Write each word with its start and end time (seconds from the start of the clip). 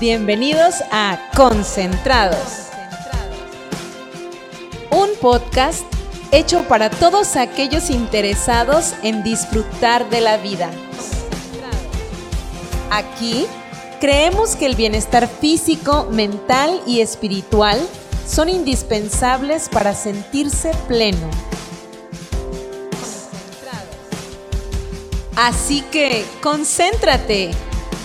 Bienvenidos 0.00 0.76
a 0.90 1.28
Concentrados. 1.36 2.70
Un 4.90 5.10
podcast 5.20 5.84
hecho 6.32 6.66
para 6.68 6.88
todos 6.88 7.36
aquellos 7.36 7.90
interesados 7.90 8.94
en 9.02 9.22
disfrutar 9.22 10.08
de 10.08 10.22
la 10.22 10.38
vida. 10.38 10.70
Aquí 12.90 13.44
creemos 14.00 14.56
que 14.56 14.64
el 14.64 14.74
bienestar 14.74 15.28
físico, 15.28 16.08
mental 16.10 16.80
y 16.86 17.02
espiritual 17.02 17.78
son 18.26 18.48
indispensables 18.48 19.68
para 19.68 19.94
sentirse 19.94 20.70
pleno. 20.88 21.28
Así 25.36 25.82
que 25.92 26.24
concéntrate 26.42 27.50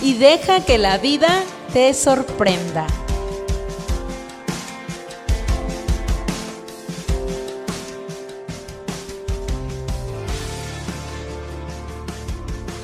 y 0.02 0.12
deja 0.12 0.60
que 0.60 0.76
la 0.76 0.98
vida 0.98 1.42
te 1.72 1.92
sorprenda. 1.94 2.86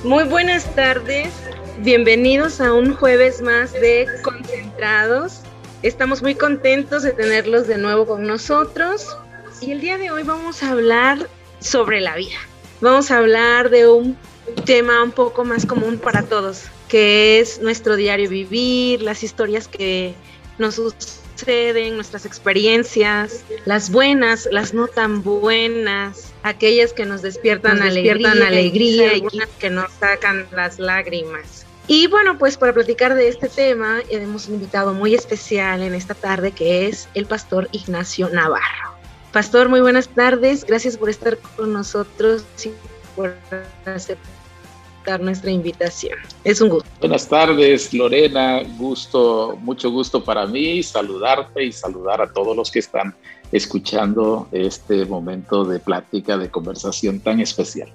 Muy 0.04 0.24
buenas 0.24 0.64
tardes, 0.74 1.32
bienvenidos 1.78 2.60
a 2.60 2.72
un 2.74 2.94
jueves 2.94 3.40
más 3.40 3.72
de 3.72 4.06
Concentrados. 4.22 5.40
Estamos 5.82 6.22
muy 6.22 6.34
contentos 6.34 7.02
de 7.02 7.12
tenerlos 7.12 7.66
de 7.68 7.78
nuevo 7.78 8.06
con 8.06 8.26
nosotros 8.26 9.16
y 9.60 9.72
el 9.72 9.80
día 9.80 9.98
de 9.98 10.10
hoy 10.10 10.24
vamos 10.24 10.62
a 10.62 10.70
hablar 10.70 11.28
sobre 11.60 12.00
la 12.00 12.16
vida. 12.16 12.36
Vamos 12.80 13.12
a 13.12 13.18
hablar 13.18 13.70
de 13.70 13.88
un 13.88 14.16
tema 14.64 15.02
un 15.04 15.12
poco 15.12 15.44
más 15.44 15.66
común 15.66 15.98
para 15.98 16.22
todos, 16.22 16.64
que 16.92 17.40
es 17.40 17.62
nuestro 17.62 17.96
diario 17.96 18.28
vivir, 18.28 19.00
las 19.00 19.22
historias 19.22 19.66
que 19.66 20.14
nos 20.58 20.74
suceden, 20.74 21.94
nuestras 21.94 22.26
experiencias, 22.26 23.46
las 23.64 23.90
buenas, 23.90 24.46
las 24.52 24.74
no 24.74 24.88
tan 24.88 25.22
buenas, 25.22 26.34
aquellas 26.42 26.92
que 26.92 27.06
nos 27.06 27.22
despiertan, 27.22 27.80
alegría, 27.80 29.16
y 29.16 29.22
que 29.58 29.70
nos 29.70 29.90
sacan 29.92 30.46
las 30.52 30.78
lágrimas. 30.78 31.64
Y 31.86 32.08
bueno, 32.08 32.36
pues 32.36 32.58
para 32.58 32.74
platicar 32.74 33.14
de 33.14 33.28
este 33.28 33.48
tema, 33.48 34.02
hemos 34.10 34.48
un 34.48 34.56
invitado 34.56 34.92
muy 34.92 35.14
especial 35.14 35.82
en 35.82 35.94
esta 35.94 36.12
tarde 36.12 36.52
que 36.52 36.88
es 36.88 37.08
el 37.14 37.24
pastor 37.24 37.70
Ignacio 37.72 38.28
Navarro. 38.28 38.92
Pastor, 39.32 39.70
muy 39.70 39.80
buenas 39.80 40.08
tardes, 40.08 40.66
gracias 40.66 40.98
por 40.98 41.08
estar 41.08 41.38
con 41.56 41.72
nosotros 41.72 42.44
y 42.62 42.72
por 43.16 43.34
aceptar 43.86 44.41
nuestra 45.20 45.50
invitación. 45.50 46.18
Es 46.44 46.60
un 46.60 46.70
gusto. 46.70 46.88
Buenas 47.00 47.28
tardes, 47.28 47.92
Lorena. 47.92 48.62
Gusto, 48.78 49.56
mucho 49.60 49.90
gusto 49.90 50.24
para 50.24 50.46
mí 50.46 50.82
saludarte 50.82 51.64
y 51.64 51.72
saludar 51.72 52.20
a 52.20 52.32
todos 52.32 52.56
los 52.56 52.70
que 52.70 52.78
están 52.78 53.14
escuchando 53.52 54.48
este 54.52 55.04
momento 55.04 55.64
de 55.64 55.78
plática, 55.78 56.38
de 56.38 56.50
conversación 56.50 57.20
tan 57.20 57.40
especial. 57.40 57.92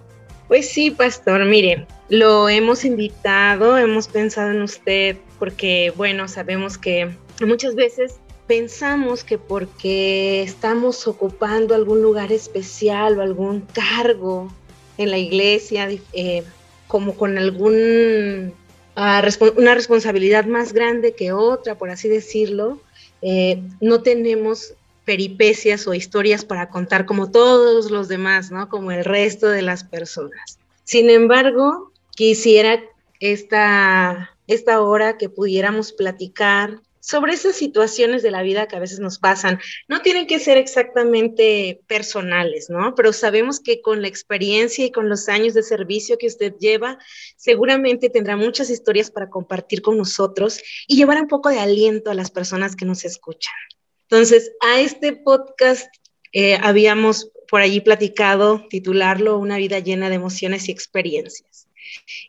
Pues 0.47 0.69
sí, 0.69 0.91
pastor, 0.91 1.43
mire, 1.45 1.85
lo 2.09 2.47
hemos 2.47 2.85
invitado, 2.85 3.77
hemos 3.77 4.07
pensado 4.07 4.51
en 4.51 4.61
usted 4.61 5.17
porque, 5.39 5.91
bueno, 5.97 6.27
sabemos 6.27 6.77
que 6.77 7.13
muchas 7.45 7.75
veces 7.75 8.19
pensamos 8.47 9.25
que 9.25 9.37
porque 9.37 10.41
estamos 10.41 11.05
ocupando 11.05 11.75
algún 11.75 12.01
lugar 12.01 12.31
especial 12.31 13.19
o 13.19 13.21
algún 13.21 13.61
cargo 13.73 14.49
en 14.97 15.11
la 15.11 15.17
iglesia, 15.17 15.89
eh, 16.13 16.43
como 16.87 17.15
con 17.15 17.37
algún 17.37 18.53
ah, 18.95 19.21
una 19.55 19.75
responsabilidad 19.75 20.45
más 20.45 20.73
grande 20.73 21.13
que 21.13 21.31
otra, 21.31 21.75
por 21.75 21.89
así 21.89 22.07
decirlo, 22.07 22.81
eh, 23.21 23.61
no 23.81 24.01
tenemos 24.01 24.73
peripecias 25.05 25.87
o 25.87 25.93
historias 25.93 26.43
para 26.43 26.69
contar 26.69 27.05
como 27.05 27.31
todos 27.31 27.91
los 27.91 28.07
demás, 28.07 28.51
¿no? 28.51 28.67
Como 28.67 28.91
el 28.91 29.05
resto 29.05 29.47
de 29.47 29.61
las 29.61 29.83
personas. 29.83 30.59
Sin 30.83 31.09
embargo, 31.09 31.91
quisiera 32.11 32.81
esta, 33.19 34.35
esta 34.47 34.81
hora 34.81 35.17
que 35.17 35.29
pudiéramos 35.29 35.93
platicar 35.93 36.81
sobre 37.07 37.33
esas 37.33 37.55
situaciones 37.55 38.21
de 38.21 38.31
la 38.31 38.41
vida 38.41 38.67
que 38.67 38.75
a 38.75 38.79
veces 38.79 38.99
nos 38.99 39.17
pasan. 39.17 39.61
No 39.87 40.01
tienen 40.01 40.27
que 40.27 40.39
ser 40.39 40.57
exactamente 40.57 41.79
personales, 41.87 42.69
¿no? 42.69 42.95
Pero 42.95 43.13
sabemos 43.13 43.61
que 43.61 43.81
con 43.81 44.01
la 44.01 44.09
experiencia 44.09 44.85
y 44.85 44.91
con 44.91 45.07
los 45.07 45.29
años 45.29 45.53
de 45.53 45.63
servicio 45.63 46.17
que 46.17 46.27
usted 46.27 46.55
lleva, 46.59 46.99
seguramente 47.37 48.09
tendrá 48.09 48.35
muchas 48.35 48.69
historias 48.69 49.09
para 49.09 49.29
compartir 49.29 49.81
con 49.81 49.97
nosotros 49.97 50.61
y 50.85 50.97
llevar 50.97 51.21
un 51.21 51.29
poco 51.29 51.47
de 51.47 51.59
aliento 51.59 52.11
a 52.11 52.13
las 52.13 52.29
personas 52.29 52.75
que 52.75 52.83
nos 52.83 53.05
escuchan. 53.05 53.55
Entonces, 54.01 54.51
a 54.59 54.81
este 54.81 55.13
podcast 55.13 55.87
eh, 56.33 56.57
habíamos 56.61 57.31
por 57.49 57.61
allí 57.61 57.79
platicado, 57.79 58.67
titularlo 58.69 59.37
Una 59.37 59.55
vida 59.55 59.79
llena 59.79 60.09
de 60.09 60.15
emociones 60.15 60.67
y 60.67 60.71
experiencias. 60.73 61.69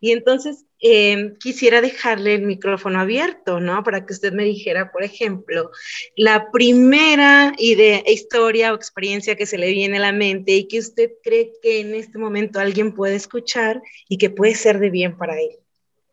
Y 0.01 0.13
entonces 0.13 0.67
Em, 0.81 1.37
quisiera 1.39 1.81
dejarle 1.81 2.35
el 2.35 2.43
micrófono 2.43 3.01
abierto, 3.01 3.59
¿no? 3.59 3.83
Para 3.83 4.07
que 4.07 4.13
usted 4.13 4.33
me 4.33 4.45
dijera, 4.45 4.93
por 4.93 5.03
ejemplo, 5.03 5.71
la 6.17 6.53
primera 6.53 7.53
idea, 7.59 8.03
historia 8.07 8.73
o 8.73 8.77
experiencia 8.77 9.35
que 9.35 9.47
se 9.47 9.59
le 9.59 9.73
viene 9.73 9.97
a 9.97 10.01
la 10.01 10.13
mente 10.13 10.53
y 10.53 10.69
que 10.69 10.79
usted 10.79 11.11
cree 11.25 11.53
que 11.61 11.81
en 11.81 11.95
este 11.95 12.19
momento 12.19 12.61
alguien 12.61 12.95
puede 12.95 13.17
escuchar 13.17 13.83
y 14.09 14.19
que 14.19 14.31
puede 14.31 14.55
ser 14.55 14.79
de 14.79 14.91
bien 14.91 15.17
para 15.17 15.41
él. 15.41 15.59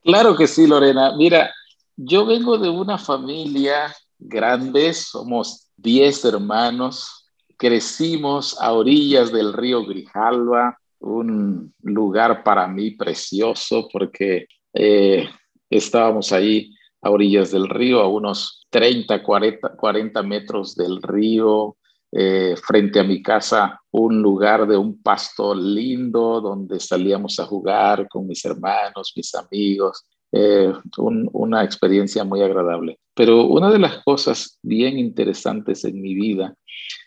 Claro 0.04 0.36
que 0.36 0.48
sí, 0.48 0.66
Lorena. 0.66 1.16
Mira, 1.16 1.54
yo 1.96 2.26
vengo 2.26 2.58
de 2.58 2.70
una 2.70 2.98
familia 2.98 3.96
grande, 4.18 4.94
somos 4.94 5.68
10 5.78 6.26
hermanos, 6.26 7.30
crecimos 7.56 8.60
a 8.60 8.74
orillas 8.74 9.32
del 9.32 9.54
río 9.54 9.86
Grijalva, 9.86 10.80
un 11.06 11.74
lugar 11.82 12.44
para 12.44 12.68
mí 12.68 12.92
precioso 12.92 13.88
porque 13.92 14.48
eh, 14.74 15.30
estábamos 15.70 16.32
ahí 16.32 16.72
a 17.02 17.12
orillas 17.12 17.52
del 17.52 17.70
río, 17.70 18.02
a 18.02 18.08
unos 18.08 18.66
30, 18.72 19.22
40, 19.22 19.76
40 19.78 20.24
metros 20.24 20.76
del 20.76 21.02
río, 21.02 21.78
eh, 22.12 22.56
frente 22.62 23.00
a 23.00 23.04
mi 23.04 23.22
casa, 23.22 23.80
un 23.92 24.22
lugar 24.22 24.68
de 24.68 24.78
un 24.78 25.02
pasto 25.02 25.54
lindo 25.54 26.42
donde 26.42 26.80
salíamos 26.80 27.40
a 27.40 27.46
jugar 27.46 28.08
con 28.10 28.26
mis 28.26 28.44
hermanos, 28.46 29.14
mis 29.16 29.36
amigos. 29.36 30.06
Eh, 30.32 30.74
una 30.98 31.64
experiencia 31.64 32.24
muy 32.24 32.42
agradable. 32.42 33.00
Pero 33.14 33.46
una 33.46 33.72
de 33.72 33.80
las 33.80 34.04
cosas 34.04 34.60
bien 34.64 34.98
interesantes 34.98 35.86
en 35.86 36.02
mi 36.02 36.14
vida 36.16 36.56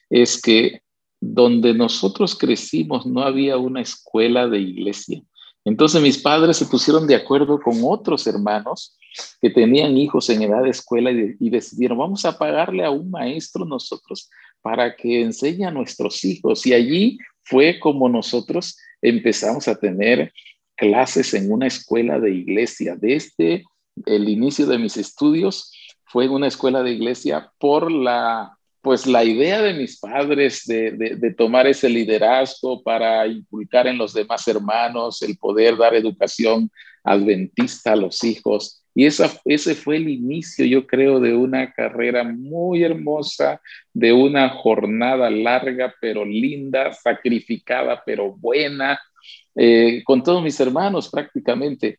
es 0.09 0.41
que 0.41 0.83
donde 1.21 1.75
nosotros 1.75 2.37
crecimos 2.37 3.07
no 3.07 3.23
había 3.23 3.57
una 3.57 3.81
escuela 3.81 4.47
de 4.47 4.61
iglesia. 4.61 5.23
Entonces 5.65 6.01
mis 6.01 6.19
padres 6.19 6.57
se 6.57 6.67
pusieron 6.67 7.07
de 7.07 7.15
acuerdo 7.15 7.61
con 7.61 7.79
otros 7.83 8.27
hermanos 8.27 8.97
que 9.41 9.51
tenían 9.51 9.97
hijos 9.97 10.31
en 10.31 10.43
edad 10.43 10.63
de 10.63 10.71
escuela 10.71 11.11
y, 11.11 11.51
decidieron, 11.51 11.99
vamos 11.99 12.25
a 12.25 12.39
pagarle 12.39 12.85
a 12.85 12.91
un 12.91 13.11
maestro 13.11 13.65
nosotros 13.65 14.31
para 14.63 14.95
que 14.97 15.23
enseñe 15.23 15.65
a 15.65 15.71
nuestros 15.71 16.25
hijos. 16.25 16.65
Y 16.67 16.73
allí 16.73 17.19
fue 17.43 17.79
como 17.81 18.09
nosotros 18.09 18.79
empezamos 19.03 19.69
a 19.69 19.75
tener 19.75 20.33
clases 20.77 21.35
en 21.35 21.51
una 21.51 21.67
escuela 21.67 22.21
de 22.21 22.33
iglesia. 22.33 22.97
Desde 22.97 23.65
el 24.07 24.29
inicio 24.29 24.67
de 24.67 24.79
mis 24.79 24.97
estudios 24.97 25.73
fue 26.05 26.27
en 26.27 26.31
una 26.31 26.47
escuela 26.47 26.83
de 26.83 26.93
iglesia 26.93 27.53
por 27.59 27.91
la 27.91 28.58
pues 28.81 29.07
la 29.07 29.25
idea 29.25 29.61
de 29.61 29.75
mis 29.75 29.99
padres 29.99 30.65
de, 30.67 31.35
tomar 31.37 31.67
ese 31.67 31.89
liderazgo 31.89 32.83
para 32.83 33.27
inculcar 33.27 33.87
en 33.87 33.99
los 33.99 34.13
demás 34.13 34.47
hermanos 34.49 35.23
el 35.23 35.37
poder 35.37 35.77
dar 35.77 35.95
educación 35.95 36.71
adventista 37.03 37.93
a 37.93 37.97
los 37.97 38.23
hijos. 38.25 38.83
Y 38.95 39.07
esa, 39.07 39.31
ese 39.45 39.75
fue 39.75 39.97
el 39.97 40.09
inicio, 40.09 40.65
yo 40.65 40.87
creo, 40.87 41.21
de 41.21 41.35
una 41.35 41.73
carrera 41.73 42.25
muy 42.25 42.83
hermosa, 42.83 43.61
de 43.93 44.13
una 44.13 44.49
jornada 44.49 45.31
larga, 45.31 45.95
pero 46.01 46.25
linda, 46.25 46.93
sacrificada, 46.93 48.03
pero 48.05 48.33
buena, 48.33 48.99
eh, 49.61 50.05
con 50.05 50.23
todos 50.23 50.41
mis 50.41 50.61
hermanos 50.61 51.09
prácticamente. 51.11 51.99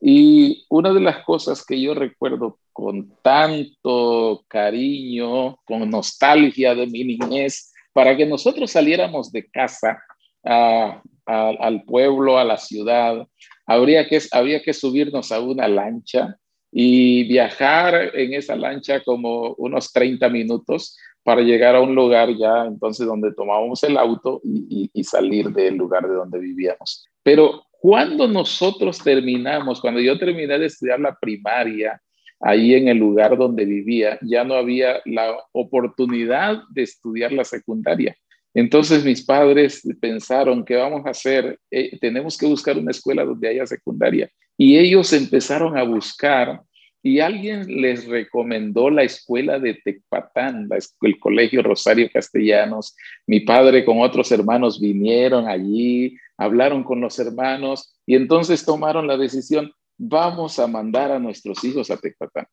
Y 0.00 0.64
una 0.68 0.92
de 0.92 1.00
las 1.00 1.24
cosas 1.24 1.64
que 1.66 1.80
yo 1.80 1.92
recuerdo 1.92 2.60
con 2.72 3.16
tanto 3.20 4.44
cariño, 4.46 5.56
con 5.64 5.90
nostalgia 5.90 6.72
de 6.76 6.86
mi 6.86 7.02
niñez, 7.02 7.72
para 7.92 8.16
que 8.16 8.24
nosotros 8.24 8.70
saliéramos 8.70 9.32
de 9.32 9.44
casa 9.50 10.00
al 10.44 11.82
pueblo, 11.84 12.38
a 12.38 12.44
la 12.44 12.56
ciudad, 12.56 13.26
habría 13.66 14.08
que, 14.08 14.20
había 14.30 14.62
que 14.62 14.72
subirnos 14.72 15.32
a 15.32 15.40
una 15.40 15.66
lancha 15.66 16.36
y 16.70 17.24
viajar 17.24 18.12
en 18.14 18.34
esa 18.34 18.54
lancha 18.54 19.00
como 19.00 19.54
unos 19.58 19.92
30 19.92 20.28
minutos 20.28 20.96
para 21.22 21.42
llegar 21.42 21.76
a 21.76 21.80
un 21.80 21.94
lugar 21.94 22.30
ya 22.36 22.64
entonces 22.66 23.06
donde 23.06 23.32
tomábamos 23.32 23.82
el 23.84 23.96
auto 23.96 24.40
y, 24.44 24.90
salir 25.04 25.50
del 25.50 25.76
lugar 25.76 26.06
de 26.08 26.14
donde 26.14 26.38
vivíamos. 26.38 27.04
Pero 27.22 27.64
cuando 27.70 28.28
nosotros 28.28 28.98
terminamos, 28.98 29.80
cuando 29.80 30.00
yo 30.00 30.18
terminé 30.18 30.58
de 30.58 30.66
estudiar 30.66 31.00
la 31.00 31.16
primaria, 31.20 32.00
ahí 32.40 32.74
en 32.74 32.88
el 32.88 32.98
lugar 32.98 33.36
donde 33.36 33.64
vivía, 33.64 34.18
ya 34.22 34.44
no 34.44 34.54
había 34.54 35.00
la 35.04 35.36
oportunidad 35.52 36.62
de 36.70 36.82
estudiar 36.82 37.32
la 37.32 37.44
secundaria. 37.44 38.16
Entonces 38.54 39.04
mis 39.04 39.24
padres 39.24 39.82
pensaron, 40.00 40.64
¿qué 40.64 40.76
vamos 40.76 41.06
a 41.06 41.10
hacer? 41.10 41.58
Eh, 41.70 41.98
tenemos 42.00 42.36
que 42.36 42.46
buscar 42.46 42.76
una 42.78 42.90
escuela 42.90 43.24
donde 43.24 43.48
haya 43.48 43.66
secundaria. 43.66 44.30
Y 44.56 44.78
ellos 44.78 45.12
empezaron 45.12 45.78
a 45.78 45.82
buscar 45.84 46.60
y 47.02 47.20
alguien 47.20 47.80
les 47.80 48.06
recomendó 48.06 48.90
la 48.90 49.04
escuela 49.04 49.58
de 49.58 49.74
Tecpatán, 49.74 50.68
el 51.00 51.18
Colegio 51.18 51.62
Rosario 51.62 52.10
Castellanos. 52.12 52.94
Mi 53.26 53.40
padre 53.40 53.84
con 53.84 54.00
otros 54.00 54.30
hermanos 54.32 54.80
vinieron 54.80 55.48
allí, 55.48 56.16
hablaron 56.36 56.84
con 56.84 57.00
los 57.00 57.18
hermanos 57.18 57.94
y 58.04 58.16
entonces 58.16 58.64
tomaron 58.64 59.06
la 59.06 59.16
decisión, 59.16 59.72
vamos 59.96 60.58
a 60.58 60.66
mandar 60.66 61.10
a 61.10 61.18
nuestros 61.18 61.64
hijos 61.64 61.90
a 61.90 61.96
Tecpatán. 61.96 62.46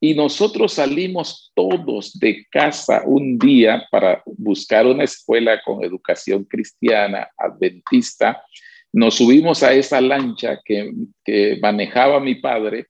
Y 0.00 0.14
nosotros 0.14 0.74
salimos 0.74 1.50
todos 1.54 2.18
de 2.18 2.46
casa 2.50 3.02
un 3.06 3.38
día 3.38 3.86
para 3.90 4.22
buscar 4.26 4.86
una 4.86 5.04
escuela 5.04 5.62
con 5.64 5.82
educación 5.82 6.44
cristiana, 6.44 7.28
adventista. 7.38 8.42
Nos 8.92 9.14
subimos 9.14 9.62
a 9.62 9.72
esa 9.72 10.02
lancha 10.02 10.60
que, 10.62 10.92
que 11.24 11.58
manejaba 11.62 12.20
mi 12.20 12.34
padre 12.34 12.88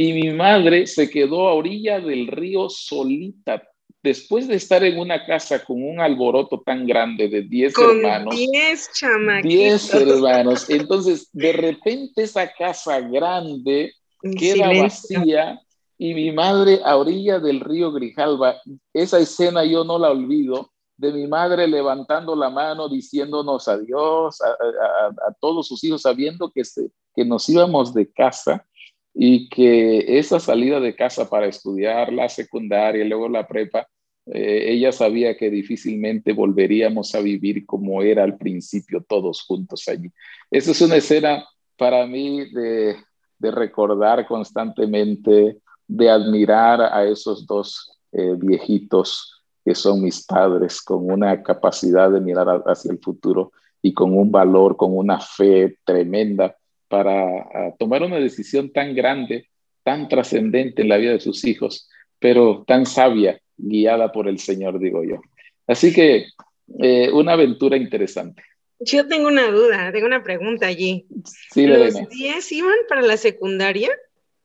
y 0.00 0.12
mi 0.12 0.32
madre 0.32 0.86
se 0.86 1.10
quedó 1.10 1.48
a 1.48 1.54
orilla 1.54 1.98
del 1.98 2.28
río 2.28 2.68
solita, 2.70 3.68
después 4.00 4.46
de 4.46 4.54
estar 4.54 4.84
en 4.84 4.96
una 4.96 5.26
casa 5.26 5.64
con 5.64 5.82
un 5.82 6.00
alboroto 6.00 6.62
tan 6.64 6.86
grande 6.86 7.28
de 7.28 7.42
10 7.42 7.74
hermanos. 7.76 8.36
10 8.36 8.90
chamaquitos. 8.94 9.90
10 9.90 9.94
hermanos. 9.94 10.70
Entonces, 10.70 11.28
de 11.32 11.52
repente 11.52 12.22
esa 12.22 12.48
casa 12.48 13.00
grande 13.00 13.92
queda 14.38 14.68
vacía 14.80 15.60
y 15.98 16.14
mi 16.14 16.30
madre 16.30 16.78
a 16.84 16.96
orilla 16.96 17.40
del 17.40 17.58
río 17.58 17.90
Grijalba, 17.90 18.54
esa 18.92 19.18
escena 19.18 19.64
yo 19.64 19.82
no 19.82 19.98
la 19.98 20.12
olvido, 20.12 20.70
de 20.96 21.12
mi 21.12 21.26
madre 21.26 21.66
levantando 21.66 22.36
la 22.36 22.50
mano, 22.50 22.88
diciéndonos 22.88 23.66
adiós 23.66 24.40
a, 24.42 24.46
a, 25.26 25.32
todos 25.40 25.66
sus 25.66 25.82
hijos, 25.82 26.02
sabiendo 26.02 26.52
que, 26.52 26.64
se, 26.64 26.88
que 27.16 27.24
nos 27.24 27.48
íbamos 27.48 27.92
de 27.92 28.08
casa 28.12 28.64
y 29.20 29.48
que 29.48 30.16
esa 30.16 30.38
salida 30.38 30.78
de 30.78 30.94
casa 30.94 31.28
para 31.28 31.46
estudiar 31.46 32.12
la 32.12 32.28
secundaria 32.28 33.04
y 33.04 33.08
luego 33.08 33.28
la 33.28 33.48
prepa, 33.48 33.88
eh, 34.26 34.66
ella 34.68 34.92
sabía 34.92 35.36
que 35.36 35.50
difícilmente 35.50 36.32
volveríamos 36.32 37.12
a 37.16 37.20
vivir 37.20 37.66
como 37.66 38.00
era 38.00 38.22
al 38.22 38.38
principio 38.38 39.04
todos 39.08 39.42
juntos 39.42 39.88
allí. 39.88 40.08
Esa 40.52 40.70
es 40.70 40.80
una 40.82 40.94
escena 40.94 41.44
para 41.76 42.06
mí 42.06 42.48
de, 42.52 42.94
recordar 43.40 44.24
constantemente, 44.24 45.58
de 45.88 46.10
admirar 46.10 46.80
a 46.80 47.04
esos 47.04 47.44
dos 47.44 47.90
eh, 48.12 48.34
viejitos 48.36 49.42
que 49.64 49.74
son 49.74 50.00
mis 50.00 50.24
padres, 50.24 50.80
con 50.80 51.10
una 51.10 51.42
capacidad 51.42 52.08
de 52.08 52.20
mirar 52.20 52.62
hacia 52.66 52.92
el 52.92 53.00
futuro 53.00 53.50
y 53.82 53.92
con 53.92 54.16
un 54.16 54.30
valor, 54.30 54.76
con 54.76 54.96
una 54.96 55.18
fe 55.18 55.76
tremenda 55.84 56.54
para 56.88 57.74
tomar 57.78 58.02
una 58.02 58.18
decisión 58.18 58.72
tan 58.72 58.94
grande, 58.94 59.48
tan 59.82 60.08
trascendente 60.08 60.82
en 60.82 60.88
la 60.88 60.96
vida 60.96 61.12
de 61.12 61.20
sus 61.20 61.44
hijos, 61.44 61.88
pero 62.18 62.64
tan 62.66 62.86
sabia, 62.86 63.40
guiada 63.56 64.10
por 64.12 64.28
el 64.28 64.38
Señor, 64.38 64.78
digo 64.78 65.04
yo. 65.04 65.20
Así 65.66 65.92
que 65.92 66.26
eh, 66.80 67.10
una 67.12 67.32
aventura 67.32 67.76
interesante. 67.76 68.42
Yo 68.80 69.06
tengo 69.08 69.28
una 69.28 69.50
duda, 69.50 69.90
tengo 69.92 70.06
una 70.06 70.22
pregunta 70.22 70.66
allí. 70.66 71.06
Sí, 71.52 71.66
¿Los 71.66 71.94
10 72.08 72.52
iban 72.52 72.76
para 72.88 73.02
la 73.02 73.16
secundaria? 73.16 73.90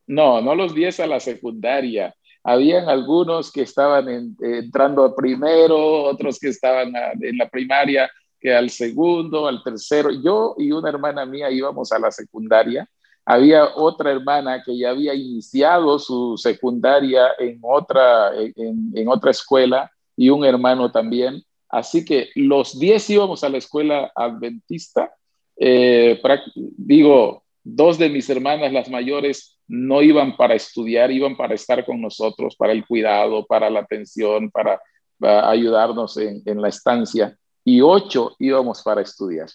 No, 0.07 0.41
no 0.41 0.55
los 0.55 0.73
10 0.73 1.01
a 1.01 1.07
la 1.07 1.19
secundaria. 1.19 2.15
Habían 2.43 2.89
algunos 2.89 3.51
que 3.51 3.61
estaban 3.61 4.33
entrando 4.41 5.05
a 5.05 5.15
primero, 5.15 6.03
otros 6.03 6.39
que 6.39 6.49
estaban 6.49 6.93
en 7.21 7.37
la 7.37 7.47
primaria, 7.47 8.11
que 8.43 8.53
al 8.53 8.69
segundo, 8.69 9.47
al 9.47 9.63
tercero. 9.63 10.11
Yo 10.11 10.55
y 10.57 10.73
una 10.73 10.89
hermana 10.89 11.25
mía 11.25 11.49
íbamos 11.49 11.93
a 11.93 11.99
la 11.99 12.11
secundaria. 12.11 12.87
Había 13.25 13.73
otra 13.75 14.11
hermana 14.11 14.61
que 14.61 14.77
ya 14.77 14.89
había 14.89 15.13
iniciado 15.13 15.97
su 15.97 16.37
secundaria 16.37 17.29
en 17.39 17.59
otra, 17.61 18.31
en, 18.35 19.07
otra 19.07 19.31
escuela 19.31 19.89
y 20.17 20.29
un 20.29 20.43
hermano 20.43 20.91
también. 20.91 21.41
Así 21.69 22.03
que 22.03 22.31
los 22.35 22.77
10 22.77 23.09
íbamos 23.11 23.45
a 23.45 23.49
la 23.49 23.59
escuela 23.59 24.11
adventista. 24.13 25.15
Eh, 25.55 26.21
digo, 26.53 27.43
dos 27.63 27.97
de 27.97 28.09
mis 28.09 28.29
hermanas, 28.29 28.73
las 28.73 28.89
mayores, 28.89 29.57
no 29.69 30.01
iban 30.01 30.35
para 30.35 30.55
estudiar, 30.55 31.11
iban 31.11 31.37
para 31.37 31.55
estar 31.55 31.85
con 31.85 32.01
nosotros, 32.01 32.57
para 32.57 32.73
el 32.73 32.85
cuidado, 32.85 33.45
para 33.45 33.69
la 33.69 33.79
atención, 33.79 34.51
para, 34.51 34.81
ayudarnos 35.21 36.17
en, 36.17 36.41
en 36.45 36.61
la 36.61 36.67
estancia 36.67 37.37
y 37.63 37.81
ocho 37.81 38.36
íbamos 38.39 38.81
para 38.81 39.01
estudiar. 39.01 39.50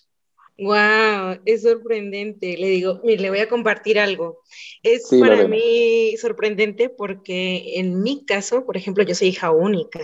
Wow, 0.59 1.39
es 1.45 1.63
sorprendente. 1.63 2.57
Le 2.57 2.69
digo, 2.69 3.01
mire, 3.05 3.23
le 3.23 3.31
voy 3.31 3.39
a 3.39 3.49
compartir 3.49 3.99
algo. 3.99 4.43
Es 4.83 5.09
para 5.09 5.47
mí 5.47 6.17
sorprendente 6.21 6.89
porque 6.89 7.79
en 7.79 8.03
mi 8.03 8.25
caso, 8.25 8.67
por 8.67 8.77
ejemplo, 8.77 9.05
yo 9.05 9.15
soy 9.15 9.29
hija 9.29 9.53
única. 9.53 10.01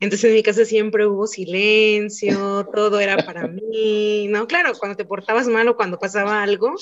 Entonces 0.00 0.30
en 0.30 0.36
mi 0.36 0.42
casa 0.42 0.64
siempre 0.64 1.06
hubo 1.06 1.26
silencio, 1.26 2.66
todo 2.74 2.98
era 3.00 3.18
para 3.26 3.46
mí, 3.46 4.26
¿no? 4.28 4.46
Claro, 4.46 4.72
cuando 4.78 4.96
te 4.96 5.04
portabas 5.04 5.48
mal 5.48 5.68
o 5.68 5.76
cuando 5.76 5.98
pasaba 5.98 6.42
algo, 6.42 6.74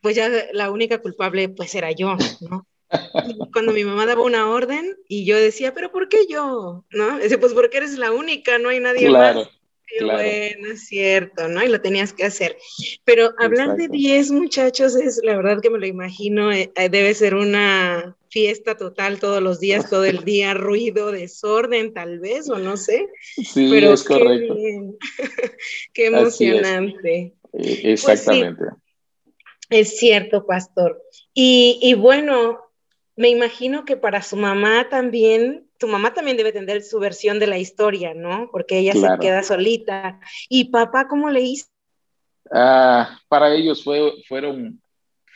pues 0.00 0.14
ya 0.14 0.30
la 0.52 0.70
única 0.70 0.98
culpable 0.98 1.48
pues 1.48 1.74
era 1.74 1.90
yo, 1.90 2.16
¿no? 2.48 2.66
cuando 3.52 3.72
mi 3.72 3.84
mamá 3.84 4.04
daba 4.04 4.22
una 4.22 4.50
orden 4.50 4.96
y 5.06 5.24
yo 5.24 5.36
decía, 5.36 5.72
pero 5.72 5.92
¿por 5.92 6.08
qué 6.08 6.26
yo? 6.28 6.84
¿No? 6.90 7.18
Dice, 7.20 7.38
pues 7.38 7.54
porque 7.54 7.76
eres 7.76 7.96
la 7.96 8.10
única, 8.10 8.58
no 8.58 8.68
hay 8.68 8.80
nadie 8.80 9.06
claro. 9.06 9.40
más 9.40 9.59
bueno, 10.00 10.72
es 10.72 10.86
cierto, 10.86 11.48
¿no? 11.48 11.62
Y 11.64 11.68
lo 11.68 11.80
tenías 11.80 12.12
que 12.12 12.24
hacer. 12.24 12.56
Pero 13.04 13.32
hablar 13.38 13.76
de 13.76 13.88
10 13.88 14.30
muchachos 14.30 14.96
es, 14.96 15.20
la 15.22 15.36
verdad 15.36 15.60
que 15.60 15.70
me 15.70 15.78
lo 15.78 15.86
imagino, 15.86 16.52
eh, 16.52 16.72
eh, 16.76 16.88
debe 16.88 17.14
ser 17.14 17.34
una 17.34 18.16
fiesta 18.30 18.76
total 18.76 19.18
todos 19.18 19.42
los 19.42 19.58
días, 19.60 19.90
todo 19.90 20.04
el 20.04 20.24
día, 20.24 20.54
ruido, 20.54 21.10
desorden 21.10 21.92
tal 21.92 22.20
vez, 22.20 22.48
o 22.48 22.58
no 22.58 22.76
sé. 22.76 23.08
Sí, 23.22 23.68
Pero 23.70 23.92
es 23.92 24.04
correcto. 24.04 24.54
qué 25.92 26.06
emocionante. 26.06 27.34
Eh, 27.52 27.80
exactamente. 27.84 28.64
Pues 28.64 28.80
es 29.70 29.98
cierto, 29.98 30.46
pastor. 30.46 31.00
Y, 31.32 31.78
y 31.80 31.94
bueno, 31.94 32.58
me 33.16 33.28
imagino 33.28 33.84
que 33.84 33.96
para 33.96 34.22
su 34.22 34.36
mamá 34.36 34.88
también 34.88 35.69
tu 35.80 35.88
mamá 35.88 36.12
también 36.12 36.36
debe 36.36 36.52
tener 36.52 36.82
su 36.82 37.00
versión 37.00 37.38
de 37.38 37.46
la 37.46 37.58
historia, 37.58 38.12
¿no? 38.14 38.50
Porque 38.52 38.78
ella 38.78 38.92
se 38.92 39.08
queda 39.18 39.42
solita. 39.42 40.20
¿Y 40.48 40.66
papá 40.66 41.08
cómo 41.08 41.30
le 41.30 41.40
hizo? 41.40 41.66
Ah, 42.52 43.18
para 43.28 43.52
ellos 43.54 43.82
fue, 43.82 44.12
fueron, 44.28 44.80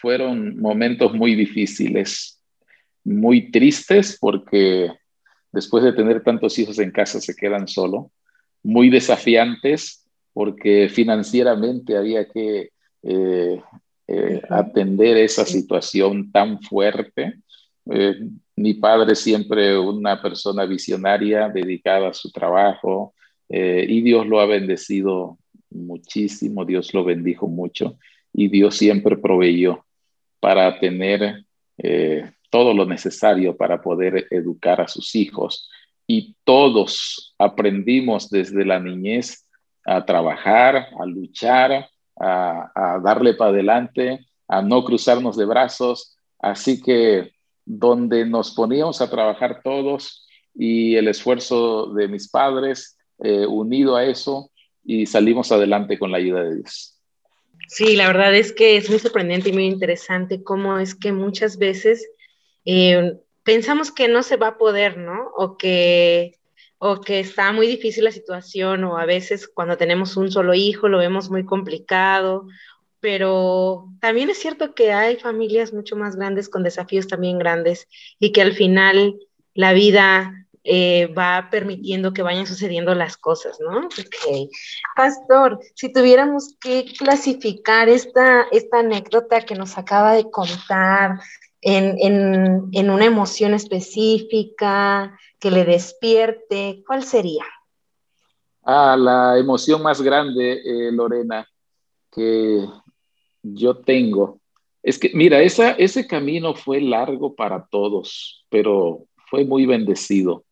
fueron 0.00 0.60
momentos 0.60 1.14
muy 1.14 1.34
difíciles, 1.34 2.42
muy 3.02 3.50
tristes, 3.50 4.18
porque 4.20 4.92
después 5.50 5.82
de 5.82 5.94
tener 5.94 6.22
tantos 6.22 6.58
hijos 6.58 6.78
en 6.78 6.90
casa 6.90 7.20
se 7.20 7.34
quedan 7.34 7.66
solo, 7.66 8.10
muy 8.62 8.90
desafiantes, 8.90 10.06
porque 10.34 10.90
financieramente 10.90 11.96
había 11.96 12.28
que 12.28 12.70
eh, 13.02 13.62
eh, 14.08 14.42
atender 14.50 15.16
esa 15.16 15.46
situación 15.46 16.30
tan 16.30 16.60
fuerte. 16.60 17.38
Eh, 17.90 18.16
mi 18.56 18.74
padre 18.74 19.14
siempre 19.14 19.78
una 19.78 20.20
persona 20.20 20.64
visionaria, 20.64 21.48
dedicada 21.48 22.08
a 22.08 22.14
su 22.14 22.30
trabajo, 22.30 23.14
eh, 23.48 23.84
y 23.88 24.00
Dios 24.02 24.26
lo 24.26 24.40
ha 24.40 24.46
bendecido 24.46 25.38
muchísimo, 25.70 26.64
Dios 26.64 26.94
lo 26.94 27.04
bendijo 27.04 27.48
mucho, 27.48 27.98
y 28.32 28.48
Dios 28.48 28.76
siempre 28.76 29.16
proveyó 29.16 29.84
para 30.40 30.78
tener 30.78 31.44
eh, 31.78 32.30
todo 32.50 32.72
lo 32.72 32.86
necesario 32.86 33.56
para 33.56 33.82
poder 33.82 34.28
educar 34.30 34.80
a 34.80 34.88
sus 34.88 35.14
hijos. 35.14 35.68
Y 36.06 36.36
todos 36.44 37.34
aprendimos 37.38 38.30
desde 38.30 38.64
la 38.64 38.78
niñez 38.78 39.48
a 39.84 40.04
trabajar, 40.04 40.88
a 40.98 41.06
luchar, 41.06 41.88
a, 42.20 42.70
a 42.74 43.00
darle 43.00 43.34
para 43.34 43.50
adelante, 43.50 44.26
a 44.46 44.62
no 44.62 44.84
cruzarnos 44.84 45.36
de 45.36 45.46
brazos. 45.46 46.16
Así 46.38 46.80
que 46.80 47.33
donde 47.64 48.26
nos 48.26 48.54
poníamos 48.54 49.00
a 49.00 49.10
trabajar 49.10 49.60
todos 49.62 50.26
y 50.54 50.96
el 50.96 51.08
esfuerzo 51.08 51.86
de 51.94 52.08
mis 52.08 52.28
padres 52.28 52.96
eh, 53.22 53.46
unido 53.46 53.96
a 53.96 54.04
eso 54.04 54.50
y 54.84 55.06
salimos 55.06 55.50
adelante 55.50 55.98
con 55.98 56.10
la 56.12 56.18
ayuda 56.18 56.44
de 56.44 56.56
Dios. 56.56 56.98
Sí, 57.68 57.96
la 57.96 58.06
verdad 58.06 58.34
es 58.34 58.52
que 58.52 58.76
es 58.76 58.90
muy 58.90 58.98
sorprendente 58.98 59.48
y 59.48 59.52
muy 59.52 59.64
interesante 59.64 60.42
cómo 60.42 60.78
es 60.78 60.94
que 60.94 61.12
muchas 61.12 61.56
veces 61.56 62.06
eh, 62.64 63.14
pensamos 63.42 63.90
que 63.90 64.08
no 64.08 64.22
se 64.22 64.36
va 64.36 64.48
a 64.48 64.58
poder, 64.58 64.98
¿no? 64.98 65.30
O 65.36 65.56
que, 65.56 66.38
o 66.78 67.00
que 67.00 67.20
está 67.20 67.52
muy 67.52 67.66
difícil 67.66 68.04
la 68.04 68.10
situación, 68.10 68.84
o 68.84 68.98
a 68.98 69.06
veces 69.06 69.48
cuando 69.48 69.76
tenemos 69.76 70.16
un 70.16 70.30
solo 70.30 70.54
hijo 70.54 70.88
lo 70.88 70.98
vemos 70.98 71.30
muy 71.30 71.44
complicado, 71.44 72.46
pero 73.04 73.90
también 74.00 74.30
es 74.30 74.38
cierto 74.38 74.74
que 74.74 74.90
hay 74.94 75.16
familias 75.16 75.74
mucho 75.74 75.94
más 75.94 76.16
grandes 76.16 76.48
con 76.48 76.62
desafíos 76.62 77.06
también 77.06 77.38
grandes 77.38 77.86
y 78.18 78.32
que 78.32 78.40
al 78.40 78.54
final 78.54 79.16
la 79.52 79.74
vida 79.74 80.46
eh, 80.62 81.08
va 81.08 81.48
permitiendo 81.50 82.14
que 82.14 82.22
vayan 82.22 82.46
sucediendo 82.46 82.94
las 82.94 83.18
cosas, 83.18 83.58
¿no? 83.60 83.88
Ok. 83.88 84.48
Pastor, 84.96 85.60
si 85.74 85.92
tuviéramos 85.92 86.56
que 86.58 86.86
clasificar 86.98 87.90
esta, 87.90 88.46
esta 88.50 88.78
anécdota 88.78 89.42
que 89.42 89.54
nos 89.54 89.76
acaba 89.76 90.14
de 90.14 90.30
contar 90.30 91.20
en, 91.60 92.70
en 92.72 92.90
una 92.90 93.04
emoción 93.04 93.52
específica, 93.52 95.14
que 95.38 95.50
le 95.50 95.66
despierte, 95.66 96.82
¿cuál 96.86 97.04
sería? 97.04 97.44
Ah, 98.62 98.96
la 98.98 99.36
emoción 99.36 99.82
más 99.82 100.00
grande, 100.00 100.62
eh, 100.64 100.90
Lorena, 100.90 101.46
que 102.10 102.66
yo 103.44 103.76
tengo. 103.76 104.40
Es 104.82 104.98
que, 104.98 105.10
mira, 105.14 105.40
esa, 105.42 105.72
ese 105.72 106.06
camino 106.06 106.54
fue 106.54 106.80
largo 106.80 107.34
para 107.34 107.66
todos, 107.66 108.44
pero 108.48 109.06
fue 109.30 109.44
muy 109.44 109.66
bendecido. 109.66 110.44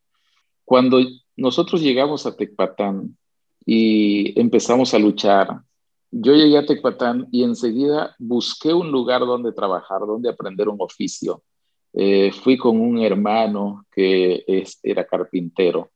Cuando 0.65 0.99
nosotros 1.35 1.81
llegamos 1.81 2.25
a 2.25 2.35
Tecpatán 2.35 3.17
y 3.65 4.39
empezamos 4.39 4.93
a 4.93 4.99
luchar, 4.99 5.61
yo 6.11 6.33
llegué 6.35 6.57
a 6.57 6.65
Tecpatán 6.65 7.27
y 7.31 7.43
enseguida 7.43 8.15
busqué 8.19 8.73
un 8.73 8.91
lugar 8.91 9.21
donde 9.21 9.51
trabajar, 9.51 10.01
donde 10.01 10.29
aprender 10.29 10.69
un 10.69 10.77
oficio. 10.79 11.43
Eh, 11.93 12.31
fui 12.31 12.57
con 12.57 12.79
un 12.79 12.99
hermano 12.99 13.85
que 13.91 14.43
era 14.81 15.05
carpintero 15.05 15.91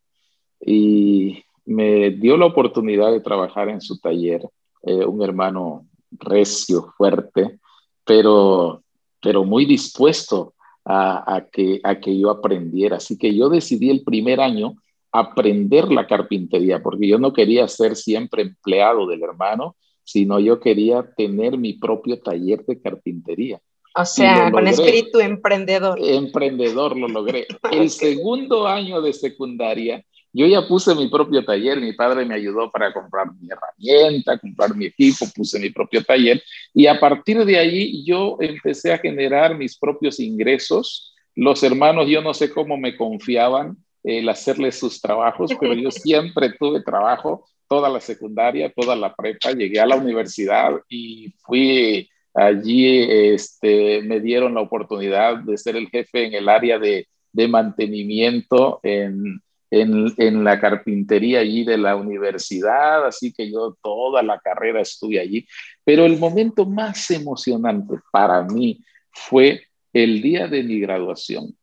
y 0.60 1.44
me 1.66 2.12
dio 2.12 2.38
la 2.38 2.46
oportunidad 2.46 3.12
de 3.12 3.20
trabajar 3.20 3.70
en 3.70 3.82
su 3.82 4.00
taller, 4.00 4.48
eh, 4.84 5.06
un 5.06 5.22
hermano 5.24 5.88
recio, 6.20 6.94
fuerte, 6.98 7.60
pero, 8.06 8.84
pero 9.22 9.44
muy 9.44 9.66
dispuesto 9.66 10.54
a, 10.86 11.46
que, 11.52 11.82
a 11.84 12.00
que 12.00 12.18
yo 12.18 12.30
aprendiera. 12.30 12.98
Así 12.98 13.18
que 13.18 13.36
yo 13.36 13.50
decidí 13.50 13.90
el 13.90 14.04
primer 14.04 14.40
año 14.40 14.76
aprender 15.12 15.92
la 15.92 16.08
carpintería, 16.08 16.82
porque 16.82 17.08
yo 17.08 17.18
no 17.18 17.34
quería 17.34 17.68
ser 17.68 17.96
siempre 17.96 18.44
empleado 18.44 19.08
del 19.08 19.24
hermano, 19.24 19.76
sino 20.04 20.40
yo 20.40 20.60
quería 20.60 21.04
tener 21.18 21.58
mi 21.58 21.74
propio 21.74 22.20
taller 22.20 22.66
de 22.66 22.82
carpintería. 22.82 23.60
O 23.96 24.06
sea, 24.06 24.52
con 24.52 24.68
espíritu 24.68 25.20
emprendedor. 25.20 25.98
Emprendedor 26.00 26.96
lo 26.96 27.08
logré. 27.08 27.48
El 27.72 27.90
segundo 27.90 28.68
año 28.68 29.02
de 29.02 29.12
secundaria 29.12 30.06
yo 30.34 30.46
ya 30.46 30.68
puse 30.68 30.94
mi 30.94 31.08
propio 31.08 31.44
taller, 31.44 31.80
mi 31.80 31.94
padre 31.94 32.26
me 32.26 32.36
ayudó 32.36 32.70
para 32.72 32.94
comprar 32.94 33.28
mi 33.40 33.48
herramienta, 33.50 34.38
comprar 34.38 34.76
mi 34.76 34.86
equipo, 34.86 35.26
puse 35.36 35.60
mi 35.60 35.70
propio 35.70 36.04
taller 36.04 36.42
y 36.74 36.88
a 36.88 37.00
partir 37.00 37.44
de 37.46 37.58
ahí 37.58 38.06
yo 38.06 38.38
empecé 38.40 38.94
a 38.94 38.98
generar 38.98 39.58
mis 39.58 39.78
propios 39.78 40.20
ingresos. 40.20 41.16
Los 41.36 41.64
hermanos, 41.64 42.08
yo 42.08 42.22
no 42.22 42.34
sé 42.34 42.52
cómo 42.52 42.78
me 42.78 42.96
confiaban 42.96 43.78
el 44.04 44.30
hacerles 44.30 44.78
sus 44.78 45.02
trabajos, 45.02 45.52
pero 45.60 45.74
yo 45.74 45.92
siempre 45.92 46.54
tuve 46.60 46.82
trabajo, 46.82 47.46
toda 47.68 47.90
la 47.90 48.00
secundaria, 48.00 48.72
toda 48.76 48.96
la 48.96 49.14
prepa, 49.16 49.52
llegué 49.52 49.80
a 49.80 49.86
la 49.86 49.96
universidad 49.96 50.72
y 50.90 51.34
fui 51.40 52.10
allí, 52.34 53.34
este, 53.34 54.02
me 54.04 54.20
dieron 54.20 54.54
la 54.54 54.62
oportunidad 54.62 55.38
de 55.40 55.58
ser 55.58 55.76
el 55.76 55.90
jefe 55.90 56.26
en 56.26 56.34
el 56.36 56.48
área 56.48 56.78
de, 56.78 57.08
de 57.32 57.48
mantenimiento 57.48 58.80
en, 58.84 59.42
en, 59.72 60.44
la 60.44 60.60
carpintería 60.60 61.40
allí 61.40 61.64
de 61.64 61.78
la 61.78 61.96
universidad, 61.96 63.06
así 63.06 63.34
que 63.34 63.52
yo 63.52 63.78
toda 63.82 64.24
la 64.24 64.40
carrera 64.40 64.82
estuve 64.82 65.20
allí. 65.20 65.48
Pero 65.84 66.06
el 66.06 66.18
momento 66.18 66.66
más 66.66 67.10
emocionante 67.12 67.96
para 68.12 68.44
mí 68.44 68.80
fue 69.12 69.64
el 69.94 70.22
día 70.22 70.48
de 70.48 70.64
mi 70.64 70.80
graduación. 70.80 71.56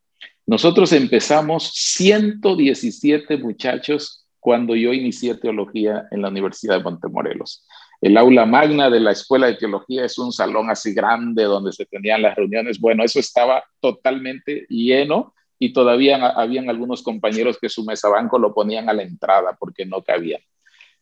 Nosotros 0.47 0.93
empezamos 0.93 1.71
117 1.73 3.39
muchachos 3.39 4.27
cuando 4.39 4.77
yo 4.77 4.93
inicié 4.93 5.35
teología 5.37 6.07
en 6.11 6.21
la 6.21 6.29
Universidad 6.29 6.77
de 6.77 6.83
Montemorelos. 6.83 7.67
El 8.01 8.19
aula 8.19 8.45
magna 8.45 8.91
de 8.91 9.01
la 9.01 9.13
Escuela 9.13 9.47
de 9.47 9.55
Teología 9.55 10.05
es 10.05 10.19
un 10.19 10.31
salón 10.33 10.69
así 10.69 10.93
grande 10.93 11.45
donde 11.45 11.73
se 11.73 11.87
tenían 11.87 12.21
las 12.21 12.37
reuniones. 12.37 12.79
Bueno, 12.79 13.03
eso 13.03 13.19
estaba 13.19 13.65
totalmente 13.81 14.67
lleno 14.69 15.34
y 15.59 15.73
todavía 15.73 16.27
habían 16.29 16.69
algunos 16.69 17.03
compañeros 17.03 17.59
que 17.61 17.69
su 17.69 17.85
mesa 17.85 18.09
banco 18.09 18.39
lo 18.39 18.53
ponían 18.53 18.89
a 18.89 18.93
la 18.93 19.03
entrada 19.03 19.57
porque 19.59 19.87
no 19.87 20.03
cabían. 20.03 20.41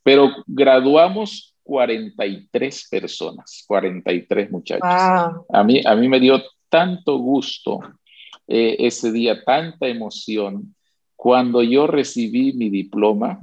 Pero 0.03 0.31
graduamos 0.47 1.55
43 1.63 2.89
personas, 2.91 3.65
43 3.67 4.51
muchachos. 4.51 4.83
A, 4.85 5.65
mí, 5.65 5.81
a 5.85 5.95
mí 5.95 6.09
me 6.09 6.21
dio 6.21 6.43
tanto 6.69 7.19
gusto 7.19 7.81
eh, 8.47 8.77
ese 8.81 9.13
día, 9.13 9.45
tanta 9.45 9.87
emoción. 9.87 10.75
Cuando 11.15 11.63
yo 11.63 11.87
recibí 11.87 12.53
mi 12.53 12.69
diploma, 12.69 13.41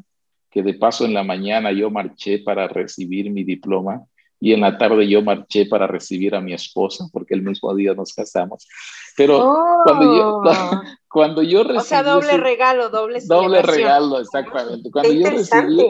que 0.49 0.63
de 0.63 0.73
paso 0.73 1.05
en 1.05 1.13
la 1.13 1.23
mañana 1.23 1.71
yo 1.71 1.89
marché 1.89 2.39
para 2.39 2.67
recibir 2.67 3.31
mi 3.31 3.43
diploma, 3.43 4.03
y 4.41 4.53
en 4.53 4.61
la 4.61 4.77
tarde 4.77 5.07
yo 5.07 5.21
marché 5.21 5.65
para 5.65 5.85
recibir 5.85 6.33
a 6.33 6.41
mi 6.41 6.53
esposa, 6.53 7.05
porque 7.11 7.33
el 7.33 7.41
mismo 7.41 7.73
día 7.75 7.93
nos 7.93 8.13
casamos. 8.13 8.67
Pero 9.17 9.55
cuando, 9.83 10.15
yo, 10.15 10.37
oh. 10.37 10.43
cuando 11.09 11.41
yo 11.41 11.63
recibí... 11.63 11.79
O 11.79 11.83
sea, 11.83 12.03
doble 12.03 12.37
regalo, 12.37 12.89
doble 12.89 13.19
Doble 13.25 13.61
regalo, 13.61 14.19
exactamente. 14.19 14.91
Cuando 14.91 15.11
yo 15.11 15.29
recibí, 15.29 15.81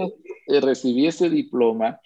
eh, 0.47 0.61
recibí 0.61 1.07
ese 1.07 1.29
diploma 1.29 1.99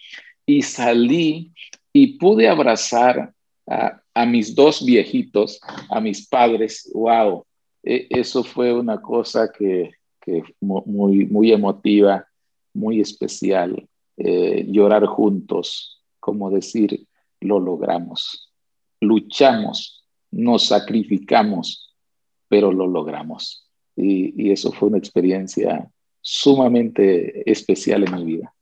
y 0.45 0.61
salí 0.63 1.51
y 1.91 2.17
pude 2.17 2.49
abrazar 2.49 3.33
a, 3.67 4.01
a 4.13 4.25
mis 4.25 4.55
dos 4.55 4.83
viejitos, 4.83 5.59
a 5.89 6.01
mis 6.01 6.27
padres, 6.27 6.89
wow, 6.93 7.45
e, 7.83 8.07
eso 8.09 8.43
fue 8.43 8.73
una 8.73 9.01
cosa 9.01 9.51
que, 9.51 9.91
que 10.19 10.43
muy, 10.61 11.25
muy 11.25 11.51
emotiva, 11.51 12.27
muy 12.73 12.99
especial. 13.01 13.87
Eh, 14.17 14.65
llorar 14.69 15.05
juntos, 15.05 16.03
como 16.19 16.51
decir, 16.51 17.07
lo 17.41 17.59
logramos. 17.59 18.51
Luchamos, 19.01 20.05
nos 20.31 20.67
sacrificamos, 20.67 21.92
pero 22.53 22.71
lo 22.71 22.85
logramos. 22.85 23.67
Y, 23.95 24.51
eso 24.51 24.71
fue 24.71 24.89
una 24.89 24.99
experiencia 24.99 25.89
sumamente 26.21 27.49
especial 27.51 28.03
en 28.03 28.15
mi 28.15 28.23
vida. 28.25 28.53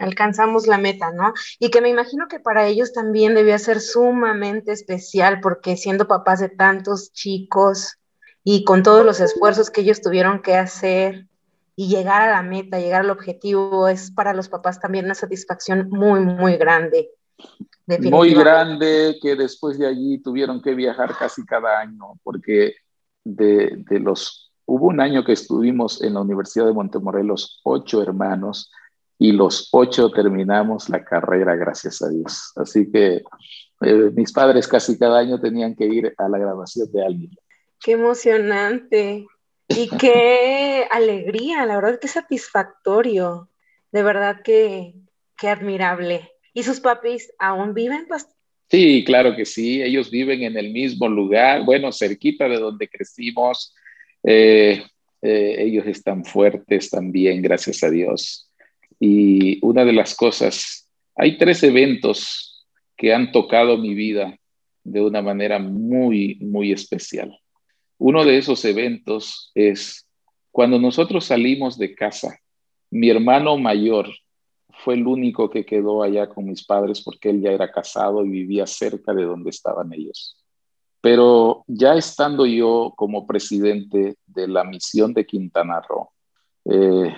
Alcanzamos 0.00 0.66
la 0.66 0.76
meta, 0.76 1.12
¿no? 1.12 1.32
Y 1.60 1.70
que 1.70 1.80
me 1.80 1.88
imagino 1.88 2.26
que 2.26 2.40
para 2.40 2.66
ellos 2.66 2.92
también 2.92 3.36
debía 3.36 3.60
ser 3.60 3.80
sumamente 3.80 4.72
especial, 4.72 5.38
porque 5.40 5.76
siendo 5.76 6.08
papás 6.08 6.40
de 6.40 6.48
tantos 6.48 7.12
chicos 7.12 7.96
y 8.42 8.64
con 8.64 8.82
todos 8.82 9.06
los 9.06 9.20
esfuerzos 9.20 9.70
que 9.70 9.82
ellos 9.82 10.00
tuvieron 10.00 10.42
que 10.42 10.56
hacer, 10.56 11.28
y 11.76 11.88
llegar 11.88 12.22
a 12.22 12.32
la 12.32 12.42
meta, 12.42 12.80
llegar 12.80 13.02
al 13.02 13.10
objetivo, 13.10 13.86
es 13.86 14.10
para 14.10 14.34
los 14.34 14.48
papás 14.48 14.80
también 14.80 15.04
una 15.04 15.14
satisfacción 15.14 15.88
muy, 15.90 16.20
muy 16.20 16.56
grande. 16.56 17.12
Muy 17.86 18.34
grande 18.34 19.16
que 19.22 19.36
después 19.36 19.78
de 19.78 19.86
allí 19.86 20.18
tuvieron 20.18 20.60
que 20.60 20.74
viajar 20.74 21.16
casi 21.16 21.46
cada 21.46 21.78
año, 21.78 22.14
porque 22.24 22.74
de, 23.24 23.84
de, 23.88 23.98
los, 24.00 24.52
hubo 24.66 24.88
un 24.88 25.00
año 25.00 25.24
que 25.24 25.32
estuvimos 25.32 26.02
en 26.02 26.14
la 26.14 26.20
Universidad 26.20 26.66
de 26.66 26.72
Montemorelos, 26.72 27.60
ocho 27.64 28.02
hermanos, 28.02 28.70
y 29.18 29.30
los 29.30 29.68
ocho 29.70 30.10
terminamos 30.10 30.88
la 30.88 31.04
carrera, 31.04 31.54
gracias 31.54 32.02
a 32.02 32.08
Dios. 32.08 32.52
Así 32.56 32.90
que 32.90 33.22
eh, 33.82 34.10
mis 34.14 34.32
padres 34.32 34.66
casi 34.66 34.98
cada 34.98 35.20
año 35.20 35.40
tenían 35.40 35.76
que 35.76 35.86
ir 35.86 36.12
a 36.18 36.28
la 36.28 36.38
graduación 36.38 36.90
de 36.90 37.04
alguien. 37.04 37.30
Qué 37.80 37.92
emocionante. 37.92 39.26
Y 39.68 39.88
qué 39.98 40.88
alegría, 40.90 41.64
la 41.66 41.76
verdad, 41.76 42.00
qué 42.00 42.08
satisfactorio. 42.08 43.48
De 43.92 44.02
verdad 44.02 44.42
que, 44.42 44.94
qué 45.36 45.48
admirable. 45.48 46.32
¿Y 46.52 46.64
sus 46.64 46.80
papis 46.80 47.32
aún 47.38 47.74
viven? 47.74 48.06
Sí, 48.72 49.04
claro 49.04 49.36
que 49.36 49.44
sí. 49.44 49.82
Ellos 49.82 50.10
viven 50.10 50.44
en 50.44 50.56
el 50.56 50.72
mismo 50.72 51.06
lugar, 51.06 51.62
bueno, 51.62 51.92
cerquita 51.92 52.48
de 52.48 52.56
donde 52.58 52.88
crecimos. 52.88 53.74
Eh, 54.22 54.82
eh, 55.20 55.56
ellos 55.58 55.86
están 55.86 56.24
fuertes 56.24 56.88
también, 56.88 57.42
gracias 57.42 57.82
a 57.82 57.90
Dios. 57.90 58.50
Y 58.98 59.58
una 59.60 59.84
de 59.84 59.92
las 59.92 60.14
cosas, 60.14 60.88
hay 61.14 61.36
tres 61.36 61.62
eventos 61.64 62.66
que 62.96 63.12
han 63.12 63.30
tocado 63.30 63.76
mi 63.76 63.92
vida 63.92 64.38
de 64.84 65.02
una 65.02 65.20
manera 65.20 65.58
muy, 65.58 66.38
muy 66.40 66.72
especial. 66.72 67.38
Uno 67.98 68.24
de 68.24 68.38
esos 68.38 68.64
eventos 68.64 69.52
es 69.54 70.06
cuando 70.50 70.78
nosotros 70.78 71.26
salimos 71.26 71.76
de 71.76 71.94
casa. 71.94 72.38
Mi 72.90 73.10
hermano 73.10 73.58
mayor 73.58 74.08
fue 74.82 74.94
el 74.94 75.06
único 75.06 75.48
que 75.48 75.64
quedó 75.64 76.02
allá 76.02 76.28
con 76.28 76.44
mis 76.44 76.64
padres 76.64 77.02
porque 77.02 77.30
él 77.30 77.40
ya 77.40 77.50
era 77.50 77.70
casado 77.70 78.24
y 78.24 78.30
vivía 78.30 78.66
cerca 78.66 79.14
de 79.14 79.24
donde 79.24 79.50
estaban 79.50 79.92
ellos. 79.92 80.36
Pero 81.00 81.64
ya 81.66 81.94
estando 81.94 82.46
yo 82.46 82.92
como 82.96 83.26
presidente 83.26 84.16
de 84.26 84.48
la 84.48 84.64
misión 84.64 85.14
de 85.14 85.26
Quintana 85.26 85.80
Roo, 85.88 86.10
eh, 86.64 87.14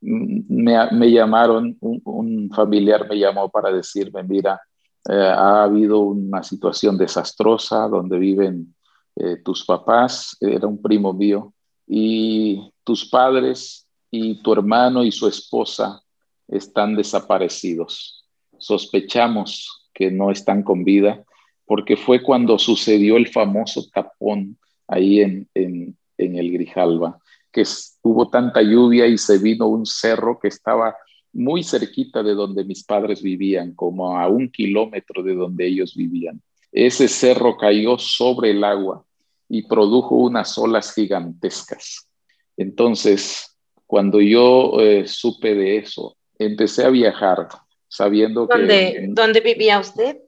me, 0.00 1.10
llamaron, 1.10 1.76
un, 1.80 2.50
familiar 2.54 3.08
me 3.08 3.18
llamó 3.18 3.48
para 3.50 3.72
decirme, 3.72 4.22
mira, 4.22 4.60
eh, 5.08 5.14
ha 5.14 5.64
habido 5.64 6.00
una 6.00 6.42
situación 6.42 6.98
desastrosa 6.98 7.88
donde 7.88 8.18
viven 8.18 8.74
eh, 9.16 9.36
tus 9.42 9.64
papás, 9.64 10.36
era 10.40 10.66
un 10.66 10.80
primo 10.80 11.12
mío, 11.12 11.54
y 11.86 12.70
tus 12.84 13.08
padres 13.08 13.86
y 14.10 14.42
tu 14.42 14.52
hermano 14.52 15.04
y 15.04 15.12
su 15.12 15.26
esposa 15.26 16.02
están 16.48 16.96
desaparecidos. 16.96 18.26
Sospechamos 18.58 19.88
que 19.92 20.10
no 20.10 20.30
están 20.30 20.62
con 20.62 20.84
vida 20.84 21.24
porque 21.66 21.96
fue 21.96 22.22
cuando 22.22 22.58
sucedió 22.58 23.16
el 23.16 23.28
famoso 23.28 23.88
tapón 23.92 24.56
ahí 24.86 25.20
en, 25.20 25.48
en, 25.54 25.96
el 26.16 26.52
Grijalba, 26.52 27.18
que 27.52 27.64
hubo 28.02 28.28
tanta 28.28 28.62
lluvia 28.62 29.06
y 29.06 29.18
se 29.18 29.38
vino 29.38 29.66
un 29.66 29.84
cerro 29.84 30.38
que 30.38 30.48
estaba 30.48 30.94
muy 31.32 31.64
cerquita 31.64 32.22
de 32.22 32.34
donde 32.34 32.64
mis 32.64 32.84
padres 32.84 33.20
vivían, 33.20 33.74
como 33.74 34.16
a 34.16 34.28
un 34.28 34.48
kilómetro 34.50 35.22
de 35.22 35.34
donde 35.34 35.66
ellos 35.66 35.94
vivían. 35.94 36.40
Ese 36.72 37.08
cerro 37.08 37.56
cayó 37.56 37.98
sobre 37.98 38.52
el 38.52 38.62
agua 38.64 39.04
y 39.48 39.62
produjo 39.62 40.16
unas 40.16 40.56
olas 40.56 40.94
gigantescas. 40.94 42.08
Entonces, 42.56 43.56
cuando 43.86 44.20
yo 44.20 44.80
eh, 44.80 45.06
supe 45.06 45.54
de 45.54 45.78
eso, 45.78 46.16
empecé 46.38 46.84
a 46.84 46.90
viajar 46.90 47.48
sabiendo 47.88 48.48
que... 48.48 49.06
¿Dónde 49.08 49.40
vivía 49.40 49.78
usted? 49.78 50.18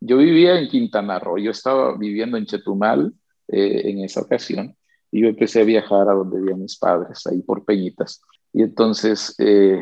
Yo 0.00 0.18
vivía 0.18 0.58
en 0.58 0.68
Quintana 0.68 1.18
Roo, 1.18 1.38
yo 1.38 1.50
estaba 1.50 1.96
viviendo 1.96 2.36
en 2.36 2.46
Chetumal 2.46 3.12
eh, 3.48 3.82
en 3.84 4.04
esa 4.04 4.20
ocasión 4.20 4.76
y 5.10 5.22
yo 5.22 5.28
empecé 5.28 5.60
a 5.60 5.64
viajar 5.64 6.08
a 6.08 6.14
donde 6.14 6.38
vivían 6.38 6.60
mis 6.60 6.76
padres, 6.76 7.26
ahí 7.26 7.40
por 7.40 7.64
Peñitas. 7.64 8.20
Y 8.52 8.62
entonces 8.62 9.34
eh, 9.38 9.80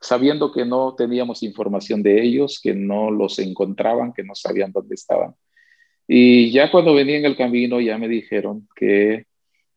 sabiendo 0.00 0.52
que 0.52 0.64
no 0.64 0.94
teníamos 0.94 1.42
información 1.42 2.02
de 2.02 2.22
ellos, 2.22 2.60
que 2.62 2.74
no 2.74 3.10
los 3.10 3.38
encontraban, 3.38 4.12
que 4.12 4.22
no 4.22 4.34
sabían 4.34 4.72
dónde 4.72 4.94
estaban. 4.94 5.34
Y 6.06 6.52
ya 6.52 6.70
cuando 6.70 6.94
venía 6.94 7.18
en 7.18 7.24
el 7.24 7.36
camino 7.36 7.80
ya 7.80 7.98
me 7.98 8.08
dijeron 8.08 8.68
que 8.76 9.26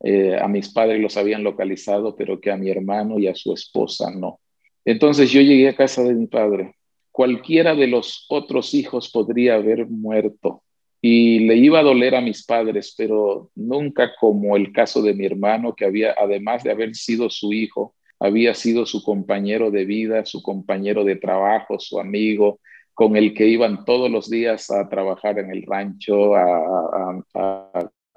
eh, 0.02 0.38
a 0.40 0.48
mis 0.48 0.70
padres 0.70 1.02
los 1.02 1.18
habían 1.18 1.44
localizado, 1.44 2.16
pero 2.16 2.40
que 2.40 2.52
a 2.52 2.58
mi 2.58 2.70
hermano 2.70 3.20
y 3.20 3.28
a 3.28 3.36
su 3.36 3.54
esposa 3.54 4.12
no. 4.12 4.40
Entonces 4.89 5.31
yo 5.31 5.39
llegué 5.41 5.69
a 5.69 5.75
casa 5.75 6.01
de 6.01 6.15
mi 6.15 6.25
padre. 6.25 6.74
Cualquiera 7.12 7.75
de 7.75 7.86
los 7.86 8.25
otros 8.27 8.74
hijos 8.74 9.12
podría 9.12 9.53
haber 9.53 9.86
muerto 9.86 10.63
y 11.00 11.41
le 11.41 11.58
iba 11.58 11.77
a 11.77 11.84
doler 11.84 12.15
a 12.15 12.22
mis 12.22 12.43
padres, 12.43 12.96
pero 12.98 13.51
nunca 13.53 14.15
como 14.19 14.58
el 14.58 14.74
caso 14.74 15.03
de 15.03 15.13
mi 15.13 15.27
hermano, 15.27 15.75
que 15.75 15.86
había, 15.86 16.15
además 16.17 16.63
de 16.63 16.72
haber 16.72 16.96
sido 16.96 17.29
su 17.29 17.53
hijo, 17.53 17.93
había 18.19 18.55
sido 18.55 18.88
su 18.88 19.03
compañero 19.03 19.69
de 19.69 19.86
vida, 19.86 20.25
su 20.25 20.41
compañero 20.41 21.03
de 21.03 21.17
trabajo, 21.17 21.77
su 21.77 22.00
amigo, 22.00 22.60
con 22.96 23.15
el 23.15 23.36
que 23.36 23.46
iban 23.46 23.86
todos 23.86 24.10
los 24.10 24.27
días 24.27 24.72
a 24.72 24.89
trabajar 24.89 25.38
en 25.38 25.51
el 25.51 25.67
rancho, 25.67 26.34
a, 26.36 27.24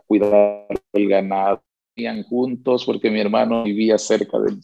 cuidar 0.06 0.68
el 0.94 1.08
ganado. 1.10 1.62
Iban 1.96 2.22
juntos 2.22 2.86
porque 2.86 3.10
mi 3.10 3.20
hermano 3.20 3.62
vivía 3.62 3.98
cerca 3.98 4.38
de. 4.38 4.56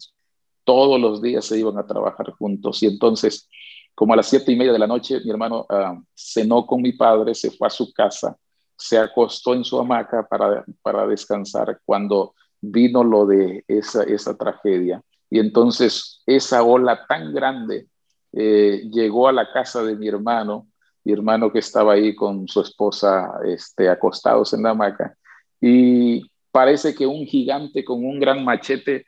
Todos 0.69 1.01
los 1.01 1.19
días 1.19 1.45
se 1.45 1.57
iban 1.57 1.79
a 1.79 1.87
trabajar 1.87 2.29
juntos. 2.33 2.83
Y 2.83 2.85
entonces, 2.85 3.49
como 3.95 4.13
a 4.13 4.17
las 4.17 4.27
siete 4.27 4.51
y 4.51 4.55
media 4.55 4.71
de 4.71 4.77
la 4.77 4.85
noche, 4.85 5.19
mi 5.25 5.31
hermano 5.31 5.65
ah, 5.67 5.99
cenó 6.15 6.63
con 6.67 6.79
mi 6.83 6.91
padre, 6.91 7.33
se 7.33 7.49
fue 7.49 7.65
a 7.65 7.71
su 7.71 7.91
casa, 7.91 8.37
se 8.77 8.99
acostó 8.99 9.55
en 9.55 9.63
su 9.63 9.79
hamaca 9.79 10.27
para, 10.27 10.63
para 10.83 11.07
descansar 11.07 11.79
cuando 11.83 12.35
vino 12.61 13.03
lo 13.03 13.25
de 13.25 13.63
esa, 13.67 14.03
esa 14.03 14.37
tragedia. 14.37 15.01
Y 15.27 15.39
entonces 15.39 16.21
esa 16.27 16.61
ola 16.61 17.03
tan 17.07 17.33
grande 17.33 17.87
eh, 18.31 18.83
llegó 18.91 19.27
a 19.27 19.31
la 19.31 19.51
casa 19.51 19.81
de 19.81 19.95
mi 19.95 20.07
hermano, 20.07 20.67
mi 21.03 21.13
hermano 21.13 21.51
que 21.51 21.59
estaba 21.59 21.93
ahí 21.93 22.13
con 22.13 22.47
su 22.47 22.61
esposa 22.61 23.39
este, 23.43 23.89
acostados 23.89 24.53
en 24.53 24.61
la 24.61 24.69
hamaca, 24.69 25.17
y 25.59 26.29
parece 26.51 26.93
que 26.93 27.07
un 27.07 27.25
gigante 27.25 27.83
con 27.83 28.05
un 28.05 28.19
gran 28.19 28.45
machete 28.45 29.07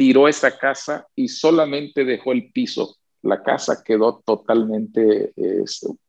tiró 0.00 0.28
esa 0.28 0.56
casa 0.56 1.06
y 1.14 1.28
solamente 1.28 2.06
dejó 2.06 2.32
el 2.32 2.50
piso. 2.52 2.96
La 3.20 3.42
casa 3.42 3.82
quedó 3.84 4.22
totalmente, 4.24 5.34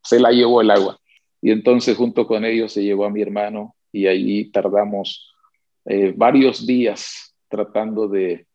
se 0.02 0.18
la 0.18 0.32
llevó 0.32 0.62
el 0.62 0.72
agua. 0.72 0.98
Y 1.42 1.52
entonces 1.52 1.98
junto 1.98 2.26
con 2.26 2.46
ellos 2.46 2.72
se 2.72 2.84
llevó 2.84 3.04
a 3.04 3.10
mi 3.10 3.22
hermano 3.22 3.76
y 3.92 4.08
allí 4.08 4.50
tardamos 4.50 5.36
eh, 5.84 6.14
varios 6.16 6.66
días 6.66 7.36
tratando 7.50 8.08
de, 8.08 8.48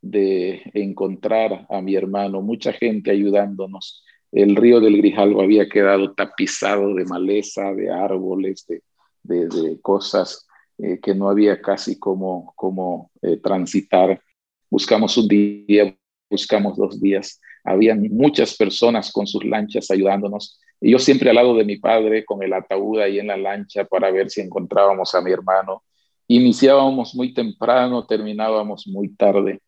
de 0.00 0.62
encontrar 0.72 1.66
a 1.68 1.82
mi 1.82 1.94
hermano, 1.94 2.40
mucha 2.40 2.72
gente 2.72 3.10
ayudándonos. 3.10 4.02
El 4.32 4.56
río 4.56 4.80
del 4.80 4.96
Grijalvo 4.96 5.42
había 5.42 5.68
quedado 5.68 6.14
tapizado 6.14 6.94
de 6.94 7.04
maleza, 7.04 7.74
de 7.74 7.90
árboles, 7.90 8.64
de, 8.66 8.80
cosas 9.82 10.46
eh, 10.78 10.98
que 11.02 11.14
no 11.14 11.28
había 11.28 11.60
casi 11.60 11.98
como, 11.98 12.54
como 12.56 13.10
eh, 13.20 13.36
transitar. 13.36 14.22
Buscamos 14.70 15.16
un 15.16 15.28
día, 15.28 15.96
buscamos 16.30 16.76
dos 16.76 17.00
días. 17.00 17.40
Habían 17.64 18.02
muchas 18.10 18.56
personas 18.56 19.12
con 19.12 19.26
sus 19.26 19.44
lanchas 19.44 19.90
ayudándonos. 19.90 20.60
Y 20.80 20.92
yo 20.92 20.98
siempre 20.98 21.30
al 21.30 21.36
lado 21.36 21.54
de 21.56 21.64
mi 21.64 21.76
padre 21.76 22.24
con 22.24 22.42
el 22.42 22.52
ataúd 22.52 23.00
ahí 23.00 23.18
en 23.18 23.26
la 23.26 23.36
lancha 23.36 23.84
para 23.84 24.10
ver 24.10 24.30
si 24.30 24.40
encontrábamos 24.40 25.14
a 25.14 25.20
mi 25.20 25.32
hermano. 25.32 25.82
Iniciábamos 26.28 27.14
muy 27.14 27.34
temprano, 27.34 28.06
terminábamos 28.06 28.86
muy 28.86 29.08
tarde 29.14 29.60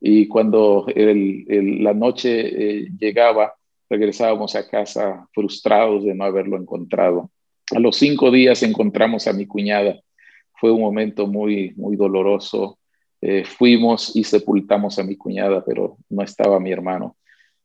y 0.00 0.26
cuando 0.28 0.86
la 0.96 1.92
noche 1.92 2.30
eh, 2.40 2.88
llegaba, 2.98 3.52
regresábamos 3.88 4.56
a 4.56 4.66
casa 4.66 5.28
frustrados 5.34 6.04
de 6.04 6.14
no 6.14 6.24
haberlo 6.24 6.56
encontrado. 6.56 7.30
A 7.74 7.78
los 7.78 7.96
cinco 7.96 8.30
días 8.30 8.62
encontramos 8.62 9.26
a 9.26 9.34
mi 9.34 9.46
cuñada. 9.46 10.00
Fue 10.58 10.72
un 10.72 10.80
momento 10.80 11.26
muy, 11.26 11.74
muy 11.76 11.96
doloroso. 11.96 12.78
Eh, 13.22 13.44
fuimos 13.44 14.16
y 14.16 14.24
sepultamos 14.24 14.98
a 14.98 15.04
mi 15.04 15.16
cuñada, 15.16 15.62
pero 15.64 15.98
no 16.08 16.22
estaba 16.22 16.58
mi 16.58 16.72
hermano. 16.72 17.16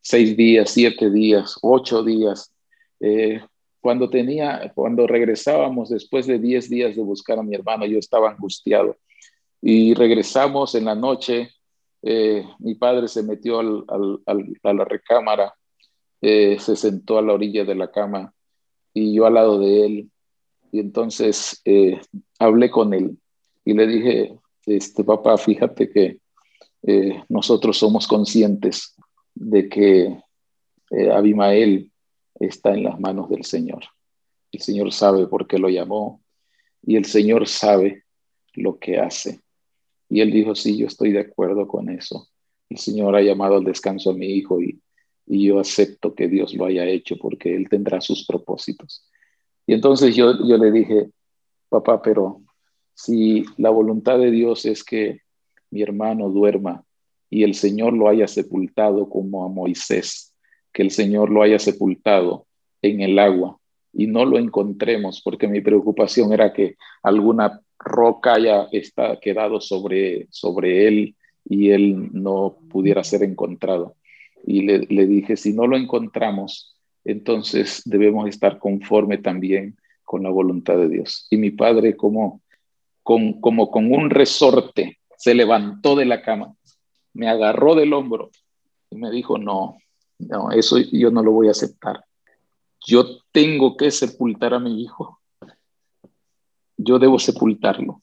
Seis 0.02 0.36
días, 0.36 0.70
siete 0.70 1.10
días, 1.10 1.58
ocho 1.62 2.04
días. 2.04 2.54
Eh, 3.00 3.42
cuando 3.80 4.10
tenía, 4.10 4.72
cuando 4.76 5.08
regresábamos 5.08 5.90
después 5.90 6.28
de 6.28 6.40
diez 6.40 6.70
días 6.70 6.96
de 6.96 7.02
buscar 7.02 7.40
a 7.40 7.44
mi 7.44 7.56
hermano, 7.56 7.86
yo 7.86 8.00
estaba 8.00 8.32
angustiado. 8.32 8.98
Y 9.62 9.94
regresamos 9.94 10.76
en 10.76 10.86
la 10.86 10.96
noche 10.96 11.52
eh, 12.08 12.46
mi 12.60 12.76
padre 12.76 13.08
se 13.08 13.24
metió 13.24 13.60
a 13.60 14.74
la 14.74 14.86
recámara, 14.86 15.56
se 16.22 16.76
sentó 16.76 17.18
a 17.18 17.22
la 17.22 17.34
orilla 17.34 17.66
de 17.66 17.74
la 17.74 17.92
cama 17.92 18.32
y 18.94 19.16
yo 19.16 19.26
al 19.26 19.34
lado 19.36 19.60
de 19.60 19.86
él. 19.86 20.12
Y 20.72 20.80
entonces 20.80 21.64
hablé 22.38 22.70
con 22.70 22.94
él 22.94 23.18
y 23.64 23.74
le 23.74 23.88
dije, 23.88 24.38
este 24.66 25.04
papá, 25.04 25.38
fíjate 25.38 25.90
que 25.90 26.20
nosotros 27.30 27.78
somos 27.78 28.08
conscientes 28.08 28.96
de 29.34 29.68
que 29.68 30.20
Abimael 31.12 31.92
está 32.40 32.74
en 32.74 32.84
las 32.84 33.00
manos 33.00 33.30
del 33.30 33.44
Señor. 33.44 33.86
El 34.52 34.62
Señor 34.62 34.94
sabe 34.94 35.28
por 35.28 35.48
qué 35.48 35.58
lo 35.58 35.70
llamó 35.70 36.22
y 36.84 36.96
el 36.96 37.06
Señor 37.06 37.48
sabe 37.48 38.04
lo 38.54 38.78
que 38.78 39.00
hace. 39.00 39.42
Y 40.10 40.22
él 40.22 40.32
dijo, 40.32 40.56
sí, 40.56 40.78
yo 40.78 40.88
estoy 40.88 41.12
de 41.12 41.20
acuerdo 41.20 41.68
con 41.68 41.90
eso. 41.90 42.30
El 42.70 42.78
Señor 42.78 43.16
ha 43.16 43.22
llamado 43.22 43.56
al 43.56 43.64
descanso 43.64 44.12
a 44.12 44.14
mi 44.14 44.28
hijo 44.28 44.62
y, 44.62 44.82
yo 45.28 45.60
acepto 45.60 46.14
que 46.14 46.28
Dios 46.28 46.54
lo 46.54 46.66
haya 46.66 46.86
hecho 46.86 47.16
porque 47.20 47.56
Él 47.56 47.68
tendrá 47.68 48.00
sus 48.00 48.28
propósitos. 48.28 49.10
Y 49.66 49.74
entonces 49.74 50.16
yo, 50.16 50.34
yo 50.48 50.56
le 50.60 50.72
dije, 50.72 51.10
papá, 51.68 52.00
pero 52.00 52.44
si 52.96 53.46
la 53.58 53.70
voluntad 53.70 54.18
de 54.18 54.32
Dios 54.32 54.66
es 54.66 54.84
que 54.84 55.20
mi 55.70 55.84
hermano 55.84 56.30
duerma 56.30 56.84
y 57.30 57.44
el 57.44 57.54
Señor 57.54 57.94
lo 57.94 58.10
haya 58.10 58.28
sepultado 58.28 59.10
como 59.10 59.46
a 59.46 59.50
Moisés, 59.50 60.34
que 60.74 60.82
el 60.82 60.92
Señor 60.92 61.30
lo 61.30 61.44
haya 61.44 61.60
sepultado 61.60 62.48
en 62.82 63.02
el 63.02 63.20
agua 63.20 63.60
y 63.94 64.08
no 64.08 64.26
lo 64.26 64.40
encontremos, 64.40 65.22
porque 65.22 65.48
mi 65.48 65.62
preocupación 65.62 66.34
era 66.34 66.54
que 66.54 66.76
alguna 67.04 67.62
roca 67.78 68.34
haya 68.34 68.68
está, 68.72 69.20
quedado 69.20 69.62
sobre, 69.62 70.28
sobre 70.32 70.88
él 70.88 71.16
y 71.48 71.72
él 71.72 72.10
no 72.14 72.58
pudiera 72.70 73.04
ser 73.04 73.24
encontrado. 73.24 73.96
Y 74.46 74.62
le, 74.62 75.08
dije, 75.08 75.38
si 75.38 75.54
no 75.54 75.66
lo 75.68 75.76
encontramos, 75.76 76.78
entonces 77.04 77.82
debemos 77.86 78.30
estar 78.30 78.60
conforme 78.60 79.18
también 79.18 79.76
con 80.04 80.24
la 80.24 80.30
voluntad 80.30 80.78
de 80.78 80.88
Dios. 80.88 81.28
Y 81.30 81.38
mi 81.38 81.52
padre, 81.52 81.96
como 81.96 82.42
con, 83.06 83.40
como 83.40 83.72
con 83.72 83.94
un 83.94 84.10
resorte, 84.10 84.98
se 85.16 85.34
levantó 85.34 85.96
de 85.96 86.06
la 86.06 86.22
cama, 86.22 86.54
me 87.14 87.30
agarró 87.30 87.76
del 87.76 87.94
hombro 87.94 88.32
y 88.90 88.98
me 88.98 89.12
dijo, 89.12 89.38
no, 89.38 89.78
no, 90.20 90.52
eso 90.52 90.78
yo 90.80 91.10
no 91.12 91.24
lo 91.24 91.32
voy 91.32 91.48
a 91.48 91.52
aceptar. 91.52 92.04
Yo 92.86 93.06
tengo 93.32 93.78
que 93.78 93.92
sepultar 93.92 94.54
a 94.54 94.60
mi 94.60 94.82
hijo 94.82 95.22
yo 96.78 97.00
debo 97.00 97.20
sepultarlo, 97.20 98.02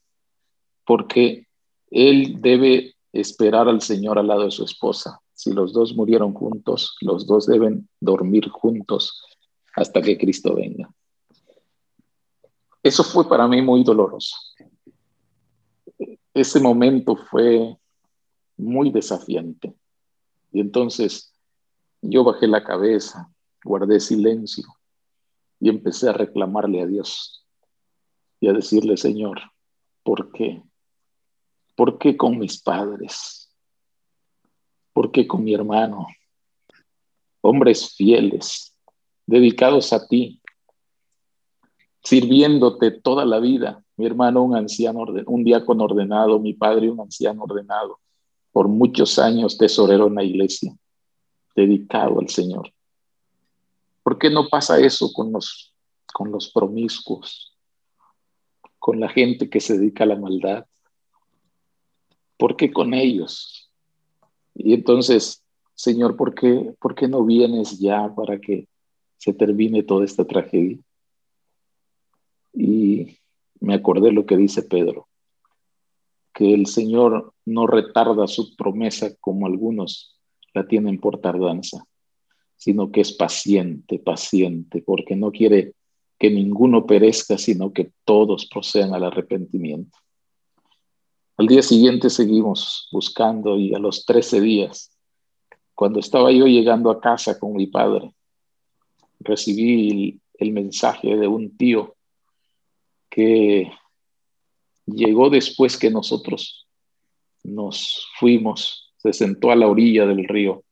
porque 0.84 1.46
él 1.90 2.40
debe 2.40 2.94
esperar 3.12 3.68
al 3.68 3.80
Señor 3.82 4.18
al 4.18 4.28
lado 4.28 4.44
de 4.44 4.50
su 4.50 4.64
esposa. 4.64 5.20
Si 5.34 5.52
los 5.52 5.72
dos 5.72 5.94
murieron 5.94 6.32
juntos, 6.32 6.96
los 7.00 7.26
dos 7.26 7.46
deben 7.46 7.88
dormir 8.00 8.48
juntos. 8.48 9.24
hasta 9.74 10.02
que 10.02 10.18
Cristo 10.18 10.54
venga. 10.54 10.92
Eso 12.82 13.02
fue 13.02 13.26
para 13.26 13.48
mí 13.48 13.62
muy 13.62 13.82
doloroso. 13.82 14.36
Ese 16.34 16.60
momento 16.60 17.16
fue 17.16 17.76
muy 18.56 18.90
desafiante. 18.90 19.74
Y 20.52 20.60
entonces 20.60 21.32
yo 22.00 22.24
bajé 22.24 22.46
la 22.46 22.64
cabeza, 22.64 23.30
guardé 23.64 24.00
silencio 24.00 24.64
y 25.60 25.68
empecé 25.68 26.08
a 26.08 26.12
reclamarle 26.12 26.82
a 26.82 26.86
Dios 26.86 27.46
y 28.40 28.48
a 28.48 28.52
decirle, 28.52 28.96
Señor, 28.96 29.40
¿por 30.02 30.32
qué? 30.32 30.62
¿Por 31.76 31.98
qué 31.98 32.16
con 32.16 32.38
mis 32.38 32.60
padres? 32.60 33.54
¿Por 34.92 35.12
qué 35.12 35.26
con 35.26 35.44
mi 35.44 35.54
hermano? 35.54 36.06
Hombres 37.40 37.94
fieles, 37.94 38.76
dedicados 39.26 39.92
a 39.92 40.06
ti, 40.06 40.42
sirviéndote 42.02 42.90
toda 42.90 43.24
la 43.24 43.38
vida. 43.38 43.84
Mi 44.02 44.08
hermano, 44.08 44.42
un 44.42 44.56
anciano, 44.56 45.04
un 45.26 45.44
diácono 45.44 45.84
ordenado, 45.84 46.40
mi 46.40 46.54
padre, 46.54 46.90
un 46.90 46.98
anciano 46.98 47.44
ordenado, 47.44 48.00
por 48.50 48.66
muchos 48.66 49.16
años 49.16 49.56
tesorero 49.56 50.08
en 50.08 50.16
la 50.16 50.24
iglesia, 50.24 50.76
dedicado 51.54 52.18
al 52.18 52.28
Señor. 52.28 52.72
¿Por 54.02 54.18
qué 54.18 54.28
no 54.28 54.48
pasa 54.48 54.80
eso 54.80 55.12
con 55.12 55.30
los, 55.30 55.72
con 56.12 56.32
los 56.32 56.50
promiscuos, 56.50 57.56
con 58.80 58.98
la 58.98 59.08
gente 59.08 59.48
que 59.48 59.60
se 59.60 59.78
dedica 59.78 60.02
a 60.02 60.08
la 60.08 60.16
maldad? 60.16 60.66
¿Por 62.36 62.56
qué 62.56 62.72
con 62.72 62.94
ellos? 62.94 63.70
Y 64.52 64.74
entonces, 64.74 65.44
Señor, 65.76 66.16
¿por 66.16 66.34
qué, 66.34 66.74
¿por 66.80 66.96
qué 66.96 67.06
no 67.06 67.24
vienes 67.24 67.78
ya 67.78 68.12
para 68.12 68.40
que 68.40 68.66
se 69.16 69.32
termine 69.32 69.84
toda 69.84 70.04
esta 70.04 70.24
tragedia? 70.24 70.80
Y 72.52 73.21
me 73.62 73.74
acordé 73.74 74.12
lo 74.12 74.26
que 74.26 74.36
dice 74.36 74.62
Pedro, 74.62 75.08
que 76.34 76.52
el 76.52 76.66
Señor 76.66 77.32
no 77.44 77.66
retarda 77.66 78.26
su 78.26 78.56
promesa 78.56 79.14
como 79.20 79.46
algunos 79.46 80.18
la 80.54 80.66
tienen 80.66 80.98
por 80.98 81.20
tardanza, 81.20 81.84
sino 82.56 82.90
que 82.90 83.00
es 83.00 83.12
paciente, 83.12 83.98
paciente, 83.98 84.82
porque 84.82 85.16
no 85.16 85.32
quiere 85.32 85.74
que 86.18 86.30
ninguno 86.30 86.86
perezca, 86.86 87.38
sino 87.38 87.72
que 87.72 87.92
todos 88.04 88.46
procedan 88.46 88.94
al 88.94 89.04
arrepentimiento. 89.04 89.98
Al 91.36 91.46
día 91.46 91.62
siguiente 91.62 92.10
seguimos 92.10 92.88
buscando 92.92 93.58
y 93.58 93.74
a 93.74 93.78
los 93.78 94.04
13 94.04 94.40
días, 94.40 94.96
cuando 95.74 95.98
estaba 95.98 96.30
yo 96.30 96.46
llegando 96.46 96.90
a 96.90 97.00
casa 97.00 97.38
con 97.38 97.54
mi 97.54 97.66
padre, 97.66 98.14
recibí 99.20 100.20
el, 100.38 100.52
mensaje 100.52 101.16
de 101.16 101.26
un 101.26 101.56
tío 101.56 101.96
que 103.12 103.70
llegó 104.86 105.28
después 105.28 105.76
que 105.76 105.90
nosotros 105.90 106.66
nos 107.44 108.08
fuimos, 108.18 108.94
se 108.96 109.12
sentó 109.12 109.50
a 109.50 109.56
la 109.56 109.68
orilla 109.68 110.06
del 110.06 110.26
río, 110.26 110.64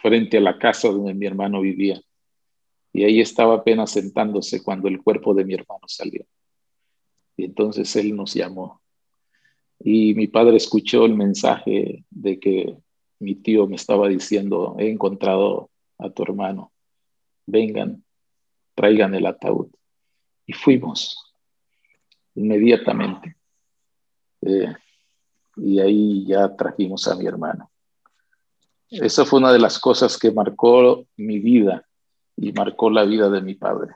frente 0.00 0.38
a 0.38 0.40
la 0.40 0.58
casa 0.58 0.88
donde 0.88 1.12
mi 1.12 1.26
hermano 1.26 1.60
vivía. 1.60 2.00
Y 2.94 3.04
ahí 3.04 3.20
estaba 3.20 3.56
apenas 3.56 3.90
sentándose 3.90 4.62
cuando 4.62 4.88
el 4.88 5.02
cuerpo 5.02 5.34
de 5.34 5.44
mi 5.44 5.52
hermano 5.52 5.82
salió. 5.86 6.24
Y 7.36 7.44
entonces 7.44 7.94
él 7.96 8.16
nos 8.16 8.32
llamó. 8.32 8.80
Y 9.78 10.14
mi 10.14 10.28
padre 10.28 10.56
escuchó 10.56 11.04
el 11.04 11.14
mensaje 11.14 12.04
de 12.08 12.40
que 12.40 12.74
mi 13.18 13.34
tío 13.34 13.66
me 13.66 13.76
estaba 13.76 14.08
diciendo, 14.08 14.76
he 14.78 14.88
encontrado 14.88 15.68
a 15.98 16.08
tu 16.08 16.22
hermano, 16.22 16.72
vengan, 17.44 18.02
traigan 18.74 19.14
el 19.14 19.26
ataúd. 19.26 19.68
Y 20.48 20.54
fuimos 20.54 21.16
inmediatamente. 22.34 23.36
Eh, 24.40 24.74
y 25.56 25.78
ahí 25.78 26.26
ya 26.26 26.56
trajimos 26.56 27.06
a 27.06 27.14
mi 27.16 27.26
hermano. 27.26 27.70
Esa 28.90 29.26
fue 29.26 29.40
una 29.40 29.52
de 29.52 29.58
las 29.58 29.78
cosas 29.78 30.16
que 30.16 30.32
marcó 30.32 31.04
mi 31.16 31.38
vida 31.38 31.86
y 32.34 32.52
marcó 32.52 32.88
la 32.88 33.04
vida 33.04 33.28
de 33.28 33.42
mi 33.42 33.54
padre. 33.54 33.94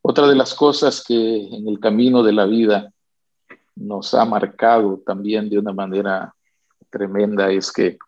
Otra 0.00 0.26
de 0.26 0.36
las 0.36 0.54
cosas 0.54 1.04
que 1.06 1.48
en 1.48 1.68
el 1.68 1.80
camino 1.80 2.22
de 2.22 2.32
la 2.32 2.46
vida 2.46 2.90
nos 3.74 4.14
ha 4.14 4.24
marcado 4.24 5.02
también 5.04 5.50
de 5.50 5.58
una 5.58 5.74
manera 5.74 6.34
tremenda 6.88 7.50
es 7.50 7.70
que 7.70 7.98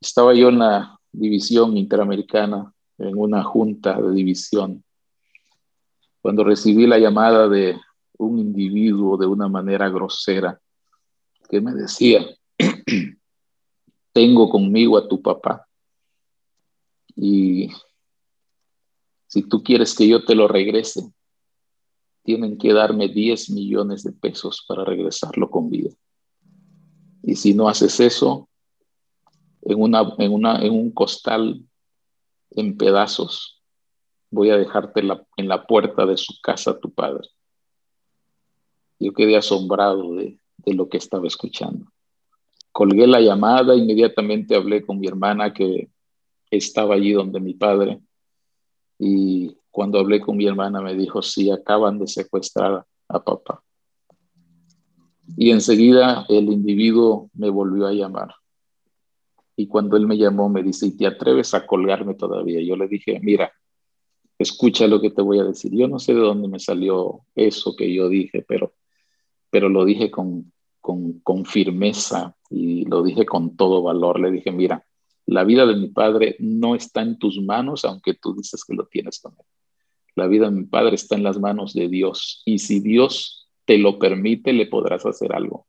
estaba 0.00 0.34
yo 0.34 0.48
en 0.48 0.58
la 0.58 0.98
división 1.12 1.76
interamericana, 1.76 2.72
en 2.98 3.16
una 3.16 3.44
junta 3.44 4.00
de 4.00 4.10
división, 4.12 4.82
cuando 6.20 6.44
recibí 6.44 6.86
la 6.86 6.98
llamada 6.98 7.48
de 7.48 7.76
un 8.18 8.38
individuo 8.38 9.16
de 9.16 9.26
una 9.26 9.48
manera 9.48 9.88
grosera 9.88 10.60
que 11.48 11.60
me 11.60 11.72
decía, 11.72 12.26
tengo 14.12 14.50
conmigo 14.50 14.98
a 14.98 15.08
tu 15.08 15.20
papá 15.22 15.66
y 17.16 17.70
si 19.26 19.42
tú 19.42 19.62
quieres 19.62 19.94
que 19.94 20.08
yo 20.08 20.24
te 20.24 20.34
lo 20.34 20.48
regrese, 20.48 21.12
tienen 22.22 22.58
que 22.58 22.72
darme 22.72 23.08
10 23.08 23.50
millones 23.50 24.02
de 24.02 24.12
pesos 24.12 24.64
para 24.66 24.84
regresarlo 24.84 25.50
con 25.50 25.70
vida. 25.70 25.90
Y 27.22 27.36
si 27.36 27.54
no 27.54 27.68
haces 27.68 28.00
eso, 28.00 28.48
en, 29.62 29.80
una, 29.80 30.14
en, 30.18 30.32
una, 30.32 30.62
en 30.62 30.72
un 30.72 30.90
costal 30.90 31.64
en 32.50 32.76
pedazos, 32.76 33.59
voy 34.30 34.50
a 34.50 34.56
dejarte 34.56 35.02
en 35.36 35.48
la 35.48 35.66
puerta 35.66 36.06
de 36.06 36.16
su 36.16 36.34
casa 36.42 36.78
tu 36.78 36.92
padre. 36.92 37.28
Yo 38.98 39.12
quedé 39.12 39.36
asombrado 39.36 40.14
de, 40.14 40.38
de 40.58 40.74
lo 40.74 40.88
que 40.88 40.98
estaba 40.98 41.26
escuchando. 41.26 41.86
Colgué 42.72 43.06
la 43.06 43.20
llamada, 43.20 43.74
inmediatamente 43.74 44.54
hablé 44.54 44.84
con 44.84 45.00
mi 45.00 45.08
hermana 45.08 45.52
que 45.52 45.90
estaba 46.50 46.94
allí 46.94 47.12
donde 47.12 47.40
mi 47.40 47.54
padre 47.54 48.00
y 48.98 49.56
cuando 49.70 49.98
hablé 49.98 50.20
con 50.20 50.36
mi 50.36 50.46
hermana 50.46 50.80
me 50.82 50.94
dijo, 50.94 51.22
sí, 51.22 51.50
acaban 51.50 51.98
de 51.98 52.06
secuestrar 52.06 52.84
a 53.08 53.24
papá. 53.24 53.62
Y 55.36 55.50
enseguida 55.50 56.26
el 56.28 56.50
individuo 56.50 57.30
me 57.34 57.48
volvió 57.48 57.86
a 57.86 57.92
llamar. 57.92 58.34
Y 59.56 59.68
cuando 59.68 59.96
él 59.96 60.06
me 60.06 60.18
llamó 60.18 60.48
me 60.48 60.62
dice, 60.62 60.86
¿y 60.86 60.96
te 60.96 61.06
atreves 61.06 61.54
a 61.54 61.66
colgarme 61.66 62.14
todavía? 62.14 62.60
Yo 62.60 62.76
le 62.76 62.88
dije, 62.88 63.20
mira, 63.22 63.52
escucha 64.40 64.86
lo 64.86 65.02
que 65.02 65.10
te 65.10 65.20
voy 65.20 65.38
a 65.38 65.44
decir. 65.44 65.70
Yo 65.72 65.86
no 65.86 65.98
sé 65.98 66.14
de 66.14 66.20
dónde 66.20 66.48
me 66.48 66.58
salió 66.58 67.20
eso 67.34 67.76
que 67.76 67.92
yo 67.92 68.08
dije, 68.08 68.42
pero, 68.42 68.72
pero 69.50 69.68
lo 69.68 69.84
dije 69.84 70.10
con, 70.10 70.52
con, 70.80 71.20
con 71.20 71.44
firmeza 71.44 72.34
y 72.48 72.86
lo 72.86 73.02
dije 73.02 73.26
con 73.26 73.54
todo 73.56 73.82
valor. 73.82 74.18
Le 74.18 74.30
dije, 74.30 74.50
mira, 74.50 74.86
la 75.26 75.44
vida 75.44 75.66
de 75.66 75.76
mi 75.76 75.88
padre 75.88 76.36
no 76.38 76.74
está 76.74 77.02
en 77.02 77.18
tus 77.18 77.40
manos, 77.42 77.84
aunque 77.84 78.14
tú 78.14 78.34
dices 78.34 78.64
que 78.64 78.74
lo 78.74 78.86
tienes 78.86 79.20
con 79.20 79.34
él. 79.38 79.44
La 80.14 80.26
vida 80.26 80.46
de 80.46 80.56
mi 80.56 80.64
padre 80.64 80.94
está 80.94 81.16
en 81.16 81.22
las 81.22 81.38
manos 81.38 81.74
de 81.74 81.88
Dios. 81.88 82.42
Y 82.46 82.60
si 82.60 82.80
Dios 82.80 83.50
te 83.66 83.76
lo 83.76 83.98
permite, 83.98 84.54
le 84.54 84.66
podrás 84.66 85.04
hacer 85.04 85.34
algo. 85.34 85.66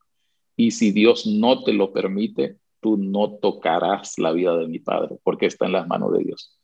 Y 0.55 0.71
si 0.71 0.91
Dios 0.91 1.27
no 1.27 1.63
te 1.65 1.73
lo 1.73 1.91
permite, 1.91 2.57
tú 2.79 2.95
no 2.95 3.33
tocarás 3.33 4.17
la 4.17 4.31
vida 4.31 4.55
de 4.55 4.67
mi 4.67 4.79
padre, 4.79 5.17
porque 5.23 5.45
está 5.45 5.65
en 5.65 5.73
las 5.73 5.87
manos 5.87 6.13
de 6.13 6.23
Dios. 6.23 6.57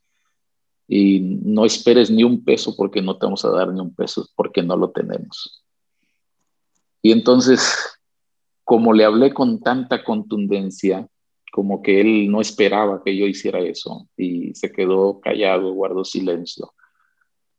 Y 0.88 1.20
no 1.20 1.66
esperes 1.66 2.10
ni 2.10 2.24
un 2.24 2.42
peso 2.42 2.74
porque 2.74 3.02
no 3.02 3.18
te 3.18 3.26
vamos 3.26 3.44
a 3.44 3.50
dar 3.50 3.72
ni 3.72 3.80
un 3.80 3.94
peso, 3.94 4.26
porque 4.34 4.62
no 4.62 4.76
lo 4.76 4.90
tenemos. 4.90 5.62
Y 7.02 7.12
entonces, 7.12 7.76
como 8.64 8.92
le 8.92 9.04
hablé 9.04 9.32
con 9.32 9.60
tanta 9.60 10.02
contundencia, 10.02 11.06
como 11.52 11.82
que 11.82 12.00
él 12.00 12.30
no 12.30 12.40
esperaba 12.40 13.02
que 13.04 13.16
yo 13.16 13.26
hiciera 13.26 13.60
eso 13.60 14.08
y 14.16 14.54
se 14.54 14.72
quedó 14.72 15.20
callado, 15.20 15.72
guardó 15.72 16.04
silencio. 16.04 16.72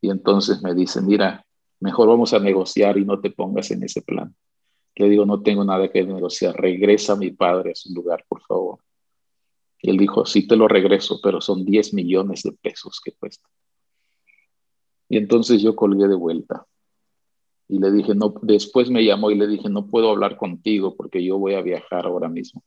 Y 0.01 0.09
entonces 0.09 0.61
me 0.61 0.73
dice, 0.73 1.01
mira, 1.01 1.45
mejor 1.79 2.07
vamos 2.07 2.33
a 2.33 2.39
negociar 2.39 2.97
y 2.97 3.05
no 3.05 3.19
te 3.19 3.29
pongas 3.29 3.71
en 3.71 3.83
ese 3.83 4.01
plan. 4.01 4.35
Le 4.95 5.09
digo, 5.09 5.25
no 5.25 5.41
tengo 5.41 5.63
nada 5.63 5.91
que 5.91 6.03
negociar, 6.03 6.59
regresa 6.59 7.13
a 7.13 7.17
mi 7.17 7.31
padre 7.31 7.71
a 7.71 7.75
su 7.75 7.93
lugar, 7.93 8.25
por 8.27 8.41
favor. 8.41 8.79
Y 9.81 9.89
él 9.89 9.97
dijo, 9.97 10.25
sí 10.25 10.47
te 10.47 10.55
lo 10.55 10.67
regreso, 10.67 11.19
pero 11.23 11.39
son 11.41 11.65
10 11.65 11.93
millones 11.93 12.43
de 12.43 12.51
pesos 12.51 12.99
que 13.03 13.13
cuesta. 13.13 13.47
Y 15.07 15.17
entonces 15.17 15.61
yo 15.61 15.75
colgué 15.75 16.07
de 16.07 16.15
vuelta. 16.15 16.65
Y 17.67 17.79
le 17.79 17.91
dije, 17.91 18.15
no, 18.15 18.33
después 18.41 18.89
me 18.89 19.05
llamó 19.05 19.31
y 19.31 19.35
le 19.35 19.47
dije, 19.47 19.69
no 19.69 19.87
puedo 19.87 20.09
hablar 20.09 20.37
contigo 20.37 20.95
porque 20.95 21.23
yo 21.23 21.37
voy 21.37 21.53
a 21.53 21.61
viajar 21.61 22.05
ahora 22.05 22.27
mismo. 22.27 22.63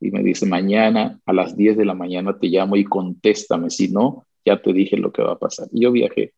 Y 0.00 0.10
me 0.10 0.22
dice, 0.22 0.46
mañana 0.46 1.20
a 1.26 1.32
las 1.32 1.56
10 1.56 1.76
de 1.76 1.84
la 1.84 1.94
mañana 1.94 2.38
te 2.38 2.48
llamo 2.48 2.76
y 2.76 2.84
contéstame, 2.84 3.70
si 3.70 3.88
no, 3.88 4.26
ya 4.44 4.60
te 4.60 4.72
dije 4.72 4.96
lo 4.96 5.12
que 5.12 5.22
va 5.22 5.32
a 5.32 5.38
pasar. 5.38 5.68
Y 5.72 5.82
yo 5.82 5.92
viajé 5.92 6.32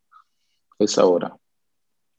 esa 0.79 1.07
hora. 1.07 1.37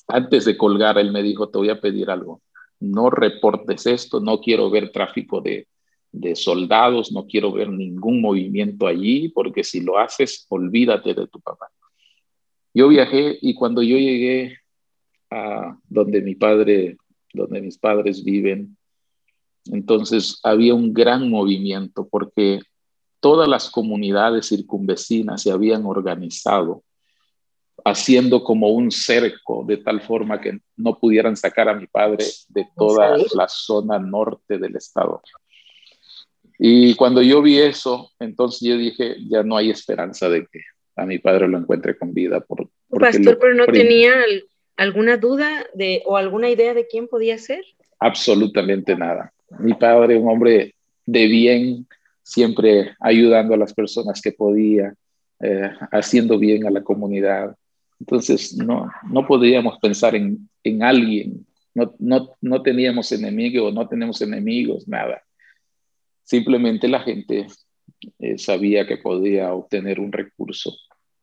Antes 0.07 0.45
de 0.45 0.57
colgar, 0.57 0.97
él 0.97 1.11
me 1.11 1.21
dijo, 1.21 1.49
te 1.49 1.57
voy 1.57 1.69
a 1.69 1.81
pedir 1.81 2.09
algo. 2.09 2.41
No 2.79 3.09
reportes 3.09 3.85
esto, 3.85 4.19
no 4.19 4.39
quiero 4.39 4.69
ver 4.69 4.91
tráfico 4.91 5.41
de, 5.41 5.67
de 6.13 6.35
soldados, 6.35 7.11
no 7.11 7.25
quiero 7.25 7.51
ver 7.51 7.69
ningún 7.69 8.21
movimiento 8.21 8.87
allí, 8.87 9.29
porque 9.29 9.63
si 9.63 9.81
lo 9.81 9.97
haces, 9.97 10.45
olvídate 10.47 11.13
de 11.13 11.27
tu 11.27 11.41
papá. 11.41 11.69
Yo 12.73 12.87
viajé 12.87 13.37
y 13.41 13.55
cuando 13.55 13.81
yo 13.81 13.97
llegué 13.97 14.57
a 15.31 15.75
donde 15.89 16.21
mi 16.21 16.35
padre, 16.35 16.97
donde 17.33 17.61
mis 17.61 17.79
padres 17.79 18.23
viven, 18.23 18.77
entonces 19.65 20.39
había 20.43 20.75
un 20.75 20.93
gran 20.93 21.29
movimiento 21.29 22.07
porque 22.07 22.61
todas 23.19 23.49
las 23.49 23.69
comunidades 23.71 24.49
circunvecinas 24.49 25.41
se 25.41 25.51
habían 25.51 25.85
organizado 25.85 26.83
haciendo 27.85 28.43
como 28.43 28.69
un 28.69 28.91
cerco 28.91 29.63
de 29.65 29.77
tal 29.77 30.01
forma 30.01 30.39
que 30.39 30.59
no 30.77 30.97
pudieran 30.99 31.35
sacar 31.35 31.69
a 31.69 31.73
mi 31.73 31.87
padre 31.87 32.25
de 32.49 32.67
toda 32.75 33.17
la 33.33 33.47
zona 33.47 33.97
norte 33.97 34.57
del 34.57 34.75
estado. 34.75 35.21
Y 36.59 36.95
cuando 36.95 37.21
yo 37.21 37.41
vi 37.41 37.59
eso, 37.59 38.11
entonces 38.19 38.67
yo 38.67 38.77
dije, 38.77 39.15
ya 39.27 39.43
no 39.43 39.57
hay 39.57 39.69
esperanza 39.69 40.29
de 40.29 40.45
que 40.45 40.61
a 40.95 41.05
mi 41.05 41.19
padre 41.19 41.47
lo 41.47 41.57
encuentre 41.57 41.97
con 41.97 42.13
vida. 42.13 42.39
Por, 42.41 42.69
Pastor, 42.89 43.37
pero 43.39 43.55
no 43.55 43.65
tenía 43.65 44.13
alguna 44.77 45.17
duda 45.17 45.65
de 45.73 46.03
o 46.05 46.17
alguna 46.17 46.49
idea 46.49 46.73
de 46.73 46.87
quién 46.87 47.07
podía 47.07 47.37
ser. 47.37 47.63
Absolutamente 47.99 48.95
nada. 48.95 49.33
Mi 49.59 49.73
padre, 49.73 50.17
un 50.17 50.29
hombre 50.29 50.75
de 51.05 51.27
bien, 51.27 51.87
siempre 52.21 52.95
ayudando 52.99 53.53
a 53.53 53.57
las 53.57 53.73
personas 53.73 54.21
que 54.21 54.31
podía, 54.31 54.93
eh, 55.39 55.71
haciendo 55.91 56.37
bien 56.37 56.65
a 56.65 56.71
la 56.71 56.83
comunidad. 56.83 57.55
Entonces, 57.99 58.55
no, 58.55 58.91
no 59.09 59.25
podíamos 59.25 59.79
pensar 59.79 60.15
en, 60.15 60.49
en 60.63 60.83
alguien, 60.83 61.45
no, 61.73 61.95
no, 61.99 62.29
no 62.41 62.61
teníamos 62.61 63.11
enemigos, 63.11 63.73
no 63.73 63.87
tenemos 63.87 64.21
enemigos, 64.21 64.87
nada. 64.87 65.22
Simplemente 66.23 66.87
la 66.87 67.01
gente 67.01 67.47
eh, 68.19 68.37
sabía 68.37 68.87
que 68.87 68.97
podía 68.97 69.53
obtener 69.53 69.99
un 69.99 70.11
recurso 70.11 70.75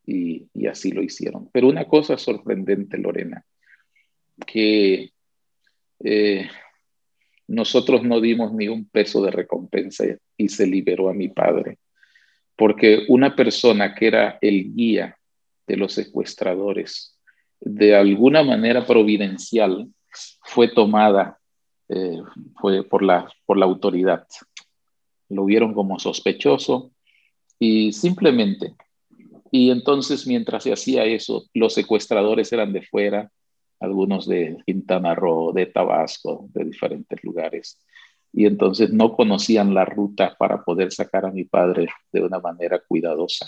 y, 0.05 0.47
así 0.67 0.91
lo 0.91 1.01
hicieron. 1.01 1.49
Pero 1.51 1.67
una 1.67 1.85
cosa 1.85 2.17
sorprendente, 2.17 2.97
Lorena, 2.97 3.43
que 4.45 5.11
eh, 6.03 6.49
nosotros 7.47 8.03
no 8.03 8.21
dimos 8.21 8.53
ni 8.53 8.67
un 8.67 8.85
peso 8.85 9.23
de 9.23 9.31
recompensa 9.31 10.05
y 10.37 10.49
se 10.49 10.65
liberó 10.67 11.09
a 11.09 11.13
mi 11.13 11.29
padre, 11.29 11.77
porque 12.55 13.05
una 13.09 13.35
persona 13.35 13.93
que 13.93 14.07
era 14.07 14.37
el 14.41 14.73
guía 14.73 15.17
de 15.67 15.77
los 15.77 15.93
secuestradores, 15.93 17.17
de 17.59 17.95
alguna 17.95 18.43
manera 18.43 18.85
providencial, 18.85 19.87
fue 20.43 20.67
tomada 20.67 21.39
eh, 21.93 22.21
fue 22.61 22.83
por, 22.83 23.03
la, 23.03 23.29
por 23.45 23.57
la 23.57 23.65
autoridad. 23.65 24.25
Lo 25.31 25.45
vieron 25.45 25.73
como 25.73 25.99
sospechoso 25.99 26.91
y 27.57 27.93
simplemente. 27.93 28.73
Y 29.51 29.69
entonces 29.69 30.27
mientras 30.27 30.63
se 30.63 30.73
hacía 30.73 31.05
eso, 31.05 31.45
los 31.53 31.73
secuestradores 31.73 32.51
eran 32.53 32.73
de 32.73 32.81
fuera, 32.83 33.31
algunos 33.79 34.27
de 34.27 34.57
Quintana 34.65 35.15
Roo, 35.15 35.51
de 35.53 35.65
Tabasco, 35.65 36.47
de 36.53 36.65
diferentes 36.65 37.23
lugares. 37.23 37.79
Y 38.33 38.45
entonces 38.45 38.93
no 38.93 39.15
conocían 39.15 39.73
la 39.73 39.85
ruta 39.85 40.35
para 40.37 40.63
poder 40.63 40.91
sacar 40.91 41.25
a 41.25 41.31
mi 41.31 41.43
padre 41.43 41.87
de 42.11 42.21
una 42.21 42.39
manera 42.39 42.79
cuidadosa. 42.79 43.45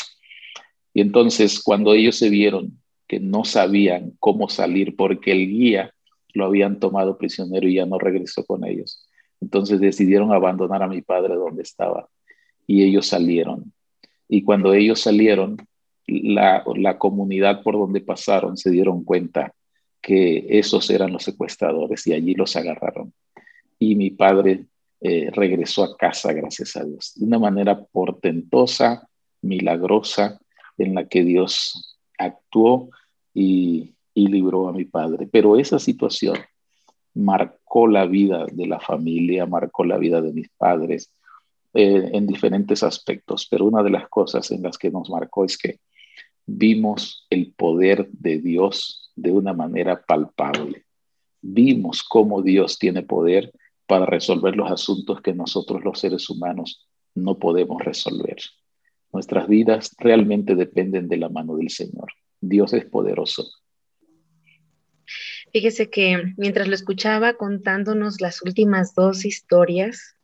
Y 0.94 1.02
entonces 1.02 1.62
cuando 1.62 1.94
ellos 1.94 2.18
se 2.18 2.30
vieron 2.30 2.82
que 3.08 3.20
no 3.20 3.46
sabían 3.46 4.14
cómo 4.20 4.50
salir 4.50 4.96
porque 4.96 5.32
el 5.32 5.48
guía 5.48 5.94
lo 6.34 6.46
habían 6.46 6.80
tomado 6.80 7.18
prisionero 7.18 7.68
y 7.68 7.76
ya 7.76 7.86
no 7.86 8.00
regresó 8.00 8.44
con 8.46 8.66
ellos, 8.66 9.03
entonces 9.44 9.82
decidieron 9.82 10.32
abandonar 10.32 10.82
a 10.84 10.88
mi 10.88 11.02
padre 11.02 11.36
donde 11.36 11.64
estaba 11.64 12.08
y 12.66 12.84
ellos 12.84 13.08
salieron. 13.08 13.74
Y 14.30 14.44
cuando 14.44 14.74
ellos 14.74 15.02
salieron, 15.02 15.58
la, 16.08 16.64
la 16.76 16.98
comunidad 16.98 17.62
por 17.62 17.76
donde 17.76 18.00
pasaron 18.00 18.56
se 18.56 18.72
dieron 18.72 19.04
cuenta 19.04 19.54
que 20.02 20.46
esos 20.50 20.90
eran 20.90 21.12
los 21.12 21.24
secuestradores 21.24 22.08
y 22.08 22.14
allí 22.14 22.36
los 22.36 22.56
agarraron. 22.56 23.14
Y 23.80 23.96
mi 23.96 24.12
padre 24.12 24.66
eh, 25.02 25.30
regresó 25.34 25.84
a 25.84 25.98
casa, 25.98 26.32
gracias 26.32 26.78
a 26.78 26.86
Dios, 26.86 27.12
de 27.16 27.26
una 27.26 27.40
manera 27.40 27.84
portentosa, 27.84 29.10
milagrosa, 29.42 30.40
en 30.78 30.96
la 30.96 31.06
que 31.08 31.26
Dios 31.26 32.00
actuó 32.18 32.90
y, 33.34 33.94
y 34.14 34.28
libró 34.28 34.70
a 34.70 34.72
mi 34.72 34.86
padre. 34.86 35.28
Pero 35.30 35.58
esa 35.58 35.80
situación 35.80 36.38
marcó 37.14 37.88
la 37.88 38.06
vida 38.06 38.46
de 38.52 38.68
la 38.68 38.80
familia, 38.80 39.46
marcó 39.46 39.84
la 39.84 39.98
vida 39.98 40.22
de 40.22 40.34
mis 40.34 40.50
padres 40.50 41.12
eh, 41.74 42.10
en 42.14 42.28
diferentes 42.28 42.84
aspectos, 42.84 43.48
pero 43.50 43.66
una 43.66 43.84
de 43.84 43.90
las 43.90 44.08
cosas 44.10 44.52
en 44.52 44.64
las 44.64 44.78
que 44.78 44.92
nos 44.92 45.10
marcó 45.10 45.46
es 45.46 45.58
que 45.58 45.80
vimos 46.46 47.26
el 47.30 47.54
poder 47.54 48.10
de 48.12 48.40
Dios 48.40 49.12
de 49.16 49.32
una 49.32 49.54
manera 49.54 50.04
palpable. 50.06 50.86
Vimos 51.42 52.04
cómo 52.04 52.42
Dios 52.42 52.80
tiene 52.80 53.04
poder 53.04 53.52
para 53.86 54.06
resolver 54.06 54.56
los 54.56 54.72
asuntos 54.72 55.22
que 55.22 55.34
nosotros 55.34 55.84
los 55.84 56.00
seres 56.00 56.30
humanos 56.30 56.88
no 57.16 57.38
podemos 57.38 57.84
resolver. 57.84 58.38
Nuestras 59.12 59.48
vidas 59.48 59.92
realmente 59.98 60.56
dependen 60.56 61.08
de 61.08 61.18
la 61.18 61.30
mano 61.30 61.56
del 61.56 61.70
Señor. 61.70 62.12
Dios 62.42 62.74
es 62.74 62.86
poderoso. 62.86 63.48
Fíjese 65.54 65.92
que 65.92 66.34
mientras 66.36 66.68
lo 66.68 66.74
escuchaba 66.74 67.36
contándonos 67.36 68.22
las 68.22 68.42
últimas 68.42 68.96
dos 68.96 69.24
historias 69.24 70.16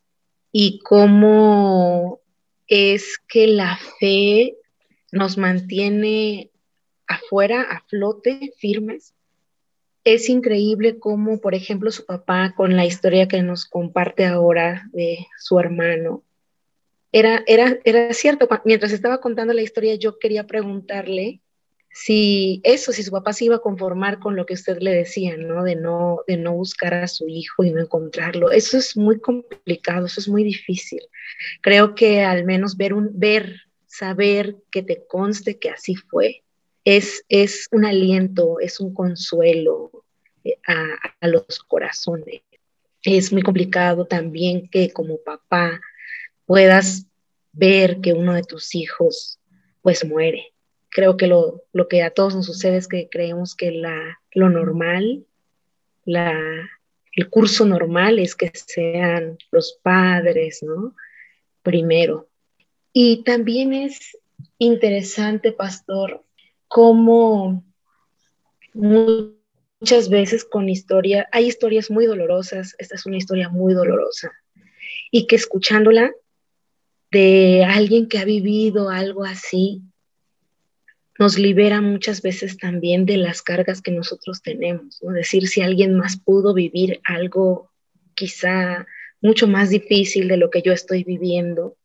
y 0.51 0.79
cómo 0.79 2.19
es 2.65 3.19
que 3.27 3.45
la 3.45 3.77
fe 3.99 4.57
nos 5.11 5.37
mantiene 5.37 6.49
afuera, 7.07 7.61
a 7.61 7.83
flote, 7.87 8.53
firmes. 8.57 9.13
Es 10.03 10.29
increíble 10.29 10.97
cómo, 10.97 11.39
por 11.39 11.53
ejemplo, 11.53 11.91
su 11.91 12.07
papá, 12.07 12.55
con 12.57 12.75
la 12.75 12.87
historia 12.87 13.27
que 13.27 13.43
nos 13.43 13.65
comparte 13.65 14.25
ahora 14.25 14.89
de 14.93 15.27
su 15.37 15.59
hermano, 15.59 16.23
era, 17.11 17.43
era, 17.45 17.77
era 17.83 18.11
cierto, 18.15 18.49
mientras 18.65 18.91
estaba 18.91 19.21
contando 19.21 19.53
la 19.53 19.61
historia, 19.61 19.93
yo 19.93 20.17
quería 20.17 20.47
preguntarle 20.47 21.41
si 22.01 22.61
eso, 22.63 22.93
si 22.93 23.03
su 23.03 23.11
papá 23.11 23.33
se 23.33 23.45
iba 23.45 23.57
a 23.57 23.61
conformar 23.61 24.19
con 24.19 24.37
lo 24.37 24.45
que 24.45 24.53
usted 24.53 24.77
le 24.79 24.91
decía, 24.91 25.35
¿no? 25.35 25.63
De 25.63 25.75
no, 25.75 26.21
de 26.27 26.37
no 26.37 26.53
buscar 26.53 26.93
a 26.93 27.09
su 27.09 27.27
hijo 27.27 27.65
y 27.65 27.71
no 27.71 27.81
encontrarlo. 27.81 28.51
Eso 28.51 28.77
es 28.77 28.95
muy 28.95 29.19
complicado, 29.19 30.05
eso 30.05 30.21
es 30.21 30.29
muy 30.29 30.45
difícil. 30.45 31.01
Creo 31.61 31.95
que 31.95 32.21
al 32.23 32.45
menos 32.45 32.77
ver 32.77 32.93
un, 32.93 33.09
ver, 33.19 33.63
saber 33.85 34.55
que 34.71 34.81
te 34.81 35.05
conste 35.07 35.59
que 35.59 35.71
así 35.71 35.95
fue, 35.95 36.43
es, 36.85 37.21
un 37.71 37.83
aliento, 37.83 38.61
es 38.61 38.79
un 38.79 38.93
consuelo 38.93 39.91
eh, 40.45 40.57
a, 40.67 41.27
los 41.27 41.59
corazones. 41.67 42.43
Es 43.03 43.33
muy 43.33 43.41
complicado 43.41 44.05
también 44.05 44.69
que 44.69 44.91
como 44.91 45.17
papá 45.17 45.81
puedas 46.45 47.07
ver 47.51 47.99
que 47.99 48.13
uno 48.13 48.35
de 48.35 48.43
tus 48.43 48.73
hijos 48.73 49.37
pues 49.81 50.05
muere. 50.05 50.53
Creo 50.89 51.17
que 51.17 51.27
lo, 51.27 51.63
que 51.89 52.03
a 52.03 52.11
todos 52.11 52.35
nos 52.35 52.45
sucede 52.45 52.77
es 52.77 52.87
que 52.87 53.09
creemos 53.09 53.55
que 53.55 53.71
la, 53.71 54.19
lo 54.31 54.49
normal, 54.49 55.25
la, 56.05 56.33
el 57.13 57.29
curso 57.29 57.65
normal 57.65 58.19
es 58.19 58.35
que 58.35 58.51
sean 58.53 59.37
los 59.51 59.79
padres, 59.83 60.63
¿no? 60.63 60.95
Primero. 61.61 62.29
Y 62.91 63.23
también 63.23 63.73
es 63.73 64.17
interesante, 64.57 65.51
pastor, 65.51 66.23
cómo 66.67 67.63
muchas 68.73 70.09
veces 70.09 70.43
con 70.45 70.69
historia, 70.69 71.27
hay 71.31 71.47
historias 71.47 71.89
muy 71.91 72.05
dolorosas, 72.05 72.75
esta 72.77 72.95
es 72.95 73.05
una 73.05 73.17
historia 73.17 73.49
muy 73.49 73.73
dolorosa, 73.73 74.31
y 75.11 75.27
que 75.27 75.35
escuchándola 75.35 76.11
de 77.11 77.65
alguien 77.65 78.07
que 78.07 78.19
ha 78.19 78.25
vivido 78.25 78.89
algo 78.89 79.25
así, 79.25 79.81
nos 81.19 81.37
libera 81.37 81.81
muchas 81.81 82.21
veces 82.21 82.57
también 82.57 83.05
de 83.05 83.17
las 83.17 83.41
cargas 83.41 83.81
que 83.81 83.91
nosotros 83.91 84.41
tenemos, 84.41 84.99
¿no? 85.03 85.11
Decir 85.11 85.49
si 85.49 85.61
alguien 85.61 85.95
más 85.95 86.17
pudo 86.17 86.53
vivir 86.53 87.01
algo 87.03 87.69
quizá 88.15 88.87
mucho 89.21 89.45
más 89.45 89.69
difícil 89.69 90.29
de 90.29 90.37
lo 90.37 90.49
que 90.49 90.61
yo 90.61 90.71
estoy 90.71 91.03
viviendo, 91.03 91.75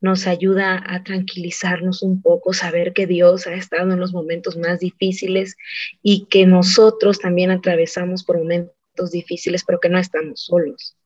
nos 0.00 0.26
ayuda 0.26 0.82
a 0.84 1.04
tranquilizarnos 1.04 2.02
un 2.02 2.22
poco, 2.22 2.52
saber 2.52 2.92
que 2.92 3.06
Dios 3.06 3.46
ha 3.46 3.54
estado 3.54 3.92
en 3.92 4.00
los 4.00 4.12
momentos 4.12 4.56
más 4.56 4.80
difíciles 4.80 5.56
y 6.02 6.26
que 6.26 6.44
nosotros 6.44 7.20
también 7.20 7.52
atravesamos 7.52 8.24
por 8.24 8.38
momentos 8.38 9.12
difíciles, 9.12 9.62
pero 9.64 9.78
que 9.78 9.90
no 9.90 9.98
estamos 9.98 10.40
solos. 10.40 10.96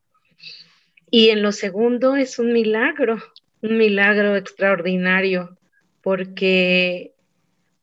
Y 1.10 1.28
en 1.28 1.42
lo 1.42 1.52
segundo 1.52 2.16
es 2.16 2.38
un 2.38 2.54
milagro, 2.54 3.22
un 3.60 3.76
milagro 3.76 4.34
extraordinario, 4.34 5.58
porque 6.00 7.12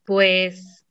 pues 0.05 0.85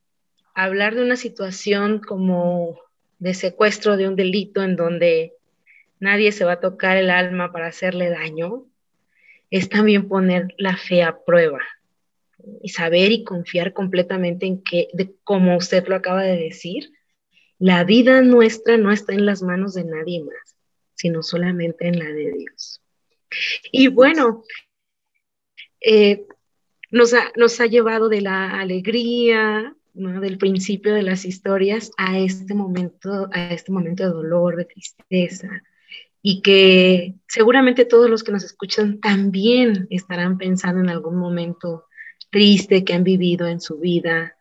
hablar 0.54 0.94
de 0.94 1.02
una 1.02 1.16
situación 1.16 2.00
como 2.00 2.78
de 3.18 3.34
secuestro 3.34 3.96
de 3.96 4.08
un 4.08 4.16
delito 4.16 4.62
en 4.62 4.76
donde 4.76 5.34
nadie 6.00 6.32
se 6.32 6.44
va 6.44 6.52
a 6.52 6.60
tocar 6.60 6.96
el 6.96 7.10
alma 7.10 7.52
para 7.52 7.68
hacerle 7.68 8.10
daño, 8.10 8.66
es 9.50 9.68
también 9.68 10.08
poner 10.08 10.54
la 10.58 10.76
fe 10.76 11.02
a 11.02 11.22
prueba 11.24 11.60
y 12.60 12.70
saber 12.70 13.12
y 13.12 13.22
confiar 13.22 13.72
completamente 13.72 14.46
en 14.46 14.62
que, 14.62 14.88
como 15.22 15.56
usted 15.56 15.86
lo 15.86 15.94
acaba 15.94 16.22
de 16.22 16.36
decir, 16.36 16.90
la 17.58 17.84
vida 17.84 18.22
nuestra 18.22 18.76
no 18.76 18.90
está 18.90 19.12
en 19.12 19.26
las 19.26 19.42
manos 19.42 19.74
de 19.74 19.84
nadie 19.84 20.24
más, 20.24 20.56
sino 20.94 21.22
solamente 21.22 21.86
en 21.86 22.00
la 22.00 22.06
de 22.06 22.32
Dios. 22.32 22.82
Y 23.70 23.86
bueno, 23.86 24.42
eh, 25.80 26.26
nos, 26.92 27.14
ha, 27.14 27.32
nos, 27.36 27.60
ha, 27.60 27.66
llevado 27.66 28.08
de 28.08 28.20
la 28.20 28.60
alegría, 28.60 29.74
del 29.94 30.38
principio 30.38 30.94
de 30.94 31.02
las 31.02 31.24
historias 31.24 31.90
a 31.96 32.18
este 32.18 32.54
momento, 32.54 33.28
a 33.32 33.52
este 33.52 33.72
momento 33.72 34.04
de 34.04 34.10
dolor, 34.10 34.56
de 34.56 34.66
tristeza, 34.66 35.48
y 36.22 36.42
que 36.42 37.14
seguramente 37.26 37.84
todos 37.84 38.08
los 38.08 38.22
que 38.22 38.32
nos 38.32 38.44
escuchan 38.44 39.00
también 39.00 39.86
estarán 39.90 40.38
pensando 40.38 40.80
en 40.80 40.90
algún 40.90 41.16
momento 41.16 41.86
triste 42.30 42.84
que 42.84 42.94
han 42.94 43.04
vivido 43.04 43.46
en 43.48 43.60
su 43.60 43.78
vida 43.78 44.36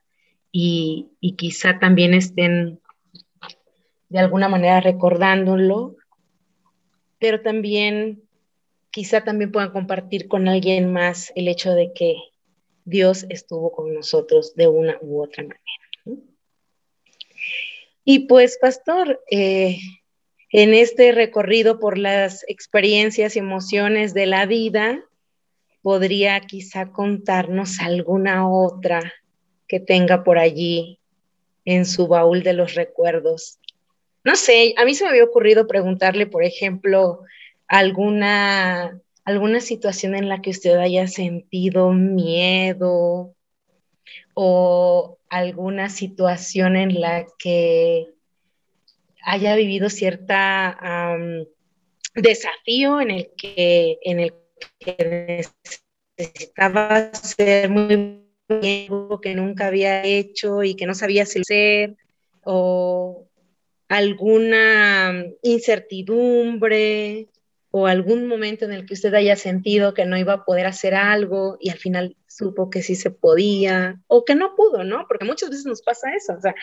y, 0.52 1.10
y 1.20 1.36
quizá 1.36 1.80
también 1.80 2.14
estén 2.14 2.80
de 4.10 4.20
alguna 4.20 4.50
manera 4.50 4.82
recordándolo, 4.82 5.96
pero 7.18 7.42
también 7.42 8.22
quizá 8.92 9.24
también 9.24 9.52
puedan 9.52 9.72
compartir 9.72 10.28
con 10.28 10.50
alguien 10.50 10.92
más 10.92 11.32
el 11.36 11.48
hecho 11.48 11.72
de 11.72 11.94
que 11.94 12.31
Dios 12.86 13.26
estuvo 13.30 13.72
con 13.72 13.94
nosotros 13.94 14.56
de 14.56 14.68
una 14.68 14.98
u 15.02 15.22
otra 15.22 15.44
manera. 15.44 15.60
Y 18.04 18.28
pues, 18.28 18.58
pastor, 18.60 19.22
eh, 19.30 19.78
en 20.50 20.74
este 20.74 21.12
recorrido 21.12 21.80
por 21.80 21.98
las 21.98 22.44
experiencias 22.48 23.36
y 23.36 23.40
emociones 23.40 24.14
de 24.14 24.26
la 24.26 24.46
vida, 24.46 25.06
podría 25.82 26.40
quizá 26.42 26.92
contarnos 26.92 27.80
alguna 27.80 28.50
otra 28.50 29.14
que 29.68 29.80
tenga 29.80 30.24
por 30.24 30.38
allí 30.38 31.00
en 31.66 31.86
su 31.86 32.08
baúl 32.08 32.44
de 32.44 32.54
los 32.54 32.76
recuerdos. 32.76 33.60
No 34.24 34.36
sé, 34.36 34.74
a 34.78 34.86
mí 34.86 34.94
se 34.94 35.04
me 35.04 35.12
había 35.12 35.24
ocurrido 35.24 35.68
preguntarle, 35.68 36.28
por 36.28 36.44
ejemplo, 36.44 37.22
alguna 37.68 39.00
alguna 39.24 39.60
situación 39.62 40.16
en 40.16 40.30
la 40.30 40.42
que 40.42 40.50
usted 40.52 40.76
haya 40.78 41.08
sentido 41.08 41.92
miedo 41.92 43.36
o 44.34 45.18
alguna 45.30 45.90
situación 45.90 46.76
en 46.76 47.00
la 47.00 47.26
que 47.38 48.08
haya 49.24 49.56
vivido 49.56 49.90
cierta 49.90 50.78
desafío 52.16 53.00
en 53.00 53.12
el 53.12 53.32
que 53.38 54.00
en 54.02 54.20
el 54.20 54.34
que 54.80 55.46
necesitaba 56.18 57.14
ser 57.14 57.70
muy 57.70 58.26
bien, 58.50 58.90
que 59.22 59.36
nunca 59.36 59.68
había 59.68 60.04
hecho 60.04 60.64
y 60.64 60.76
que 60.76 60.86
no 60.86 60.94
sabía 60.94 61.26
si 61.26 61.42
hacer 61.42 61.96
o 62.44 63.28
alguna 63.88 65.26
incertidumbre 65.44 67.28
o 67.72 67.88
algún 67.88 68.28
momento 68.28 68.66
en 68.66 68.74
el 68.74 68.86
que 68.86 68.94
usted 68.94 69.14
haya 69.14 69.38
sentido 69.38 69.94
que 69.94 70.06
no 70.06 70.18
iba 70.18 70.34
a 70.34 70.46
poder 70.46 70.68
hacer 70.68 70.94
algo 70.94 71.58
y 71.60 71.70
al 71.70 71.78
final 71.78 72.18
supo 72.28 72.70
que 72.70 72.84
sí 72.84 72.96
se 72.96 73.12
podía 73.12 74.00
o 74.08 74.26
que 74.26 74.36
no 74.36 74.56
pudo, 74.56 74.84
¿no? 74.84 75.06
Porque 75.08 75.26
muchas 75.26 75.50
veces 75.50 75.66
nos 75.66 75.82
pasa 75.82 76.14
eso, 76.14 76.34
o 76.34 76.42
sea, 76.42 76.54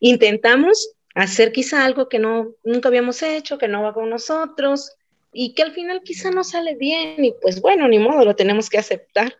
intentamos 0.00 0.92
hacer 1.14 1.52
quizá 1.52 1.84
algo 1.84 2.08
que 2.08 2.18
no 2.18 2.48
nunca 2.64 2.88
habíamos 2.88 3.22
hecho, 3.22 3.58
que 3.58 3.68
no 3.68 3.82
va 3.82 3.94
con 3.94 4.10
nosotros 4.10 4.92
y 5.32 5.54
que 5.54 5.62
al 5.62 5.72
final 5.72 6.02
quizá 6.02 6.30
no 6.30 6.42
sale 6.42 6.74
bien 6.74 7.24
y 7.24 7.32
pues 7.40 7.60
bueno, 7.60 7.86
ni 7.88 7.98
modo, 7.98 8.24
lo 8.24 8.36
tenemos 8.36 8.68
que 8.68 8.78
aceptar. 8.78 9.34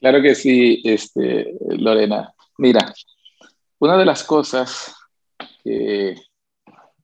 Claro 0.00 0.20
que 0.20 0.34
sí, 0.34 0.82
este, 0.84 1.54
Lorena. 1.68 2.34
Mira, 2.58 2.92
una 3.78 3.96
de 3.96 4.04
las 4.04 4.22
cosas 4.22 4.94
que 5.62 6.14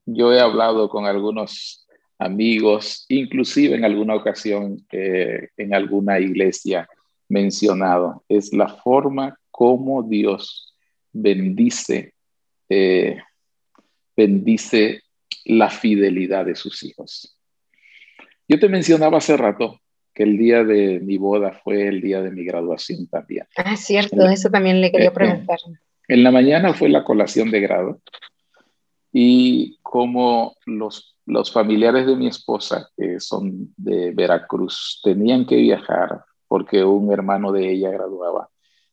yo 0.04 0.32
he 0.32 0.40
hablado 0.40 0.88
con 0.88 1.06
algunos 1.06 1.79
amigos, 2.20 3.06
inclusive 3.08 3.74
en 3.74 3.84
alguna 3.84 4.14
ocasión 4.14 4.86
eh, 4.92 5.48
en 5.56 5.74
alguna 5.74 6.20
iglesia 6.20 6.88
mencionado, 7.28 8.22
es 8.28 8.52
la 8.52 8.68
forma 8.68 9.38
como 9.50 10.02
Dios 10.02 10.76
bendice, 11.12 12.12
eh, 12.68 13.16
bendice 14.14 15.02
la 15.46 15.70
fidelidad 15.70 16.44
de 16.44 16.54
sus 16.54 16.82
hijos. 16.82 17.38
Yo 18.46 18.58
te 18.60 18.68
mencionaba 18.68 19.18
hace 19.18 19.36
rato 19.36 19.80
que 20.12 20.24
el 20.24 20.36
día 20.36 20.62
de 20.62 21.00
mi 21.00 21.16
boda 21.16 21.58
fue 21.64 21.88
el 21.88 22.02
día 22.02 22.20
de 22.20 22.30
mi 22.30 22.44
graduación 22.44 23.06
también. 23.06 23.46
Ah, 23.56 23.76
cierto, 23.76 24.28
eso 24.28 24.50
también 24.50 24.82
le 24.82 24.92
quería 24.92 25.08
eh, 25.08 25.12
preguntar. 25.12 25.58
en 26.08 26.22
la 26.22 26.30
mañana 26.30 26.74
fue 26.74 26.90
la 26.90 27.02
colación 27.02 27.50
de 27.50 27.60
grado 27.60 28.00
y 29.12 29.78
como 29.82 30.56
los 30.66 31.10
los 31.30 31.52
familiares 31.52 32.06
de 32.06 32.16
mi 32.16 32.26
esposa, 32.26 32.88
que 32.96 33.20
son 33.20 33.72
de 33.76 34.10
Veracruz, 34.12 35.00
tenían 35.02 35.46
que 35.46 35.56
viajar 35.56 36.24
porque 36.48 36.84
un 36.84 37.12
hermano 37.12 37.52
de 37.52 37.70
ella 37.70 37.90
graduaba 37.90 38.48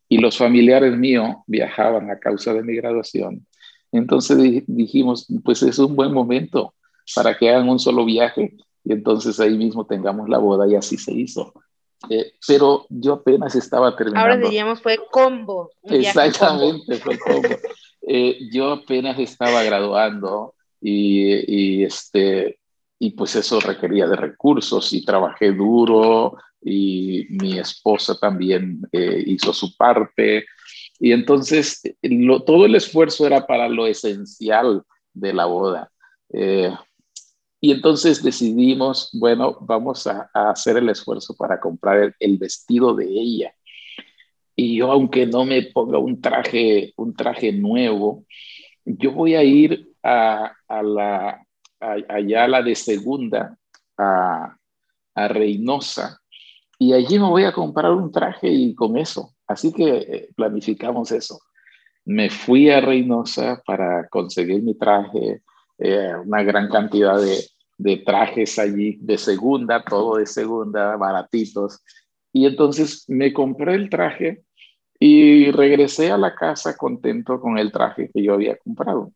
y 0.08 0.20
los 0.20 0.38
familiares 0.38 0.96
míos 0.96 1.38
viajaban 1.48 2.12
a 2.12 2.20
causa 2.20 2.54
de 2.54 2.64
mi 2.64 2.76
graduación. 2.76 3.46
Entonces 3.92 4.64
dijimos, 4.68 5.28
pues 5.44 5.64
es 5.64 5.80
un 5.80 5.96
buen 5.96 6.14
momento 6.14 6.74
para 7.16 7.36
que 7.36 7.50
hagan 7.50 7.68
un 7.68 7.80
solo 7.80 8.06
viaje 8.06 8.56
y 8.84 8.94
entonces 8.94 9.40
ahí 9.40 9.58
mismo 9.58 9.86
tengamos 9.86 10.30
la 10.30 10.38
boda 10.38 10.68
y 10.68 10.76
así 10.76 10.98
se 10.98 11.14
hizo. 11.14 11.54
Eh, 12.10 12.34
pero 12.48 12.86
yo 12.90 13.14
apenas 13.14 13.56
estaba 13.56 13.96
terminando. 13.96 14.32
Ahora 14.32 14.38
diríamos 14.38 14.82
fue 14.82 15.00
combo. 15.12 15.72
Exactamente, 15.84 16.96
fue 16.98 17.18
combo. 17.18 17.50
Eh, 18.08 18.40
yo 18.52 18.72
apenas 18.72 19.20
estaba 19.20 19.64
graduando 19.64 20.56
y, 20.80 21.84
este, 21.84 22.60
y 23.00 23.12
pues 23.12 23.36
eso 23.36 23.60
requería 23.60 24.08
de 24.08 24.16
recursos 24.16 24.94
y 24.94 25.04
trabajé 25.04 25.52
duro 25.52 26.38
y 26.62 27.26
mi 27.30 27.60
esposa 27.60 28.18
también 28.18 28.82
eh, 28.92 29.24
hizo 29.26 29.52
su 29.54 29.76
parte. 29.76 30.46
Y 31.00 31.12
entonces 31.12 31.82
todo 32.46 32.66
el 32.66 32.76
esfuerzo 32.76 33.28
era 33.28 33.46
para 33.46 33.70
lo 33.70 33.88
esencial 33.88 34.84
de 35.14 35.34
la 35.34 35.46
boda. 35.46 35.92
Eh, 36.34 36.72
y 37.60 37.72
entonces 37.72 38.24
decidimos, 38.24 39.10
bueno, 39.14 39.58
vamos 39.62 40.06
a, 40.08 40.30
hacer 40.34 40.78
el 40.78 40.90
esfuerzo 40.90 41.36
para 41.36 41.60
comprar 41.60 42.16
el, 42.20 42.38
vestido 42.38 42.96
de 42.96 43.06
ella. 43.06 43.54
Y 44.60 44.78
yo, 44.78 44.92
aunque 44.92 45.28
no 45.28 45.46
me 45.46 45.62
ponga 45.62 46.00
un 46.00 46.20
traje, 46.20 46.92
un 46.98 47.14
traje 47.14 47.54
nuevo, 47.54 48.26
yo 48.84 49.12
voy 49.12 49.36
a 49.36 49.44
ir 49.44 49.94
a, 50.02 50.52
la, 50.68 51.46
allá 51.80 52.48
la 52.48 52.64
de 52.64 52.74
segunda, 52.74 53.56
a, 54.00 54.58
a 55.14 55.28
Reynosa, 55.28 56.20
y 56.80 56.94
allí 56.94 57.20
me 57.20 57.30
voy 57.30 57.44
a 57.44 57.52
comprar 57.52 57.92
un 57.92 58.12
traje 58.12 58.50
y 58.50 58.74
con 58.74 58.98
eso. 58.98 59.36
Así 59.46 59.72
que 59.72 59.98
eh, 59.98 60.30
planificamos 60.36 61.12
eso. 61.12 61.40
Me 62.06 62.32
fui 62.32 62.72
a 62.72 62.82
Reynosa 62.82 63.62
para 63.64 64.08
conseguir 64.10 64.64
mi 64.64 64.76
traje, 64.76 65.44
eh, 65.78 66.14
una 66.26 66.42
gran 66.42 66.68
cantidad 66.68 67.22
de, 67.22 67.44
de, 67.78 67.98
trajes 67.98 68.58
allí 68.58 68.98
de 69.02 69.20
segunda, 69.20 69.84
todo 69.84 70.18
de 70.18 70.26
segunda, 70.26 70.96
baratitos. 70.98 71.84
Y 72.34 72.48
entonces 72.48 73.06
me 73.08 73.32
compré 73.34 73.76
el 73.76 73.90
traje 73.92 74.47
y 75.00 75.52
regresé 75.52 76.12
a 76.12 76.18
la 76.18 76.34
casa 76.36 76.76
contento 76.76 77.40
con 77.40 77.58
el 77.58 77.72
traje 77.72 78.10
que 78.14 78.24
yo 78.24 78.34
había 78.34 78.58
comprado. 78.58 79.12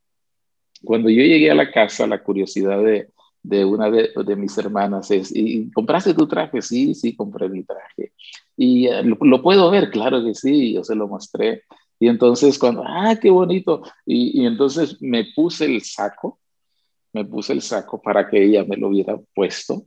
Cuando 0.84 1.10
yo 1.10 1.24
llegué 1.24 1.52
a 1.52 1.56
la 1.56 1.72
casa, 1.72 2.08
la 2.08 2.24
curiosidad 2.24 2.84
de, 2.84 3.10
de 3.44 3.66
una 3.66 3.90
de, 3.90 4.36
mis 4.36 4.58
hermanas 4.58 5.10
es, 5.12 5.36
¿y 5.36 5.72
compraste 5.72 6.14
tu 6.14 6.28
traje? 6.28 6.62
Sí, 6.62 6.94
sí, 6.94 7.16
compré 7.16 7.50
mi 7.50 7.64
traje. 7.64 8.14
¿Y 8.56 8.88
eh, 8.88 9.04
lo, 9.04 9.42
puedo 9.42 9.72
ver? 9.72 9.90
Claro 9.90 10.24
que 10.24 10.36
sí, 10.36 10.74
yo 10.74 10.84
se 10.84 10.96
lo 10.96 11.08
mostré. 11.08 11.64
Y 12.00 12.08
entonces 12.08 12.58
cuando, 12.60 12.84
ah, 12.86 13.16
qué 13.20 13.30
bonito. 13.30 13.82
Y, 14.06 14.46
entonces 14.46 15.02
me 15.02 15.26
puse 15.36 15.66
el 15.66 15.82
saco, 15.82 16.40
me 17.14 17.26
puse 17.26 17.54
el 17.54 17.62
saco 17.62 18.02
para 18.02 18.30
que 18.30 18.44
ella 18.44 18.64
me 18.64 18.78
lo 18.78 18.90
hubiera 18.90 19.20
puesto. 19.34 19.84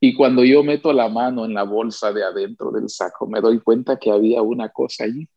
Y 0.00 0.14
cuando 0.14 0.44
yo 0.44 0.64
meto 0.64 0.92
la 0.92 1.08
mano 1.08 1.44
en 1.44 1.54
la 1.54 1.62
bolsa 1.62 2.12
de 2.12 2.24
adentro 2.24 2.70
del 2.70 2.88
saco, 2.88 3.26
me 3.26 3.40
doy 3.40 3.60
cuenta 3.60 3.98
que 3.98 4.10
había 4.10 4.42
una 4.42 4.68
cosa 4.68 5.04
allí. 5.04 5.28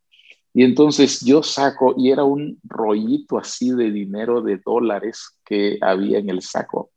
Y 0.58 0.64
entonces 0.64 1.20
yo 1.20 1.44
saco, 1.44 1.96
y 1.98 2.12
era 2.12 2.24
un 2.24 2.58
rollito 2.64 3.38
así 3.38 3.72
de 3.72 3.92
dinero 3.92 4.42
de 4.42 4.58
dólares 4.66 5.38
que 5.44 5.78
había 5.82 6.18
en 6.20 6.30
el 6.30 6.42
saco. 6.42 6.92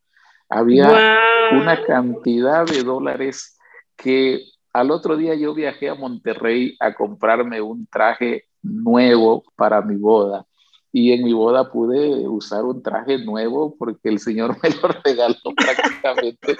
Había 0.48 1.18
una 1.50 1.84
cantidad 1.84 2.64
de 2.64 2.84
dólares 2.84 3.58
que 3.96 4.44
al 4.72 4.92
otro 4.92 5.16
día 5.16 5.34
yo 5.34 5.54
viajé 5.54 5.88
a 5.88 5.96
Monterrey 5.96 6.76
a 6.78 6.94
comprarme 6.94 7.60
un 7.60 7.88
traje 7.88 8.44
nuevo 8.62 9.42
para 9.56 9.82
mi 9.82 9.96
boda. 9.96 10.46
Y 10.92 11.12
en 11.12 11.24
mi 11.24 11.32
boda 11.32 11.70
pude 11.70 12.26
usar 12.26 12.64
un 12.64 12.82
traje 12.82 13.18
nuevo 13.18 13.76
porque 13.78 14.08
el 14.08 14.18
Señor 14.18 14.56
me 14.62 14.70
lo 14.70 14.88
regaló 15.04 15.36
prácticamente. 15.56 16.56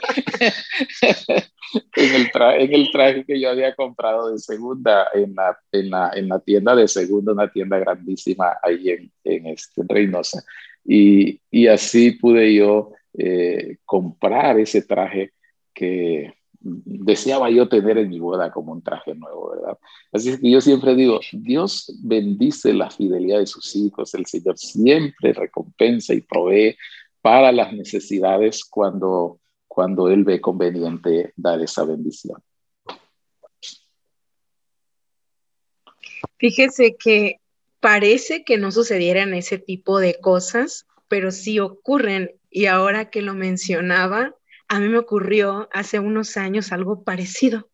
en, 1.96 2.14
el 2.14 2.30
en 2.60 2.74
el 2.74 2.90
traje 2.92 3.24
que 3.24 3.40
yo 3.40 3.50
había 3.50 3.74
comprado 3.74 4.30
de 4.30 4.38
segunda 4.38 5.08
en 5.14 5.34
la, 5.34 5.58
en 5.72 5.90
la, 5.90 6.10
en 6.14 6.28
la 6.28 6.40
tienda 6.40 6.74
de 6.74 6.88
segunda, 6.88 7.32
una 7.32 7.50
tienda 7.50 7.78
grandísima 7.78 8.58
ahí 8.62 8.90
en, 8.90 9.12
en, 9.24 9.46
este, 9.46 9.82
Reynosa. 9.86 10.42
Y, 10.84 11.40
y, 11.50 11.66
así 11.66 12.12
pude 12.12 12.54
yo 12.54 12.92
eh, 13.16 13.78
comprar 13.84 14.58
ese 14.60 14.82
traje 14.82 15.32
que 15.74 16.37
deseaba 16.60 17.50
yo 17.50 17.68
tener 17.68 17.98
en 17.98 18.10
mi 18.10 18.18
boda 18.18 18.50
como 18.50 18.72
un 18.72 18.82
traje 18.82 19.14
nuevo, 19.14 19.50
¿verdad? 19.50 19.78
Así 20.12 20.30
es 20.30 20.40
que 20.40 20.50
yo 20.50 20.60
siempre 20.60 20.94
digo, 20.94 21.20
Dios 21.32 21.92
bendice 22.02 22.74
la 22.74 22.90
fidelidad 22.90 23.38
de 23.38 23.46
sus 23.46 23.74
hijos, 23.76 24.14
el 24.14 24.26
Señor 24.26 24.58
siempre 24.58 25.32
recompensa 25.32 26.14
y 26.14 26.20
provee 26.20 26.76
para 27.20 27.52
las 27.52 27.72
necesidades 27.72 28.64
cuando, 28.64 29.40
cuando 29.66 30.08
Él 30.08 30.24
ve 30.24 30.40
conveniente 30.40 31.32
dar 31.36 31.60
esa 31.60 31.84
bendición. 31.84 32.42
Fíjese 36.38 36.96
que 36.96 37.40
parece 37.80 38.44
que 38.44 38.58
no 38.58 38.70
sucedieran 38.70 39.34
ese 39.34 39.58
tipo 39.58 39.98
de 39.98 40.18
cosas, 40.20 40.86
pero 41.08 41.30
sí 41.30 41.58
ocurren. 41.58 42.32
Y 42.50 42.66
ahora 42.66 43.10
que 43.10 43.22
lo 43.22 43.34
mencionaba, 43.34 44.34
a 44.68 44.80
mí 44.80 44.88
me 44.88 44.98
ocurrió 44.98 45.68
hace 45.72 45.98
unos 45.98 46.36
años 46.36 46.72
algo 46.72 47.02
parecido. 47.02 47.68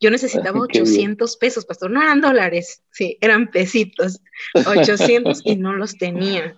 Yo 0.00 0.10
necesitaba 0.10 0.60
800 0.62 1.36
pesos, 1.36 1.64
pastor, 1.64 1.90
no 1.90 2.02
eran 2.02 2.20
dólares, 2.20 2.82
sí, 2.90 3.18
eran 3.20 3.50
pesitos, 3.50 4.20
800 4.66 5.42
y 5.44 5.56
no 5.56 5.74
los 5.74 5.96
tenía. 5.96 6.56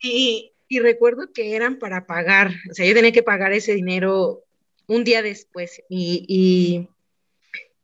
Y, 0.00 0.52
y, 0.68 0.80
recuerdo 0.80 1.32
que 1.32 1.56
eran 1.56 1.78
para 1.78 2.06
pagar, 2.06 2.52
o 2.70 2.74
sea, 2.74 2.84
yo 2.86 2.94
tenía 2.94 3.12
que 3.12 3.22
pagar 3.22 3.52
ese 3.52 3.74
dinero 3.74 4.42
un 4.86 5.02
día 5.02 5.22
después 5.22 5.82
y, 5.88 6.26
y, 6.28 6.88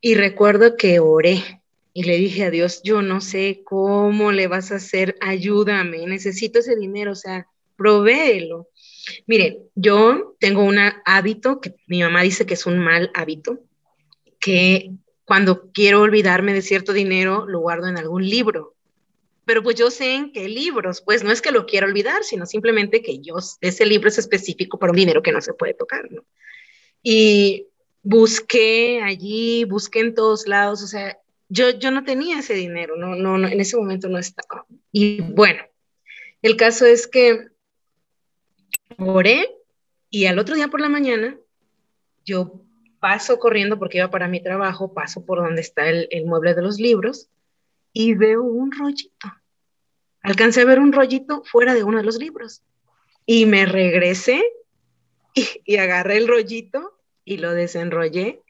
y 0.03 0.15
recuerdo 0.17 0.77
que 0.77 1.01
oré 1.01 1.43
y 1.95 2.05
le 2.05 2.17
dije 2.17 2.45
a 2.45 2.51
Dios, 2.51 2.83
yo 2.83 3.01
no 3.01 3.21
sé 3.21 3.63
cómo 3.65 4.33
le 4.33 4.47
vas 4.47 4.71
a 4.71 4.77
hacer, 4.77 5.17
ayúdame, 5.21 6.07
necesito 6.07 6.59
ese 6.59 6.77
dinero, 6.77 7.13
o 7.13 7.17
sea, 7.17 7.47
provéelo. 7.77 8.69
Mire, 9.27 9.59
yo 9.75 10.37
tengo 10.39 10.63
un 10.63 10.79
hábito 11.05 11.61
que 11.61 11.75
mi 11.87 12.03
mamá 12.03 12.23
dice 12.23 12.47
que 12.47 12.55
es 12.55 12.67
un 12.67 12.79
mal 12.79 13.11
hábito, 13.15 13.61
que 14.39 14.93
cuando 15.25 15.71
quiero 15.73 16.03
olvidarme 16.03 16.53
de 16.53 16.63
cierto 16.63 16.93
dinero 16.93 17.47
lo 17.47 17.61
guardo 17.61 17.87
en 17.89 17.97
algún 17.97 18.29
libro. 18.29 18.75
Pero 19.45 19.63
pues 19.63 19.77
yo 19.77 19.91
sé 19.91 20.15
en 20.15 20.33
qué 20.33 20.49
libros, 20.49 21.01
pues 21.01 21.25
no 21.25 21.33
es 21.33 21.41
que 21.41 21.51
lo 21.51 21.67
quiera 21.67 21.87
olvidar, 21.87 22.25
sino 22.25 22.47
simplemente 22.47 23.03
que 23.03 23.21
yo, 23.21 23.37
ese 23.61 23.87
libro 23.87 24.09
es 24.09 24.19
específico 24.19 24.79
para 24.79 24.93
un 24.93 24.97
dinero 24.97 25.23
que 25.23 25.33
no 25.33 25.41
se 25.41 25.55
puede 25.55 25.75
tocar. 25.75 26.09
Y 27.03 27.67
busqué 28.03 29.01
allí, 29.03 29.65
busqué 29.65 30.01
en 30.01 30.15
todos 30.15 30.47
lados, 30.47 30.83
o 30.83 30.87
sea, 30.87 31.19
yo, 31.49 31.71
yo 31.71 31.91
no 31.91 32.05
tenía 32.05 32.39
ese 32.39 32.55
dinero, 32.55 32.97
no, 32.97 33.17
no, 33.17 33.39
no, 33.39 33.49
en 33.49 33.61
ese 33.61 33.77
momento 33.77 34.09
no 34.09 34.19
estaba. 34.19 34.67
Y 34.93 35.21
bueno, 35.21 35.63
el 36.43 36.57
caso 36.57 36.87
es 36.87 37.07
que 37.07 37.49
oré 39.01 39.49
y 40.09 40.27
al 40.27 40.39
otro 40.39 40.55
día 40.55 40.69
por 40.69 40.81
la 40.81 40.89
mañana 40.89 41.37
yo 42.25 42.63
paso 43.01 43.39
corriendo 43.39 43.79
porque 43.79 43.99
iba 43.99 44.11
para 44.11 44.29
mi 44.29 44.43
trabajo, 44.43 44.93
paso 44.93 45.25
por 45.25 45.39
donde 45.39 45.63
está 45.63 45.89
el, 45.89 46.09
mueble 46.27 46.55
de 46.55 46.63
los 46.63 46.79
libros 46.79 47.29
y 47.93 48.15
veo 48.15 48.43
un 48.43 48.73
rollito. 48.73 49.33
Alcancé 50.23 50.61
a 50.61 50.67
ver 50.67 50.79
un 50.79 50.93
rollito 50.93 51.43
fuera 51.45 51.75
de 51.75 51.83
uno 51.83 51.99
de 51.99 52.05
los 52.05 52.19
libros 52.19 52.63
y 53.25 53.47
me 53.47 53.65
regresé 53.65 54.43
y, 55.35 55.47
y 55.65 55.77
agarré 55.77 56.19
el 56.19 56.29
rollito 56.29 56.99
y 57.25 57.39
lo 57.39 57.53
desenrollé 57.53 58.43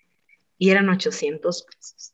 y 0.58 0.70
eran 0.70 0.88
800 0.88 1.62
pesos. 1.62 2.12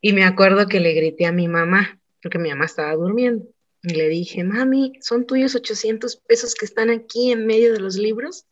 Y 0.00 0.12
me 0.12 0.24
acuerdo 0.24 0.66
que 0.66 0.80
le 0.80 0.94
grité 0.94 1.26
a 1.26 1.32
mi 1.32 1.48
mamá, 1.48 2.00
porque 2.22 2.38
mi 2.38 2.48
mamá 2.48 2.64
estaba 2.64 2.94
durmiendo. 2.94 3.46
Y 3.86 3.94
le 3.94 4.08
dije, 4.08 4.42
mami, 4.42 4.94
¿son 5.00 5.26
tuyos 5.26 5.54
800 5.54 6.16
pesos 6.16 6.56
que 6.56 6.64
están 6.64 6.90
aquí 6.90 7.30
en 7.30 7.46
medio 7.46 7.72
de 7.72 7.78
los 7.78 7.94
libros? 7.94 8.44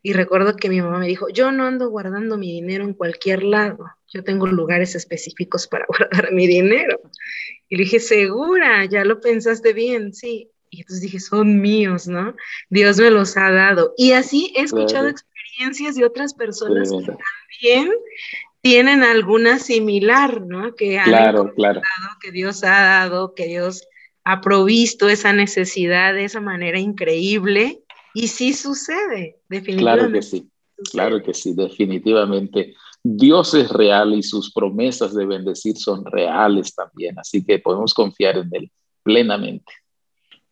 Y 0.00 0.12
recuerdo 0.12 0.54
que 0.54 0.68
mi 0.68 0.80
mamá 0.80 1.00
me 1.00 1.08
dijo, 1.08 1.28
yo 1.28 1.50
no 1.50 1.64
ando 1.64 1.90
guardando 1.90 2.38
mi 2.38 2.52
dinero 2.52 2.84
en 2.84 2.94
cualquier 2.94 3.42
lado, 3.42 3.84
yo 4.06 4.22
tengo 4.22 4.46
lugares 4.46 4.94
específicos 4.94 5.66
para 5.66 5.86
guardar 5.88 6.30
mi 6.30 6.46
dinero. 6.46 7.00
Y 7.68 7.78
le 7.78 7.82
dije, 7.82 7.98
segura, 7.98 8.84
ya 8.84 9.04
lo 9.04 9.20
pensaste 9.20 9.72
bien, 9.72 10.14
sí. 10.14 10.52
Y 10.70 10.82
entonces 10.82 11.02
dije, 11.02 11.18
son 11.18 11.60
míos, 11.60 12.06
¿no? 12.06 12.36
Dios 12.68 12.96
me 12.98 13.10
los 13.10 13.36
ha 13.36 13.50
dado. 13.50 13.92
Y 13.96 14.12
así 14.12 14.54
he 14.56 14.62
escuchado 14.62 15.08
experiencias 15.08 15.96
de 15.96 16.04
otras 16.04 16.32
personas 16.32 16.92
que 16.92 17.12
también 17.12 17.92
tienen 18.60 19.02
alguna 19.02 19.58
similar, 19.58 20.42
¿no? 20.42 20.76
Que 20.76 20.96
han 20.96 21.06
claro, 21.06 21.52
claro. 21.56 21.80
que 22.20 22.30
Dios 22.30 22.62
ha 22.62 22.82
dado, 22.82 23.34
que 23.34 23.46
Dios 23.46 23.88
ha 24.30 24.40
provisto 24.40 25.08
esa 25.08 25.32
necesidad 25.32 26.14
de 26.14 26.24
esa 26.24 26.40
manera 26.40 26.78
increíble 26.78 27.82
y 28.14 28.28
sí 28.28 28.52
sucede, 28.52 29.38
definitivamente. 29.48 29.82
Claro 29.82 30.12
que 30.12 30.22
sí, 30.22 30.50
claro 30.92 31.22
que 31.22 31.34
sí, 31.34 31.52
definitivamente. 31.54 32.74
Dios 33.02 33.54
es 33.54 33.68
real 33.70 34.14
y 34.14 34.22
sus 34.22 34.52
promesas 34.52 35.14
de 35.16 35.26
bendecir 35.26 35.76
son 35.76 36.04
reales 36.04 36.72
también, 36.74 37.18
así 37.18 37.44
que 37.44 37.58
podemos 37.58 37.92
confiar 37.92 38.36
en 38.36 38.50
Él 38.52 38.70
plenamente. 39.02 39.72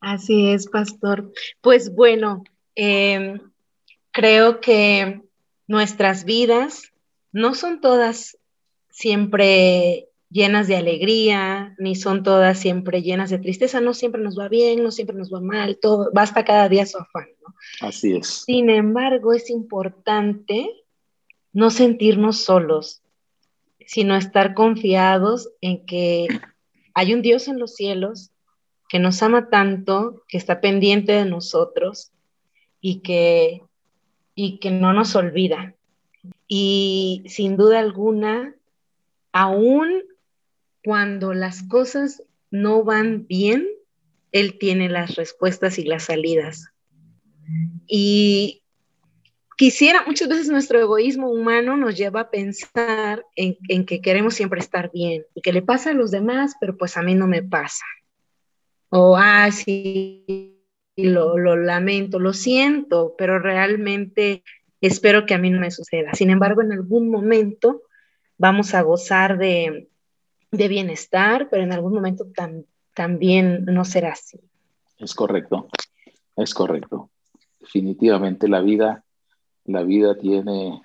Así 0.01 0.49
es, 0.49 0.67
pastor. 0.67 1.33
Pues 1.61 1.95
bueno, 1.95 2.43
em, 2.75 3.41
creo 4.11 4.61
que 4.61 5.23
nuestras 5.69 6.25
vidas 6.25 6.93
no 7.31 7.55
son 7.55 7.81
todas 7.81 8.39
siempre 8.91 10.09
llenas 10.31 10.69
de 10.69 10.77
alegría, 10.77 11.75
ni 11.79 11.95
son 11.95 12.23
todas 12.23 12.59
siempre 12.59 13.03
llenas 13.03 13.31
de 13.31 13.39
tristeza, 13.39 13.81
no 13.81 13.95
siempre 13.95 14.23
nos 14.23 14.39
va 14.39 14.49
bien, 14.49 14.83
no 14.83 14.91
siempre 14.91 15.17
nos 15.17 15.33
va 15.33 15.41
mal, 15.41 15.79
todo, 15.81 16.11
basta 16.13 16.45
cada 16.45 16.69
día 16.69 16.87
su 16.87 16.99
afán, 16.99 17.29
¿no? 17.43 17.55
Así 17.87 18.17
es. 18.17 18.45
Sin 18.47 18.69
embargo, 18.71 19.33
es 19.33 19.51
importante 19.51 20.71
no 21.53 21.71
sentirnos 21.71 22.45
solos, 22.45 23.03
sino 23.87 24.17
estar 24.17 24.55
confiados 24.55 25.51
en 25.61 25.87
que 25.87 26.29
hay 26.95 27.15
un 27.15 27.23
Dios 27.23 27.49
en 27.49 27.59
los 27.59 27.75
cielos 27.75 28.33
que 28.89 28.99
nos 28.99 29.23
ama 29.23 29.49
tanto, 29.51 30.25
que 30.29 30.37
está 30.37 30.61
pendiente 30.61 31.13
de 31.13 31.25
nosotros 31.25 32.13
y 32.81 33.01
que, 33.01 33.63
y 34.35 34.59
que 34.59 34.71
no 34.71 34.93
nos 34.93 35.15
olvida. 35.15 35.75
Y 36.47 37.23
sin 37.27 37.57
duda 37.57 37.81
alguna, 37.81 38.55
aún 39.33 40.03
cuando 40.85 41.35
las 41.35 41.63
cosas 41.63 42.23
no 42.51 42.85
van 42.85 43.27
bien, 43.27 43.67
Él 44.33 44.59
tiene 44.59 44.89
las 44.89 45.17
respuestas 45.17 45.79
y 45.79 45.85
las 45.85 46.05
salidas. 46.05 46.69
Y 47.87 48.63
quisiera, 49.57 50.05
muchas 50.07 50.29
veces 50.29 50.49
nuestro 50.49 50.81
egoísmo 50.81 51.31
humano 51.31 51.77
nos 51.77 51.97
lleva 51.97 52.21
a 52.21 52.31
pensar 52.31 53.25
en, 53.35 53.85
que 53.85 54.01
queremos 54.01 54.35
siempre 54.35 54.61
estar 54.61 54.91
bien 54.93 55.25
y 55.35 55.41
que 55.41 55.53
le 55.53 55.63
pasa 55.63 55.91
a 55.91 55.95
los 55.95 56.11
demás, 56.11 56.55
pero 56.61 56.77
pues 56.77 56.97
a 56.97 57.03
mí 57.03 57.15
no 57.15 57.27
me 57.27 57.43
pasa. 57.43 57.85
O, 58.91 59.17
ah, 59.17 59.51
sí, 59.51 60.57
lo, 60.97 61.57
lamento, 61.57 62.19
lo 62.19 62.33
siento, 62.33 63.15
pero 63.19 63.39
realmente 63.39 64.43
espero 64.81 65.27
que 65.27 65.35
a 65.35 65.39
mí 65.39 65.51
no 65.51 65.61
me 65.61 65.71
suceda. 65.71 66.15
Sin 66.15 66.31
embargo, 66.31 66.63
en 66.63 66.73
algún 66.73 67.11
momento 67.11 67.83
vamos 68.39 68.75
a 68.75 68.83
gozar 68.83 69.39
de, 69.39 69.89
de 70.51 70.69
bienestar, 70.69 71.49
pero 71.51 71.63
en 71.63 71.73
algún 71.73 71.95
momento 71.95 72.27
también 72.95 73.65
no 73.65 73.85
será 73.85 74.13
así. 74.13 74.41
Es 74.99 75.15
correcto, 75.15 75.69
es 76.37 76.55
correcto. 76.55 77.11
Definitivamente 77.61 78.49
la 78.49 78.61
vida, 78.61 79.05
la 79.65 79.83
vida 79.83 80.17
tiene 80.17 80.81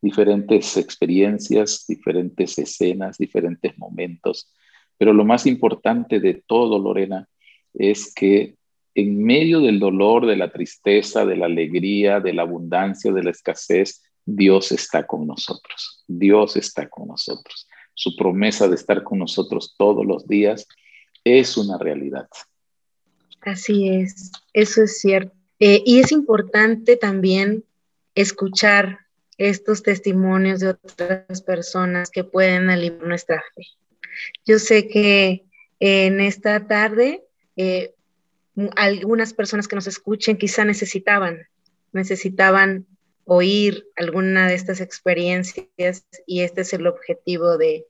diferentes 0.00 0.76
experiencias, 0.76 1.86
diferentes 1.88 2.58
escenas, 2.58 3.18
diferentes 3.18 3.76
momentos, 3.78 4.52
pero 4.96 5.12
lo 5.12 5.24
más 5.24 5.46
importante 5.46 6.20
de 6.20 6.42
todo, 6.46 6.78
Lorena, 6.78 7.28
es 7.74 8.12
que 8.14 8.56
en 8.94 9.22
medio 9.22 9.60
del 9.60 9.78
dolor, 9.78 10.26
de 10.26 10.36
la 10.36 10.50
tristeza, 10.50 11.24
de 11.24 11.36
la 11.36 11.46
alegría, 11.46 12.20
de 12.20 12.32
la 12.32 12.42
abundancia, 12.42 13.12
de 13.12 13.22
la 13.22 13.30
escasez, 13.30 14.02
Dios 14.24 14.72
está 14.72 15.06
con 15.06 15.26
nosotros. 15.26 16.04
Dios 16.08 16.56
está 16.56 16.88
con 16.88 17.08
nosotros 17.08 17.68
su 17.98 18.14
promesa 18.14 18.68
de 18.68 18.76
estar 18.76 19.02
con 19.02 19.18
nosotros 19.18 19.74
todos 19.76 20.06
los 20.06 20.28
días, 20.28 20.68
es 21.24 21.56
una 21.56 21.78
realidad. 21.78 22.28
Así 23.40 23.88
es, 23.88 24.30
eso 24.52 24.84
es 24.84 25.00
cierto. 25.00 25.34
Eh, 25.58 25.82
y 25.84 25.98
es 25.98 26.12
importante 26.12 26.96
también 26.96 27.64
escuchar 28.14 29.00
estos 29.36 29.82
testimonios 29.82 30.60
de 30.60 30.68
otras 30.68 31.42
personas 31.42 32.10
que 32.10 32.22
pueden 32.22 32.70
aliviar 32.70 33.04
nuestra 33.04 33.42
fe. 33.56 33.66
Yo 34.46 34.60
sé 34.60 34.86
que 34.86 35.44
en 35.80 36.20
esta 36.20 36.68
tarde 36.68 37.24
eh, 37.56 37.94
algunas 38.76 39.34
personas 39.34 39.66
que 39.66 39.74
nos 39.74 39.88
escuchen 39.88 40.38
quizá 40.38 40.64
necesitaban, 40.64 41.48
necesitaban 41.92 42.86
oír 43.30 43.86
alguna 43.94 44.48
de 44.48 44.54
estas 44.54 44.80
experiencias 44.80 46.06
y 46.26 46.40
este 46.40 46.62
es 46.62 46.72
el 46.72 46.86
objetivo 46.86 47.58
de, 47.58 47.86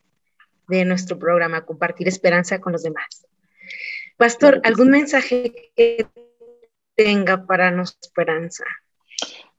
de 0.67 0.85
nuestro 0.85 1.17
programa, 1.17 1.65
compartir 1.65 2.09
esperanza 2.09 2.61
con 2.61 2.73
los 2.73 2.83
demás. 2.83 3.25
Pastor, 4.17 4.61
¿algún 4.65 4.91
mensaje 4.91 5.71
que 5.77 6.09
tenga 6.97 7.47
para 7.47 7.71
nuestra 7.71 8.01
esperanza? 8.03 8.65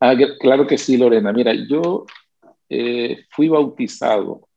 Ah, 0.01 0.13
claro 0.41 0.67
que 0.67 0.77
sí, 0.77 0.97
Lorena. 0.97 1.32
Mira, 1.32 1.53
yo 1.53 2.05
eh, 2.67 3.25
fui 3.30 3.47
bautizado 3.47 4.49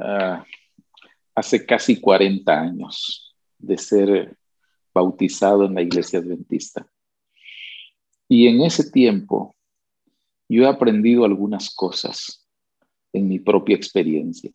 ah, 0.00 0.46
hace 1.34 1.66
casi 1.66 2.00
40 2.00 2.58
años 2.58 3.36
de 3.58 3.76
ser 3.76 4.34
bautizado 4.94 5.66
en 5.66 5.74
la 5.74 5.82
iglesia 5.82 6.20
adventista. 6.20 6.86
Y 8.30 8.46
en 8.46 8.62
ese 8.62 8.90
tiempo 8.90 9.54
yo 10.48 10.64
he 10.64 10.66
aprendido 10.66 11.24
algunas 11.24 11.74
cosas 11.74 12.46
en 13.12 13.28
mi 13.28 13.38
propia 13.38 13.76
experiencia. 13.76 14.50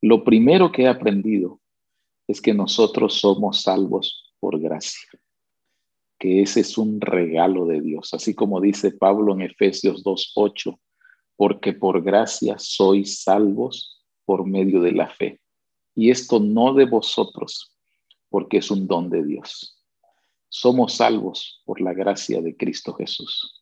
Lo 0.00 0.24
primero 0.24 0.72
que 0.72 0.82
he 0.82 0.88
aprendido 0.88 1.60
es 2.26 2.40
que 2.40 2.54
nosotros 2.54 3.14
somos 3.20 3.62
salvos 3.62 4.32
por 4.38 4.58
gracia, 4.60 5.10
que 6.18 6.42
ese 6.42 6.60
es 6.60 6.78
un 6.78 7.00
regalo 7.00 7.66
de 7.66 7.80
Dios, 7.80 8.14
así 8.14 8.34
como 8.34 8.60
dice 8.60 8.92
Pablo 8.92 9.34
en 9.34 9.42
Efesios 9.42 10.04
2.8, 10.04 10.78
porque 11.36 11.72
por 11.72 12.02
gracia 12.02 12.56
sois 12.58 13.22
salvos 13.22 14.04
por 14.24 14.46
medio 14.46 14.80
de 14.80 14.92
la 14.92 15.08
fe. 15.08 15.40
Y 15.94 16.10
esto 16.10 16.38
no 16.38 16.72
de 16.72 16.86
vosotros, 16.86 17.76
porque 18.28 18.58
es 18.58 18.70
un 18.70 18.86
don 18.86 19.10
de 19.10 19.24
Dios. 19.24 19.82
Somos 20.48 20.94
salvos 20.94 21.62
por 21.64 21.80
la 21.80 21.92
gracia 21.92 22.40
de 22.40 22.56
Cristo 22.56 22.94
Jesús. 22.94 23.59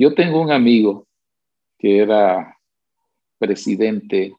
Yo 0.00 0.14
tengo 0.14 0.40
un 0.40 0.52
amigo 0.52 1.08
que 1.76 1.98
era 1.98 2.56
presidente 3.36 4.32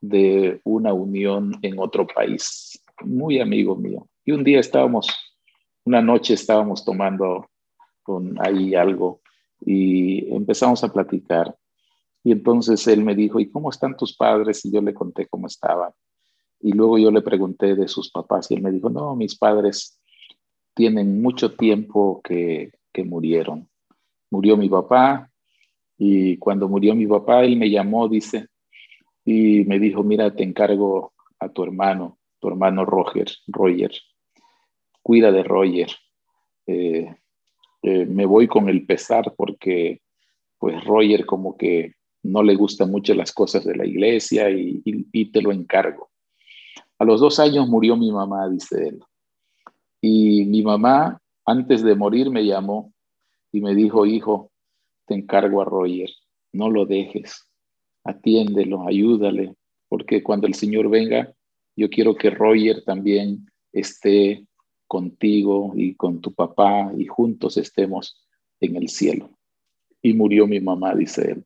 de 0.00 0.60
una 0.64 0.92
unión 0.92 1.56
en 1.62 1.78
otro 1.78 2.04
país, 2.04 2.82
muy 3.04 3.38
amigo 3.38 3.76
mío. 3.76 4.08
Y 4.24 4.32
un 4.32 4.42
día 4.42 4.58
estábamos, 4.58 5.08
una 5.84 6.02
noche 6.02 6.34
estábamos 6.34 6.84
tomando 6.84 7.48
con 8.02 8.44
ahí 8.44 8.74
algo 8.74 9.20
y 9.60 10.34
empezamos 10.34 10.82
a 10.82 10.92
platicar. 10.92 11.56
Y 12.24 12.32
entonces 12.32 12.84
él 12.88 13.04
me 13.04 13.14
dijo, 13.14 13.38
¿y 13.38 13.48
cómo 13.48 13.70
están 13.70 13.96
tus 13.96 14.16
padres? 14.16 14.64
Y 14.64 14.72
yo 14.72 14.82
le 14.82 14.94
conté 14.94 15.28
cómo 15.28 15.46
estaban. 15.46 15.92
Y 16.58 16.72
luego 16.72 16.98
yo 16.98 17.12
le 17.12 17.22
pregunté 17.22 17.76
de 17.76 17.86
sus 17.86 18.10
papás 18.10 18.50
y 18.50 18.54
él 18.54 18.62
me 18.62 18.72
dijo, 18.72 18.90
no, 18.90 19.14
mis 19.14 19.38
padres 19.38 20.00
tienen 20.74 21.22
mucho 21.22 21.54
tiempo 21.54 22.20
que, 22.24 22.72
que 22.92 23.04
murieron 23.04 23.68
murió 24.30 24.56
mi 24.56 24.68
papá 24.68 25.30
y 25.96 26.36
cuando 26.38 26.68
murió 26.68 26.94
mi 26.94 27.06
papá, 27.06 27.44
él 27.44 27.56
me 27.56 27.68
llamó, 27.68 28.08
dice, 28.08 28.46
y 29.24 29.64
me 29.64 29.78
dijo, 29.78 30.04
mira, 30.04 30.34
te 30.34 30.44
encargo 30.44 31.12
a 31.40 31.48
tu 31.48 31.64
hermano, 31.64 32.18
tu 32.38 32.48
hermano 32.48 32.84
Roger, 32.84 33.26
Roger, 33.48 33.92
cuida 35.02 35.32
de 35.32 35.42
Roger. 35.42 35.90
Eh, 36.66 37.14
eh, 37.82 38.06
me 38.06 38.26
voy 38.26 38.46
con 38.46 38.68
el 38.68 38.86
pesar 38.86 39.34
porque 39.36 40.00
pues 40.58 40.84
Roger 40.84 41.26
como 41.26 41.56
que 41.56 41.94
no 42.22 42.42
le 42.42 42.54
gustan 42.54 42.90
mucho 42.90 43.14
las 43.14 43.32
cosas 43.32 43.64
de 43.64 43.76
la 43.76 43.86
iglesia 43.86 44.50
y, 44.50 44.82
y 44.84 45.32
te 45.32 45.42
lo 45.42 45.52
encargo. 45.52 46.10
A 46.98 47.04
los 47.04 47.20
dos 47.20 47.38
años 47.38 47.68
murió 47.68 47.96
mi 47.96 48.10
mamá, 48.10 48.48
dice 48.48 48.88
él. 48.88 49.00
Y 50.00 50.44
mi 50.44 50.62
mamá, 50.62 51.20
antes 51.44 51.82
de 51.82 51.94
morir, 51.94 52.30
me 52.30 52.44
llamó 52.44 52.92
y 53.52 53.60
me 53.60 53.74
dijo, 53.74 54.06
hijo, 54.06 54.50
te 55.06 55.14
encargo 55.14 55.62
a 55.62 55.64
Roger, 55.64 56.10
no 56.52 56.70
lo 56.70 56.86
dejes, 56.86 57.48
atiéndelo, 58.04 58.86
ayúdale, 58.86 59.54
porque 59.88 60.22
cuando 60.22 60.46
el 60.46 60.54
Señor 60.54 60.88
venga, 60.88 61.34
yo 61.76 61.88
quiero 61.88 62.14
que 62.16 62.30
Roger 62.30 62.82
también 62.84 63.46
esté 63.72 64.46
contigo 64.86 65.72
y 65.76 65.94
con 65.94 66.20
tu 66.20 66.34
papá 66.34 66.92
y 66.96 67.06
juntos 67.06 67.56
estemos 67.56 68.26
en 68.60 68.76
el 68.76 68.88
cielo. 68.88 69.30
Y 70.02 70.14
murió 70.14 70.46
mi 70.46 70.60
mamá, 70.60 70.94
dice 70.94 71.32
él. 71.32 71.44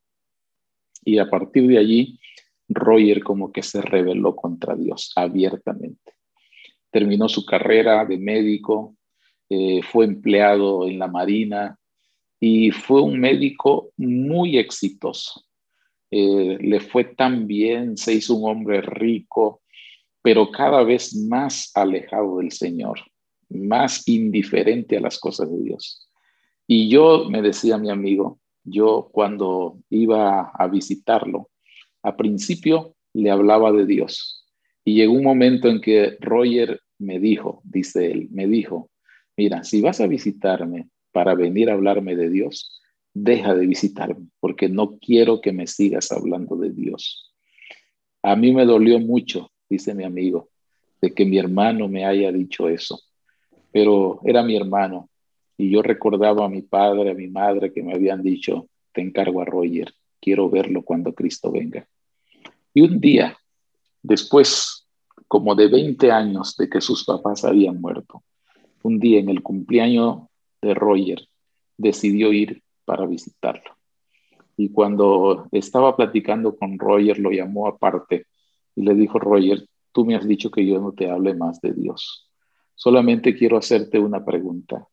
Y 1.05 1.18
a 1.18 1.28
partir 1.28 1.66
de 1.66 1.78
allí, 1.78 2.18
Roger 2.68 3.22
como 3.22 3.53
que 3.53 3.62
se 3.62 3.82
rebeló 3.82 4.36
contra 4.36 4.74
Dios 4.74 5.12
abiertamente. 5.16 6.12
Terminó 6.90 7.28
su 7.28 7.44
carrera 7.44 8.05
de 8.05 8.18
médico, 8.18 8.96
eh, 9.48 9.82
fue 9.82 10.05
empleado 10.05 10.86
en 10.86 10.98
la 10.98 11.09
Marina, 11.09 11.78
y 12.45 12.72
fue 12.72 13.01
un 13.01 13.20
médico 13.20 13.93
muy 13.97 14.59
exitoso. 14.59 15.45
Eh, 16.11 16.59
le 16.61 16.80
fue 16.80 17.05
tan 17.05 17.47
bien, 17.47 17.97
se 17.97 18.14
hizo 18.14 18.34
un 18.34 18.51
hombre 18.51 18.80
rico, 18.80 19.62
pero 20.22 20.51
cada 20.51 20.82
vez 20.82 21.14
más 21.14 21.70
alejado 21.72 22.38
del 22.38 22.51
Señor, 22.51 22.99
más 23.49 24.09
indiferente 24.09 24.97
a 24.97 25.01
las 25.01 25.20
cosas 25.20 25.53
de 25.53 25.62
Dios. 25.62 26.11
Y 26.66 26.88
yo, 26.88 27.28
me 27.30 27.43
decía 27.43 27.78
mi 27.78 27.90
amigo, 27.90 28.40
yo 28.64 29.09
cuando 29.12 29.78
iba 29.88 30.51
a 30.53 30.66
visitarlo, 30.66 31.49
a 32.03 32.16
principio 32.16 32.97
le 33.14 33.30
hablaba 33.30 33.70
de 33.70 33.86
Dios. 33.86 34.49
Y 34.84 34.97
llegó 34.97 35.12
un 35.12 35.22
momento 35.22 35.68
en 35.68 35.80
que 35.80 36.16
Roger 36.18 36.80
me 36.99 37.20
dijo, 37.20 37.62
dice 37.62 38.11
él, 38.11 38.28
me 38.32 38.49
dijo, 38.49 38.90
mira, 39.36 39.62
si 39.62 39.80
vas 39.80 40.01
a 40.01 40.09
visitarme, 40.09 40.88
para 41.13 41.35
venir 41.35 41.71
a 41.71 41.75
hablarme 41.75 42.17
de 42.17 42.29
Dios, 42.31 42.81
deja 43.15 43.55
de 43.55 43.67
visitarme, 43.67 44.27
porque 44.41 44.69
no 44.69 44.99
quiero 44.99 45.41
que 45.41 45.53
me 45.53 45.67
sigas 45.67 46.11
hablando 46.13 46.57
de 46.57 46.71
Dios. 46.71 47.33
A 48.23 48.37
mí 48.37 48.53
me 48.53 48.65
dolió 48.65 48.99
mucho, 48.99 49.51
dice 49.69 49.95
mi 49.95 50.05
amigo, 50.05 50.49
de 51.01 51.13
que 51.13 51.25
mi 51.25 51.39
hermano 51.39 51.89
me 51.89 52.05
haya 52.07 52.33
dicho 52.33 52.69
eso, 52.69 53.01
pero 53.71 54.21
era 54.25 54.43
mi 54.43 54.57
hermano 54.57 55.09
y 55.57 55.71
yo 55.71 55.83
recordaba 55.83 56.47
a 56.47 56.49
mi 56.49 56.63
padre, 56.63 57.11
a 57.11 57.15
mi 57.15 57.29
madre 57.29 57.73
que 57.73 57.83
me 57.83 57.95
habían 57.95 58.23
dicho, 58.23 58.69
te 58.93 59.01
encargo 59.01 59.41
a 59.41 59.45
Roger, 59.45 59.93
quiero 60.21 60.49
verlo 60.49 60.83
cuando 60.83 61.13
Cristo 61.13 61.51
venga. 61.51 61.87
Y 62.73 62.83
un 62.83 63.01
día, 63.01 63.37
después 64.03 64.87
como 65.29 65.55
de 65.55 65.69
20 65.69 66.11
años 66.11 66.57
de 66.57 66.69
que 66.69 66.81
sus 66.81 67.05
papás 67.05 67.45
habían 67.45 67.81
muerto, 67.81 68.23
un 68.83 68.99
día 68.99 69.21
en 69.21 69.29
el 69.29 69.43
cumpleaños 69.43 70.29
de 70.63 70.75
Roger, 70.75 71.29
decidió 71.77 72.33
ir 72.33 72.63
para 72.85 73.07
visitarlo. 73.07 73.77
Y 74.57 74.71
cuando 74.71 75.49
estaba 75.51 75.97
platicando 75.97 76.57
con 76.57 76.79
Roger, 76.79 77.19
lo 77.19 77.31
llamó 77.31 77.67
aparte 77.67 78.27
y 78.77 78.83
le 78.83 78.95
dijo, 78.95 79.19
Roger, 79.19 79.67
tú 79.93 80.07
me 80.07 80.15
has 80.15 80.27
dicho 80.27 80.51
que 80.51 80.65
yo 80.67 80.81
no 80.81 80.93
te 80.93 81.11
hable 81.11 81.35
más 81.35 81.61
de 81.61 81.73
Dios. 81.73 82.31
Solamente 82.75 83.37
quiero 83.37 83.59
hacerte 83.59 83.99
una 83.99 84.25
pregunta. 84.25 84.87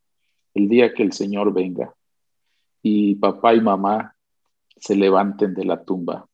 El 0.53 0.67
día 0.67 0.93
que 0.93 1.03
el 1.03 1.13
Señor 1.13 1.53
venga 1.53 1.93
y 2.81 3.15
papá 3.15 3.53
y 3.53 3.61
mamá 3.61 4.15
se 4.77 4.95
levanten 4.95 5.53
de 5.53 5.65
la 5.65 5.83
tumba 5.83 6.27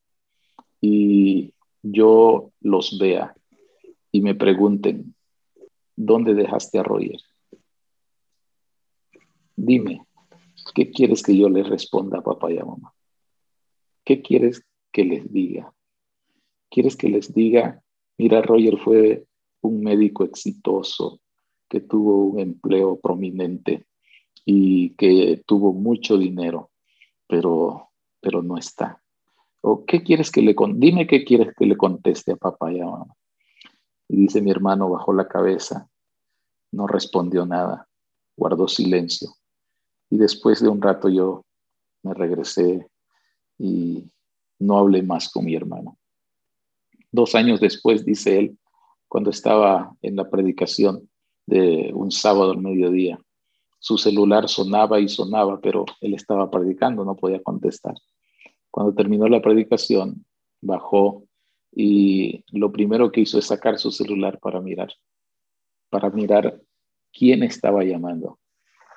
y 0.79 1.53
yo 1.81 2.51
los 2.61 2.97
vea 2.97 3.35
y 4.11 4.21
me 4.21 4.35
pregunten, 4.35 5.15
¿dónde 5.95 6.33
dejaste 6.33 6.79
a 6.79 6.83
Roger? 6.83 7.19
Dime, 9.55 10.05
¿qué 10.73 10.91
quieres 10.91 11.23
que 11.23 11.35
yo 11.35 11.49
les 11.49 11.67
responda 11.67 12.19
a 12.19 12.23
papá 12.23 12.51
y 12.51 12.57
a 12.57 12.65
mamá? 12.65 12.93
¿Qué 14.03 14.21
quieres 14.21 14.65
que 14.91 15.05
les 15.05 15.31
diga? 15.31 15.73
¿Quieres 16.69 16.97
que 16.97 17.07
les 17.07 17.33
diga, 17.33 17.81
mira, 18.17 18.41
Roger 18.41 18.77
fue 18.77 19.25
un 19.61 19.81
médico 19.81 20.25
exitoso, 20.25 21.21
que 21.69 21.79
tuvo 21.79 22.25
un 22.25 22.39
empleo 22.39 22.99
prominente 22.99 23.85
y 24.43 24.91
que 24.91 25.41
tuvo 25.45 25.73
mucho 25.73 26.17
dinero, 26.17 26.71
pero, 27.27 27.89
pero 28.19 28.43
no 28.43 28.57
está? 28.57 29.01
¿O 29.61 29.85
qué 29.85 30.03
quieres 30.03 30.31
que 30.31 30.41
le 30.41 30.55
dime 30.75 31.07
qué 31.07 31.23
quieres 31.23 31.55
que 31.57 31.65
le 31.65 31.77
conteste 31.77 32.33
a 32.33 32.35
papá 32.35 32.71
y 32.73 32.81
a 32.81 32.85
mamá? 32.85 33.15
Y 34.07 34.17
dice 34.17 34.41
mi 34.41 34.51
hermano, 34.51 34.89
bajó 34.89 35.13
la 35.13 35.27
cabeza, 35.27 35.89
no 36.71 36.85
respondió 36.87 37.45
nada, 37.45 37.87
guardó 38.35 38.67
silencio. 38.67 39.29
Y 40.09 40.17
después 40.17 40.61
de 40.61 40.69
un 40.69 40.81
rato 40.81 41.09
yo 41.09 41.45
me 42.03 42.13
regresé 42.13 42.87
y 43.57 44.09
no 44.59 44.77
hablé 44.77 45.01
más 45.01 45.29
con 45.29 45.45
mi 45.45 45.55
hermano. 45.55 45.97
Dos 47.11 47.35
años 47.35 47.59
después, 47.59 48.05
dice 48.05 48.39
él, 48.39 48.57
cuando 49.07 49.29
estaba 49.29 49.95
en 50.01 50.15
la 50.15 50.29
predicación 50.29 51.09
de 51.45 51.91
un 51.93 52.11
sábado 52.11 52.51
al 52.51 52.61
mediodía, 52.61 53.19
su 53.79 53.97
celular 53.97 54.49
sonaba 54.49 54.99
y 54.99 55.07
sonaba, 55.07 55.59
pero 55.61 55.85
él 56.01 56.13
estaba 56.13 56.49
predicando, 56.49 57.05
no 57.05 57.15
podía 57.15 57.41
contestar. 57.41 57.95
Cuando 58.71 58.93
terminó 58.93 59.27
la 59.27 59.41
predicación, 59.41 60.25
bajó 60.61 61.23
y 61.71 62.43
lo 62.51 62.71
primero 62.71 63.11
que 63.11 63.21
hizo 63.21 63.37
es 63.37 63.45
sacar 63.45 63.77
su 63.77 63.91
celular 63.91 64.39
para 64.39 64.59
mirar, 64.61 64.91
para 65.89 66.09
mirar 66.09 66.59
quién 67.11 67.43
estaba 67.43 67.83
llamando 67.83 68.39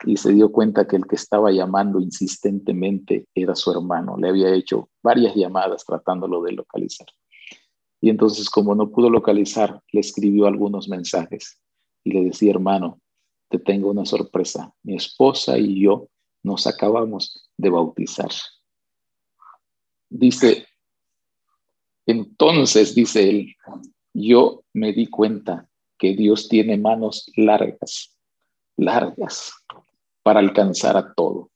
y 0.04 0.16
se 0.16 0.32
dio 0.32 0.50
cuenta 0.52 0.86
que 0.86 0.96
el 0.96 1.06
que 1.06 1.16
estaba 1.16 1.50
llamando 1.50 2.00
insistentemente 2.00 3.26
era 3.34 3.54
su 3.54 3.70
hermano. 3.70 4.16
Le 4.16 4.28
había 4.28 4.54
hecho 4.54 4.90
varias 5.02 5.34
llamadas 5.34 5.84
tratándolo 5.84 6.42
de 6.42 6.52
localizar. 6.52 7.08
Y 8.00 8.10
entonces, 8.10 8.48
como 8.48 8.74
no 8.74 8.90
pudo 8.90 9.10
localizar, 9.10 9.80
le 9.92 10.00
escribió 10.00 10.46
algunos 10.46 10.88
mensajes 10.88 11.60
y 12.04 12.12
le 12.12 12.24
decía, 12.24 12.50
hermano, 12.50 13.00
te 13.48 13.58
tengo 13.58 13.90
una 13.90 14.04
sorpresa. 14.04 14.72
Mi 14.82 14.94
esposa 14.94 15.58
y 15.58 15.80
yo 15.80 16.08
nos 16.42 16.66
acabamos 16.66 17.50
de 17.56 17.70
bautizar. 17.70 18.30
Dice, 20.08 20.66
entonces, 22.06 22.94
dice 22.94 23.28
él, 23.28 23.56
yo 24.14 24.64
me 24.72 24.92
di 24.92 25.06
cuenta 25.08 25.68
que 25.98 26.14
Dios 26.14 26.48
tiene 26.48 26.76
manos 26.78 27.30
largas, 27.36 28.16
largas, 28.76 29.52
para 30.28 30.40
alcanzar 30.40 30.94
a 30.98 31.14
todo. 31.14 31.50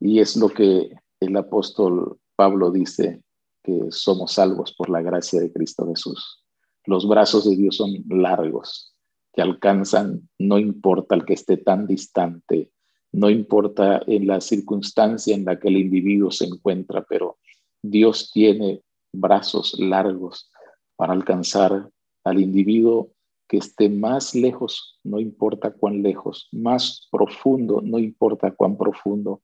Y 0.00 0.20
es 0.20 0.38
lo 0.38 0.48
que 0.48 0.96
el 1.20 1.36
apóstol 1.36 2.18
Pablo 2.34 2.70
dice, 2.70 3.20
que 3.62 3.80
somos 3.90 4.32
salvos 4.32 4.74
por 4.74 4.88
la 4.88 5.02
gracia 5.02 5.42
de 5.42 5.52
Cristo 5.52 5.86
Jesús. 5.86 6.42
Los 6.86 7.06
brazos 7.06 7.44
de 7.44 7.54
Dios 7.54 7.76
son 7.76 7.90
largos, 8.08 8.94
que 9.34 9.42
alcanzan, 9.42 10.26
no 10.38 10.58
importa 10.58 11.14
el 11.14 11.26
que 11.26 11.34
esté 11.34 11.58
tan 11.58 11.86
distante, 11.86 12.70
no 13.12 13.28
importa 13.28 14.00
en 14.06 14.26
la 14.26 14.40
circunstancia 14.40 15.34
en 15.34 15.44
la 15.44 15.60
que 15.60 15.68
el 15.68 15.76
individuo 15.76 16.30
se 16.30 16.46
encuentra, 16.46 17.04
pero 17.06 17.36
Dios 17.82 18.30
tiene 18.32 18.80
brazos 19.12 19.78
largos 19.78 20.50
para 20.96 21.12
alcanzar 21.12 21.90
al 22.24 22.40
individuo 22.40 23.11
que 23.52 23.58
esté 23.58 23.90
más 23.90 24.34
lejos, 24.34 24.98
no 25.04 25.20
importa 25.20 25.72
cuán 25.72 26.02
lejos, 26.02 26.48
más 26.52 27.06
profundo, 27.12 27.82
no 27.84 27.98
importa 27.98 28.50
cuán 28.52 28.78
profundo, 28.78 29.42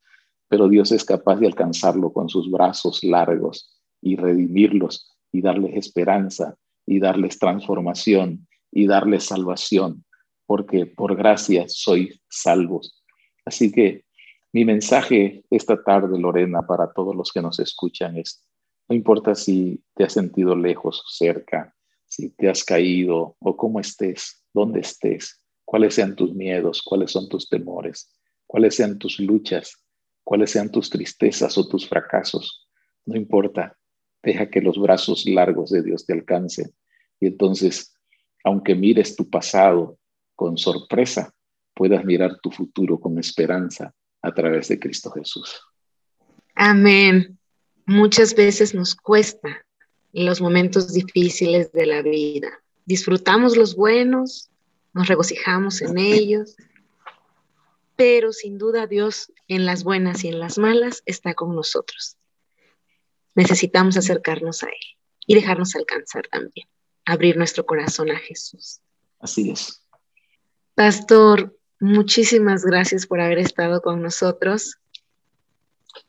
pero 0.49 0.67
Dios 0.67 0.93
es 0.93 1.05
capaz 1.05 1.37
de 1.37 1.47
alcanzarlo 1.47 2.11
con 2.11 2.31
sus 2.31 2.51
brazos 2.51 3.05
largos 3.05 3.79
y 4.01 4.17
redimirlos 4.17 5.15
y 5.31 5.43
darles 5.43 5.77
esperanza 5.77 6.57
y 6.87 7.01
darles 7.01 7.39
transformación 7.39 8.49
y 8.73 8.87
darles 8.87 9.25
salvación, 9.25 10.07
porque 10.47 10.87
por 10.87 11.15
gracia 11.15 11.67
soy 11.69 12.19
salvos. 12.31 13.05
Así 13.45 13.71
que 13.71 14.07
mi 14.55 14.65
mensaje 14.65 15.45
esta 15.51 15.85
tarde, 15.85 16.19
Lorena, 16.19 16.67
para 16.67 16.95
todos 16.95 17.15
los 17.15 17.31
que 17.31 17.43
nos 17.43 17.61
escuchan 17.61 18.17
es, 18.17 18.43
no 18.89 18.97
importa 18.97 19.35
si 19.35 19.85
te 19.95 20.05
has 20.05 20.15
sentido 20.15 20.57
lejos 20.57 21.01
o 21.01 21.11
cerca, 21.11 21.75
si 22.19 22.31
te 22.31 22.49
has 22.49 22.65
caído 22.65 23.37
o 23.39 23.57
cómo 23.57 23.79
estés, 23.79 24.45
dónde 24.53 24.81
estés, 24.81 25.41
cuáles 25.65 25.95
sean 25.95 26.17
tus 26.17 26.35
miedos, 26.35 26.83
cuáles 26.83 27.13
son 27.13 27.29
tus 27.29 27.49
temores, 27.49 28.13
cuáles 28.45 28.75
sean 28.75 28.99
tus 28.99 29.21
luchas, 29.21 29.85
cuáles 30.25 30.51
sean 30.51 30.69
tus 30.73 30.91
tristezas 30.91 31.57
o 31.57 31.69
tus 31.69 31.89
fracasos. 31.89 32.67
No 33.07 33.17
importa, 33.17 33.79
deja 34.21 34.51
que 34.51 34.61
los 34.61 34.77
brazos 34.81 35.27
largos 35.27 35.71
de 35.71 35.85
Dios 35.85 36.07
te 36.07 36.13
alcancen. 36.13 36.75
Y 37.21 37.29
entonces, 37.29 37.95
aunque 38.43 38.75
mires 38.75 39.15
tu 39.15 39.31
pasado 39.31 39.97
con 40.35 40.59
sorpresa, 40.59 41.33
puedas 41.73 42.05
mirar 42.05 42.41
tu 42.43 42.51
futuro 42.51 42.99
con 42.99 43.17
esperanza 43.17 43.95
a 44.23 44.35
través 44.35 44.67
de 44.67 44.81
Cristo 44.81 45.13
Jesús. 45.13 45.61
Amén. 46.57 47.39
Muchas 47.87 48.35
veces 48.35 48.75
nos 48.75 48.97
cuesta 48.97 49.65
los 50.13 50.41
momentos 50.41 50.93
difíciles 50.93 51.73
de 51.73 51.87
la 51.87 52.03
vida. 52.03 52.63
Disfrutamos 52.85 53.57
los 53.57 53.77
buenos, 53.77 54.51
nos 54.95 55.09
regocijamos 55.09 55.83
en 55.83 55.99
ellos, 55.99 56.57
pero 57.97 58.33
sin 58.33 58.59
duda 58.59 58.87
Dios 58.87 59.33
en 59.49 59.67
las 59.67 59.85
buenas 59.85 60.25
y 60.25 60.29
en 60.29 60.39
las 60.39 60.59
malas 60.59 61.03
está 61.05 61.35
con 61.35 61.55
nosotros. 61.55 62.17
Necesitamos 63.35 63.97
acercarnos 63.97 64.63
a 64.63 64.67
Él 64.67 64.99
y 65.27 65.35
dejarnos 65.35 65.75
alcanzar 65.77 66.27
también, 66.29 66.67
abrir 67.05 67.37
nuestro 67.37 67.67
corazón 67.67 68.11
a 68.11 68.17
Jesús. 68.17 68.81
Así 69.21 69.51
es. 69.51 69.83
Pastor, 70.75 71.59
muchísimas 71.81 72.65
gracias 72.65 73.07
por 73.07 73.21
haber 73.21 73.39
estado 73.39 73.83
con 73.83 74.01
nosotros. 74.01 74.79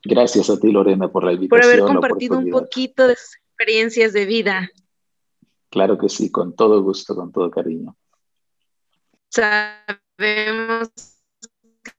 Gracias 0.03 0.49
a 0.49 0.59
ti, 0.59 0.71
Lorena, 0.71 1.11
por 1.11 1.23
la 1.23 1.33
invitación. 1.33 1.59
Por 1.59 1.63
haber 1.63 1.79
compartido 1.93 2.37
un 2.37 2.49
poquito 2.51 3.07
de 3.07 3.15
sus 3.15 3.35
experiencias 3.59 4.13
de 4.13 4.25
vida. 4.25 4.71
Claro 5.69 5.97
que 5.97 6.07
sí, 6.07 6.31
con 6.31 6.55
todo 6.55 6.81
gusto, 6.81 7.13
con 7.13 7.33
todo 7.33 7.51
cariño. 7.51 7.97
Sabemos 9.29 10.89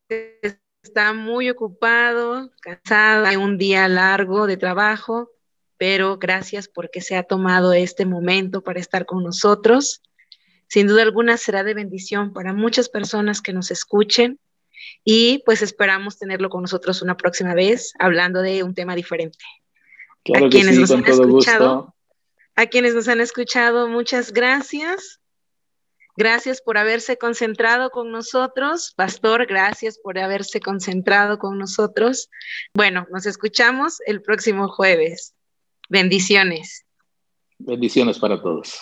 que 0.08 0.58
está 0.82 1.12
muy 1.12 1.50
ocupado, 1.50 2.50
cansado, 2.62 3.26
hay 3.26 3.36
un 3.36 3.58
día 3.58 3.86
largo 3.88 4.46
de 4.46 4.56
trabajo, 4.56 5.32
pero 5.76 6.16
gracias 6.16 6.66
porque 6.66 7.02
se 7.02 7.14
ha 7.16 7.24
tomado 7.24 7.74
este 7.74 8.06
momento 8.06 8.62
para 8.62 8.80
estar 8.80 9.04
con 9.04 9.22
nosotros. 9.22 10.00
Sin 10.66 10.86
duda 10.86 11.02
alguna 11.02 11.36
será 11.36 11.62
de 11.62 11.74
bendición 11.74 12.32
para 12.32 12.54
muchas 12.54 12.88
personas 12.88 13.42
que 13.42 13.52
nos 13.52 13.70
escuchen 13.70 14.40
y 15.04 15.42
pues 15.44 15.60
esperamos 15.60 16.18
tenerlo 16.18 16.48
con 16.48 16.62
nosotros 16.62 17.02
una 17.02 17.18
próxima 17.18 17.52
vez 17.52 17.92
hablando 17.98 18.40
de 18.40 18.62
un 18.62 18.74
tema 18.74 18.94
diferente. 18.96 19.44
A 20.34 20.48
quienes 20.48 20.78
nos 20.78 20.90
han 20.90 21.04
escuchado, 21.04 21.94
a 22.56 22.66
quienes 22.66 22.94
nos 22.94 23.08
han 23.08 23.20
escuchado, 23.20 23.88
muchas 23.88 24.32
gracias. 24.32 25.20
Gracias 26.16 26.60
por 26.60 26.76
haberse 26.76 27.16
concentrado 27.16 27.88
con 27.90 28.10
nosotros. 28.10 28.92
Pastor, 28.94 29.46
gracias 29.46 29.98
por 29.98 30.18
haberse 30.18 30.60
concentrado 30.60 31.38
con 31.38 31.56
nosotros. 31.56 32.28
Bueno, 32.74 33.06
nos 33.10 33.24
escuchamos 33.24 34.00
el 34.04 34.20
próximo 34.20 34.68
jueves. 34.68 35.34
Bendiciones. 35.88 36.84
Bendiciones 37.58 38.18
para 38.18 38.42
todos. 38.42 38.80